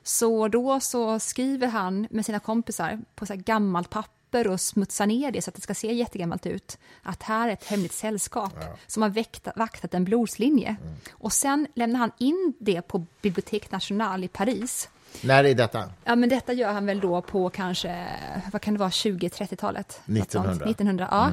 Så 0.03 0.49
då 0.49 0.81
så 0.81 1.19
skriver 1.19 1.67
han 1.67 2.07
med 2.11 2.27
sina 2.27 2.39
kompisar 2.39 3.01
på 3.15 3.27
så 3.27 3.35
gammalt 3.37 3.91
papper 3.91 4.49
och 4.49 4.61
smutsar 4.61 5.07
ner 5.07 5.31
det 5.31 5.43
så 5.43 5.51
att 5.51 5.55
det 5.55 5.61
ska 5.61 5.75
se 5.75 5.93
jättegammalt 5.93 6.47
ut. 6.47 6.79
Att 7.03 7.23
här 7.23 7.49
är 7.49 7.53
ett 7.53 7.65
hemligt 7.65 7.93
sällskap 7.93 8.55
som 8.87 9.03
har 9.03 9.11
väkta, 9.11 9.53
vaktat 9.57 9.95
en 9.95 10.05
blodslinje. 10.05 10.77
Och 11.13 11.33
sen 11.33 11.67
lämnar 11.75 12.01
han 12.01 12.13
in 12.19 12.55
det 12.59 12.83
på 12.83 13.07
Bibliothèque 13.23 13.73
Nationale 13.73 14.25
i 14.25 14.29
Paris. 14.29 14.89
När 15.21 15.45
är 15.45 15.55
detta? 15.55 15.91
Ja, 16.05 16.17
men 16.17 16.29
detta 16.29 16.53
gör 16.53 16.73
han 16.73 16.87
väl 16.87 17.01
då 17.01 17.23
på 17.23 17.51
kanske, 17.51 18.07
vad 18.53 18.63
kan 18.63 18.75
det 18.75 18.81
vara, 18.81 18.91
20-30-talet? 18.91 20.01
Något 20.05 20.31
sånt. 20.31 20.47
1900. 20.47 20.67
1900, 20.71 21.09
ja. 21.11 21.33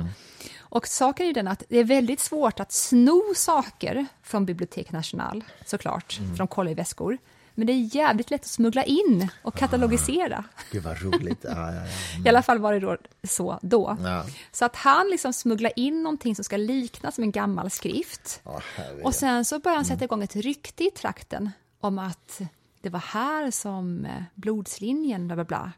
Och 0.60 0.88
saken 0.88 1.28
är 1.28 1.34
den 1.34 1.48
att 1.48 1.64
det 1.70 1.78
är 1.78 1.84
väldigt 1.84 2.20
svårt 2.20 2.60
att 2.60 2.72
sno 2.72 3.34
saker 3.36 4.06
från 4.24 4.46
Bibliotek 4.46 4.92
National, 4.92 5.44
såklart, 5.66 6.14
för 6.14 6.38
de 6.38 6.48
kollar 6.48 6.72
i 6.72 6.74
väskor. 6.74 7.18
Men 7.56 7.68
det 7.68 7.74
är 7.74 7.96
jävligt 7.96 8.32
lätt 8.32 8.42
att 8.42 8.48
smuggla 8.48 8.84
in 8.84 9.30
och 9.42 9.56
katalogisera. 9.56 10.44
Gud 10.72 10.84
vad 10.84 11.02
roligt. 11.02 11.40
Ja, 11.42 11.74
ja, 11.74 11.74
ja. 11.74 11.86
I 12.26 12.30
alla 12.30 12.42
fall 12.42 12.60
var 12.60 12.74
det 12.74 12.80
då 12.80 12.98
så 13.24 13.60
då. 13.62 13.98
Ja. 14.04 14.26
Så 14.52 14.66
att 14.66 14.76
han 14.76 15.08
liksom 15.10 15.34
smugglar 15.34 15.72
in 15.76 16.04
någonting 16.04 16.36
som 16.36 16.44
ska 16.44 16.58
likna 16.58 17.12
som 17.12 17.24
en 17.24 17.32
gammal 17.32 17.70
skrift. 17.70 18.42
Herregud. 18.76 19.06
Och 19.06 19.16
sen 19.16 19.46
så 19.46 19.60
börjar 19.60 19.76
han 19.76 19.86
sätta 19.86 20.04
igång 20.06 20.24
ett 20.24 20.36
rykte 20.36 20.84
i 20.84 20.92
trakten 20.92 21.52
om 21.80 22.00
att 22.00 22.42
det 22.82 22.90
var 22.90 23.00
här 23.00 23.52
som 23.52 24.06
eh, 24.06 24.24
blodslinjen, 24.36 25.28
bla 25.28 25.36
bla 25.36 25.44
bla. 25.46 25.72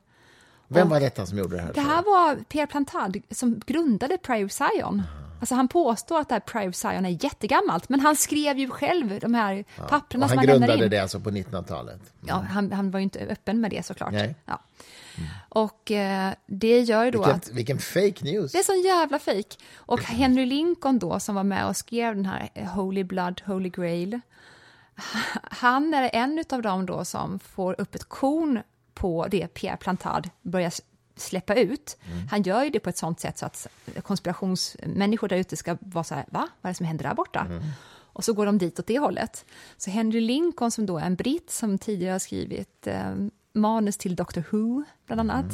Vem 0.68 0.90
var 0.90 1.00
detta 1.00 1.26
som 1.26 1.38
gjorde 1.38 1.56
det 1.56 1.62
här? 1.62 1.74
Det 1.74 1.82
här 1.82 2.04
var 2.04 2.36
Pierre 2.36 2.68
Plantard 2.68 3.22
som 3.30 3.62
grundade 3.66 4.18
Pride 4.18 4.46
of 4.46 4.52
Zion. 4.52 5.04
Alltså 5.40 5.56
han 5.56 5.68
påstår 5.68 6.20
att 6.20 6.30
det 6.30 6.36
här 6.36 6.40
Pride 6.40 6.70
of 6.70 6.76
Zion 6.76 7.06
är 7.06 7.24
jättegammalt, 7.24 7.90
men 7.90 8.00
han 8.00 8.16
skrev 8.16 8.58
ju 8.58 8.70
själv 8.70 9.20
de 9.20 9.34
här 9.34 9.66
papperna 9.90 10.28
som 10.28 10.38
han 10.38 10.48
han 10.50 10.60
grundade 10.60 10.88
det 10.88 11.00
alltså 11.00 11.20
på 11.20 11.32
1900-talet? 11.32 12.02
Ja, 12.28 12.46
han, 12.50 12.72
han 12.72 12.92
var 12.92 13.00
ju 13.00 13.04
inte 13.04 13.20
öppen 13.20 13.62
med 13.62 13.72
det 13.72 13.86
såklart. 13.86 14.12
Nej. 14.12 14.36
Ja. 14.46 14.62
Och 15.50 15.92
eh, 15.92 16.34
det 16.46 16.80
gör 16.80 17.04
ju 17.06 17.12
då 17.12 17.24
att 17.24 17.36
Vilket, 17.36 17.54
vilken 17.54 17.78
fake 17.78 18.24
news! 18.24 18.52
det 18.52 18.58
är 18.58 18.64
sån 18.64 18.82
jävla 18.82 19.20
fejk. 19.20 19.60
Och 19.76 20.02
Henry 20.02 20.46
Lincoln 20.46 21.00
då, 21.00 21.20
som 21.20 21.36
var 21.36 21.44
med 21.44 21.68
och 21.68 21.78
skrev 21.78 22.16
den 22.16 22.26
här 22.26 22.50
eh, 22.54 22.68
Holy 22.68 23.04
Blood, 23.04 23.42
Holy 23.46 23.70
Grail, 23.70 24.20
han 25.44 25.94
är 25.94 26.10
en 26.14 26.44
av 26.50 26.62
dem 26.62 26.86
då 26.86 27.06
som 27.06 27.40
får 27.40 27.82
upp 27.82 27.96
ett 27.96 28.04
korn 28.10 28.60
på 28.94 29.28
det 29.28 29.48
Pierre 29.48 29.78
Plantard 29.78 30.30
börjar 30.42 30.74
släppa 31.16 31.56
ut. 31.56 31.98
Han 32.30 32.42
gör 32.42 32.64
ju 32.64 32.70
det 32.70 32.80
på 32.80 32.90
ett 32.90 32.98
sånt 32.98 33.20
sätt 33.20 33.38
så 33.38 33.46
att 33.46 33.68
konspirationsmänniskor 34.04 35.28
där 35.28 35.38
ute 35.38 35.58
ska 35.58 35.78
vara 35.80 36.04
så 36.04 36.16
här, 36.16 36.26
va? 36.28 36.48
Vad 36.62 36.70
är 36.70 36.74
det 36.74 36.78
som 36.78 36.86
händer 36.86 37.06
där 37.06 37.14
borta? 37.14 37.48
Och 38.14 38.24
så 38.24 38.34
går 38.34 38.46
de 38.46 38.58
dit 38.58 38.80
åt 38.80 38.88
det 38.88 39.00
hållet. 39.00 39.46
Så 39.78 39.92
Henry 39.92 40.22
Lincoln, 40.22 40.72
som 40.72 40.86
då 40.86 40.98
är 40.98 41.06
en 41.06 41.16
britt 41.16 41.52
som 41.52 41.78
tidigare 41.78 42.12
har 42.12 42.20
skrivit 42.20 42.88
eh, 42.88 43.14
manus 43.54 43.98
till 43.98 44.16
Doctor 44.16 44.44
Who, 44.52 44.84
bland 45.06 45.22
annat, 45.22 45.46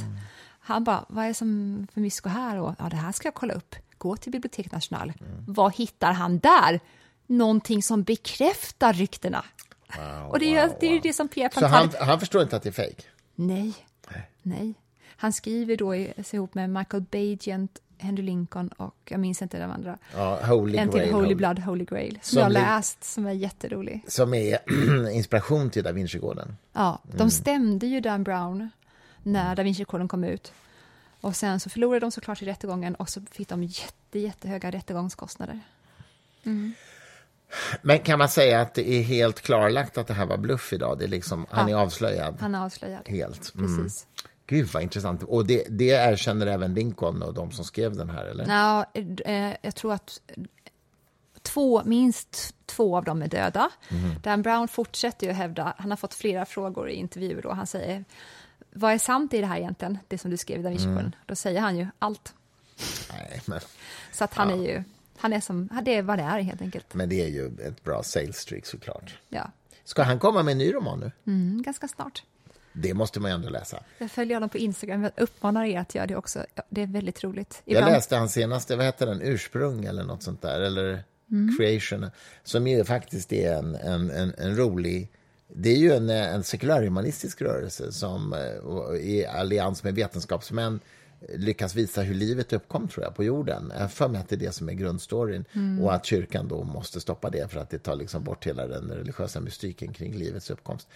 han 0.59 0.83
bara, 0.83 1.05
vad 1.09 1.23
är 1.23 1.27
det 1.27 1.33
som 1.33 1.87
för 1.93 2.01
mysko 2.01 2.29
här? 2.29 2.57
Och, 2.59 2.75
ja, 2.79 2.89
det 2.89 2.95
här 2.95 3.11
ska 3.11 3.27
jag 3.27 3.33
kolla 3.33 3.53
upp. 3.53 3.75
Gå 3.97 4.17
till 4.17 4.31
Bibliotek 4.31 4.71
National. 4.71 5.13
Vad 5.47 5.75
hittar 5.75 6.11
han 6.13 6.39
där? 6.39 6.79
Någonting 7.27 7.83
som 7.83 8.03
bekräftar 8.03 8.93
ryktena. 8.93 9.45
Wow, 9.97 10.31
och 10.31 10.39
det 10.39 10.55
är, 10.55 10.67
wow, 10.67 10.75
det, 10.79 10.85
är 10.87 10.91
wow. 10.91 11.01
det 11.03 11.13
som 11.13 11.27
Pierre 11.27 11.51
Så 11.53 11.65
han, 11.65 11.89
han 11.99 12.19
förstår 12.19 12.41
inte 12.41 12.55
att 12.55 12.63
det 12.63 12.69
är 12.69 12.87
fake? 12.87 13.03
Nej, 13.35 13.73
Nej. 14.11 14.29
nej. 14.41 14.73
Han 15.19 15.33
skriver 15.33 15.77
då 15.77 15.95
ihop 15.95 16.53
med 16.53 16.69
Michael 16.69 17.03
Bagent, 17.11 17.79
Henry 17.97 18.23
Lincoln 18.23 18.67
och 18.67 18.95
jag 19.05 19.19
minns 19.19 19.41
inte 19.41 19.59
de 19.59 19.71
andra. 19.71 19.97
Ja, 20.15 20.45
Holy 20.45 20.77
en 20.77 20.89
till 20.89 20.99
Grail. 20.99 21.13
Holy 21.13 21.35
Blood, 21.35 21.59
Holy 21.59 21.85
Grail, 21.85 22.19
som, 22.21 22.33
Som 22.33 22.41
jag 22.41 22.51
läst, 22.51 23.03
som 23.03 23.25
är 23.25 23.31
jätterolig. 23.31 24.03
Som 24.07 24.33
är 24.33 24.59
inspiration 25.11 25.69
till 25.69 25.83
Da 25.83 25.91
Vinci-koden. 25.91 26.57
Ja, 26.73 27.01
Mm. 27.05 27.17
de 27.17 27.29
stämde 27.31 27.87
ju 27.87 28.01
Dan 28.01 28.23
Brown 28.23 28.69
när 29.23 29.55
Da 29.55 29.63
Vinci-koden 29.63 30.07
kom 30.07 30.23
ut. 30.23 30.53
Och 31.21 31.35
sen 31.35 31.59
så 31.59 31.69
förlorade 31.69 31.99
de 31.99 32.11
såklart 32.11 32.41
i 32.41 32.45
rättegången 32.45 32.95
och 32.95 33.09
så 33.09 33.21
fick 33.31 33.47
de 33.49 33.63
jätte, 33.63 34.19
jättehöga 34.19 34.71
rättegångskostnader. 34.71 35.59
Men 37.81 37.99
kan 37.99 38.19
man 38.19 38.29
säga 38.29 38.61
att 38.61 38.73
det 38.73 38.89
är 38.89 39.01
helt 39.03 39.41
klarlagt 39.41 39.97
att 39.97 40.07
det 40.07 40.13
här 40.13 40.25
var 40.25 40.37
bluff 40.37 40.73
idag? 40.73 40.97
Det 40.99 41.03
är 41.05 41.07
liksom, 41.09 41.45
Han 41.49 41.67
är 41.67 41.71
Ja. 41.71 41.77
avslöjad 41.79 42.37
Han 42.39 42.55
är 42.55 42.65
avslöjad. 42.65 43.01
helt. 43.07 43.55
Mm. 43.55 43.77
Precis. 43.77 44.07
Gud 44.47 44.67
vad 44.73 44.83
intressant. 44.83 45.23
Och 45.23 45.45
det, 45.45 45.63
det 45.69 45.89
erkänner 45.89 46.47
även 46.47 46.73
Lincoln 46.73 47.21
och 47.21 47.33
de 47.33 47.51
som 47.51 47.65
skrev 47.65 47.95
den 47.95 48.09
här, 48.09 48.25
eller? 48.25 48.47
Ja, 48.47 48.85
eh, 49.25 49.55
jag 49.61 49.75
tror 49.75 49.93
att 49.93 50.19
två, 51.41 51.81
minst 51.85 52.55
två 52.65 52.97
av 52.97 53.03
dem 53.03 53.21
är 53.21 53.27
döda. 53.27 53.69
Dan 54.23 54.41
Brown 54.41 54.67
fortsätter 54.67 55.27
ju 55.27 55.33
hävda, 55.33 55.73
han 55.77 55.89
har 55.89 55.97
fått 55.97 56.13
flera 56.13 56.45
frågor 56.45 56.89
i 56.89 56.93
intervjuer 56.93 57.41
då, 57.41 57.51
han 57.51 57.67
säger 57.67 58.05
vad 58.71 58.93
är 58.93 58.97
sant 58.97 59.33
i 59.33 59.41
det 59.41 59.47
här 59.47 59.57
egentligen, 59.57 59.97
det 60.07 60.17
som 60.17 60.31
du 60.31 60.37
skrev 60.37 60.59
i 60.59 60.63
Da 60.63 60.69
Vinci-koden? 60.69 61.15
Då 61.25 61.35
säger 61.35 61.61
han 61.61 61.77
ju 61.77 61.87
allt. 61.99 62.33
Nej, 63.13 63.41
men, 63.45 63.59
Så 64.11 64.23
att 64.23 64.33
han 64.33 64.49
Ja. 64.49 64.55
är 64.55 64.59
ju, 64.61 64.83
han 65.17 65.33
är 65.33 65.39
som, 65.39 65.69
det 65.85 65.95
är 65.95 66.01
vad 66.01 66.19
det 66.19 66.23
är 66.23 66.39
helt 66.39 66.61
enkelt. 66.61 66.93
men 66.93 67.09
det 67.09 67.21
är 67.21 67.27
ju 67.27 67.45
ett 67.45 67.83
bra 67.83 68.03
sales 68.03 68.45
trick 68.45 68.65
såklart. 68.65 69.17
Ja, 69.29 69.51
Ska 69.83 70.03
han 70.03 70.19
komma 70.19 70.43
med 70.43 70.51
en 70.51 70.57
ny 70.57 70.73
roman 70.73 70.99
nu? 70.99 71.11
mm, 71.31 71.61
ganska 71.61 71.87
snart. 71.87 72.23
Det 72.73 72.93
måste 72.93 73.19
man 73.19 73.31
ändå 73.31 73.49
läsa. 73.49 73.83
Jag 73.97 74.11
följer 74.11 74.35
honom 74.35 74.49
på 74.49 74.57
Instagram, 74.57 75.03
jag 75.03 75.11
uppmanar 75.17 75.65
er 75.65 75.79
att 75.79 75.95
göra 75.95 76.07
det 76.07 76.15
också. 76.15 76.45
Det 76.69 76.81
är 76.81 76.87
väldigt 76.87 77.23
roligt. 77.23 77.61
Jag 77.65 77.85
läste 77.85 78.15
hans 78.17 78.33
senaste, 78.33 78.75
vad 78.75 78.85
heter 78.85 79.05
den, 79.05 79.21
Ursprung 79.21 79.85
eller 79.85 80.03
något 80.03 80.23
sånt 80.23 80.41
där, 80.41 80.61
eller 80.61 81.03
Creation, 81.57 82.09
som 82.43 82.67
ju 82.67 82.83
faktiskt 82.83 83.33
är 83.33 83.53
en, 83.53 83.75
en, 83.75 84.11
en, 84.11 84.33
en 84.37 84.55
rolig... 84.57 85.11
Det 85.55 85.69
är 85.69 85.77
ju 85.77 85.91
en, 85.93 86.09
en 86.09 86.43
sekulärhumanistisk 86.43 87.41
rörelse 87.41 87.91
som 87.91 88.33
eh, 88.33 88.95
i 89.01 89.25
allians 89.25 89.83
med 89.83 89.95
vetenskapsmän 89.95 90.79
lyckas 91.35 91.75
visa 91.75 92.01
hur 92.01 92.15
livet 92.15 92.53
uppkom 92.53 92.87
tror 92.87 93.03
jag, 93.03 93.15
på 93.15 93.23
jorden. 93.23 93.73
Jag 93.79 93.91
för 93.91 94.07
mig 94.07 94.21
att 94.21 94.29
det 94.29 94.35
är 94.35 94.39
det 94.39 94.51
som 94.51 94.69
är 94.69 94.73
grundstoryn 94.73 95.45
och 95.81 95.93
att 95.93 96.05
kyrkan 96.05 96.47
då 96.47 96.63
måste 96.63 96.99
stoppa 96.99 97.29
det 97.29 97.51
för 97.51 97.59
att 97.59 97.69
det 97.69 97.79
tar 97.79 97.95
liksom 97.95 98.23
bort 98.23 98.47
hela 98.47 98.67
den 98.67 98.91
religiösa 98.91 99.39
mystiken 99.39 99.93
kring 99.93 100.13
livets 100.13 100.49
uppkomst. 100.49 100.87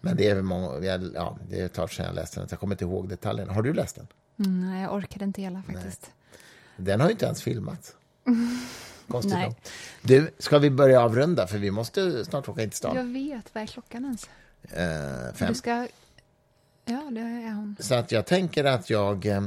Men 0.00 0.16
det 0.16 0.28
är 0.28 0.34
väl 0.34 0.44
många, 0.44 0.86
ja, 1.14 1.38
det 1.48 1.60
är 1.60 1.66
ett 1.66 1.72
tag 1.72 1.92
sedan 1.92 2.06
jag 2.06 2.14
läste 2.14 2.40
den, 2.40 2.48
så 2.48 2.52
jag 2.52 2.60
kommer 2.60 2.74
inte 2.74 2.84
ihåg 2.84 3.08
detaljerna. 3.08 3.52
Har 3.52 3.62
du 3.62 3.72
läst 3.72 3.96
den? 3.96 4.06
Mm, 4.38 4.70
nej, 4.70 4.82
jag 4.82 4.94
orkade 4.94 5.24
inte 5.24 5.42
hela 5.42 5.62
faktiskt. 5.62 6.10
Den 6.76 7.00
har 7.00 7.08
ju 7.08 7.12
inte 7.12 7.26
ens 7.26 7.42
filmats. 7.42 7.96
Konstigt 9.08 9.34
Nej. 9.34 9.56
Du, 10.02 10.30
ska 10.38 10.58
vi 10.58 10.70
börja 10.70 11.00
avrunda? 11.00 11.46
För 11.46 11.58
vi 11.58 11.70
måste 11.70 12.24
snart 12.24 12.48
åka 12.48 12.62
in 12.62 12.70
till 12.70 12.76
stan. 12.76 12.96
Jag 12.96 13.04
vet, 13.04 13.54
vad 13.54 13.62
är 13.62 13.66
klockan 13.66 14.04
ens? 14.04 14.28
Eh, 14.62 15.34
fem. 15.34 15.48
Du 15.48 15.54
ska... 15.54 15.88
Ja, 16.84 17.10
det 17.10 17.20
är 17.20 17.54
hon. 17.54 17.76
Så 17.80 17.94
att 17.94 18.12
jag 18.12 18.26
tänker 18.26 18.64
att 18.64 18.90
jag 18.90 19.26
eh, 19.26 19.40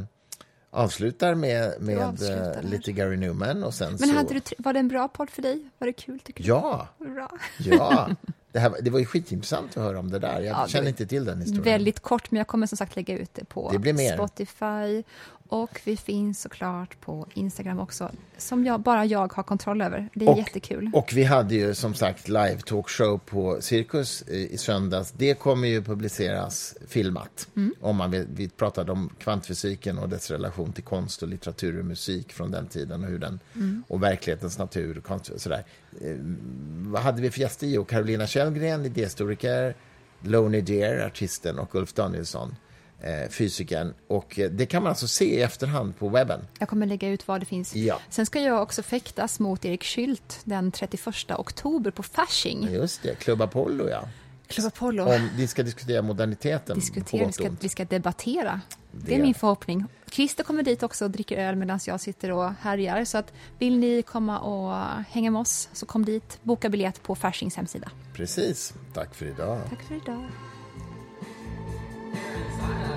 avslutar 0.76 1.36
med, 1.36 1.74
med 1.82 1.98
avslutar 2.00 2.38
eh, 2.50 2.56
här. 2.56 2.64
lite 2.64 2.92
Gary 2.92 3.18
Newman 3.18 3.64
och 3.64 3.74
sen 3.74 3.90
Men 4.00 4.10
så... 4.10 4.16
hade 4.16 4.34
du, 4.34 4.42
var 4.58 4.74
det 4.74 4.80
en 4.80 4.88
bra 4.88 5.08
podd 5.08 5.30
för 5.30 5.42
dig? 5.42 5.64
Var 5.78 5.88
det 5.88 5.94
kul 5.94 6.20
tycker 6.20 6.44
du? 6.44 6.50
Ja, 6.50 6.88
Bra. 7.00 7.32
ja. 7.58 8.10
Det, 8.52 8.60
här, 8.60 8.70
var- 8.70 8.82
det 8.82 8.90
var 8.90 9.00
ju 9.00 9.06
skitintressant 9.06 9.70
att 9.78 9.84
höra 9.84 10.00
om 10.00 10.12
det 10.12 10.20
där. 10.20 10.42
Jag 10.42 10.46
Ja, 10.64 10.68
känner 10.68 10.88
inte 10.90 11.06
till 11.08 11.26
den 11.26 11.42
historien. 11.42 11.64
Väldigt 11.64 12.00
kort, 12.00 12.32
men 12.32 12.38
jag 12.38 12.48
kommer 12.48 12.68
som 12.68 12.78
sagt 12.78 12.96
lägga 12.96 13.18
ut 13.18 13.30
det 13.34 13.46
på 13.46 13.72
Det. 13.78 14.14
Spotify. 14.14 15.04
Och 15.50 15.82
vi 15.84 15.98
finns 15.98 16.42
såklart 16.42 17.02
på 17.02 17.28
Instagram 17.34 17.80
också, 17.80 18.12
som 18.38 18.66
jag, 18.66 18.80
bara 18.82 19.06
jag 19.06 19.34
har 19.34 19.44
kontroll 19.44 19.82
över. 19.82 20.10
Det 20.14 20.26
är 20.26 20.30
Och- 20.30 20.38
jättekul. 20.38 20.92
Och 20.94 21.12
vi 21.14 21.24
hade 21.24 21.56
ju 21.56 21.76
som 21.76 21.94
sagt 21.94 22.28
live 22.28 22.58
talkshow 22.66 23.18
på 23.26 23.58
Cirkus 23.62 24.24
i, 24.28 24.54
i 24.54 24.58
söndags. 24.58 25.12
Det 25.12 25.34
kommer 25.40 25.68
ju 25.68 25.84
publiceras 25.84 26.76
filmat. 26.88 27.48
Mm. 27.56 27.74
Om 27.82 27.96
man 27.96 28.12
vill, 28.12 28.26
vi 28.36 28.50
pratade 28.50 28.92
om 28.92 29.10
kvantfysiken 29.20 29.98
och 30.00 30.10
dess 30.10 30.32
relation 30.32 30.74
till 30.74 30.84
konst 30.84 31.22
och 31.22 31.28
litteratur 31.30 31.80
och 31.80 31.86
musik 31.86 32.34
från 32.34 32.52
den 32.52 32.68
tiden 32.68 33.04
och 33.04 33.10
hur 33.10 33.20
den 33.20 33.40
Mm. 33.56 33.84
och 33.88 34.04
verklighetens 34.04 34.58
natur 34.58 34.98
och 34.98 35.04
konst, 35.04 35.32
sådär. 35.42 35.64
Eh, 36.02 36.16
vad 36.88 37.02
hade 37.02 37.22
vi 37.22 37.32
för 37.32 37.40
gäster? 37.42 37.68
Jo, 37.68 37.86
Carolina 37.86 38.28
Källgren, 38.28 38.86
idéhistoriker, 38.86 39.76
Loney 40.22 40.62
Deer, 40.62 41.06
artisten 41.06 41.60
och 41.60 41.76
Ulf 41.76 41.94
Danielsson, 41.94 42.56
eh, 43.02 43.30
fysikern. 43.30 43.94
Och 44.08 44.40
eh, 44.40 44.50
det 44.52 44.66
kan 44.66 44.84
man 44.84 44.90
alltså 44.90 45.08
se 45.08 45.26
i 45.26 45.42
efterhand 45.42 45.98
på 45.98 46.10
webben. 46.10 46.48
Jag 46.60 46.70
kommer 46.70 46.86
lägga 46.86 47.10
ut 47.10 47.28
var 47.28 47.40
det 47.40 47.46
finns. 47.46 47.76
Ja. 47.76 48.00
Sen 48.10 48.26
ska 48.26 48.40
jag 48.42 48.62
också 48.62 48.84
fäktas 48.84 49.40
mot 49.40 49.66
Erik 49.66 49.84
Schüldt 49.84 50.40
den 50.44 50.72
31 50.72 51.32
oktober 51.32 51.92
på 51.92 52.04
Fasching. 52.04 52.68
Just 52.74 53.04
det, 53.04 53.16
Club 53.16 53.42
Apollo 53.42 53.90
ja. 53.90 54.08
Club 54.48 54.68
Apollo. 54.68 55.04
Om 55.04 55.30
vi 55.36 55.48
ska 55.48 55.64
diskutera 55.64 56.02
moderniteten 56.02 56.76
diskutera, 56.76 57.26
vi 57.28 57.32
ska, 57.34 57.50
vi 57.60 57.70
ska 57.70 57.86
debattera. 57.86 58.62
Det 58.92 59.08
Det- 59.08 59.16
är 59.16 59.22
min 59.22 59.34
förhoppning. 59.34 59.86
Christer 60.12 60.44
kommer 60.44 60.64
dit 60.64 60.84
också 60.84 61.06
och 61.06 61.12
dricker 61.12 61.38
öl 61.38 61.56
medan 61.56 61.80
jag 61.88 62.02
sitter 62.02 62.32
och 62.32 62.52
härjar. 62.62 63.06
Så 63.06 63.18
att 63.18 63.34
vill 63.60 63.78
ni 63.78 64.02
komma 64.02 64.40
och 64.40 65.04
hänga 65.10 65.32
med 65.32 65.42
oss 65.42 65.70
så 65.74 65.86
kom 65.86 66.06
dit. 66.06 66.40
Boka 66.44 66.70
biljett 66.70 67.04
på 67.04 67.16
Faschings 67.16 67.56
hemsida. 67.56 67.92
Precis. 68.14 68.74
Tack 68.94 69.16
för 69.16 69.26
idag. 69.26 69.62
Tack 69.70 69.82
för 69.84 69.96
idag. 69.96 70.26
parents. 72.16 72.92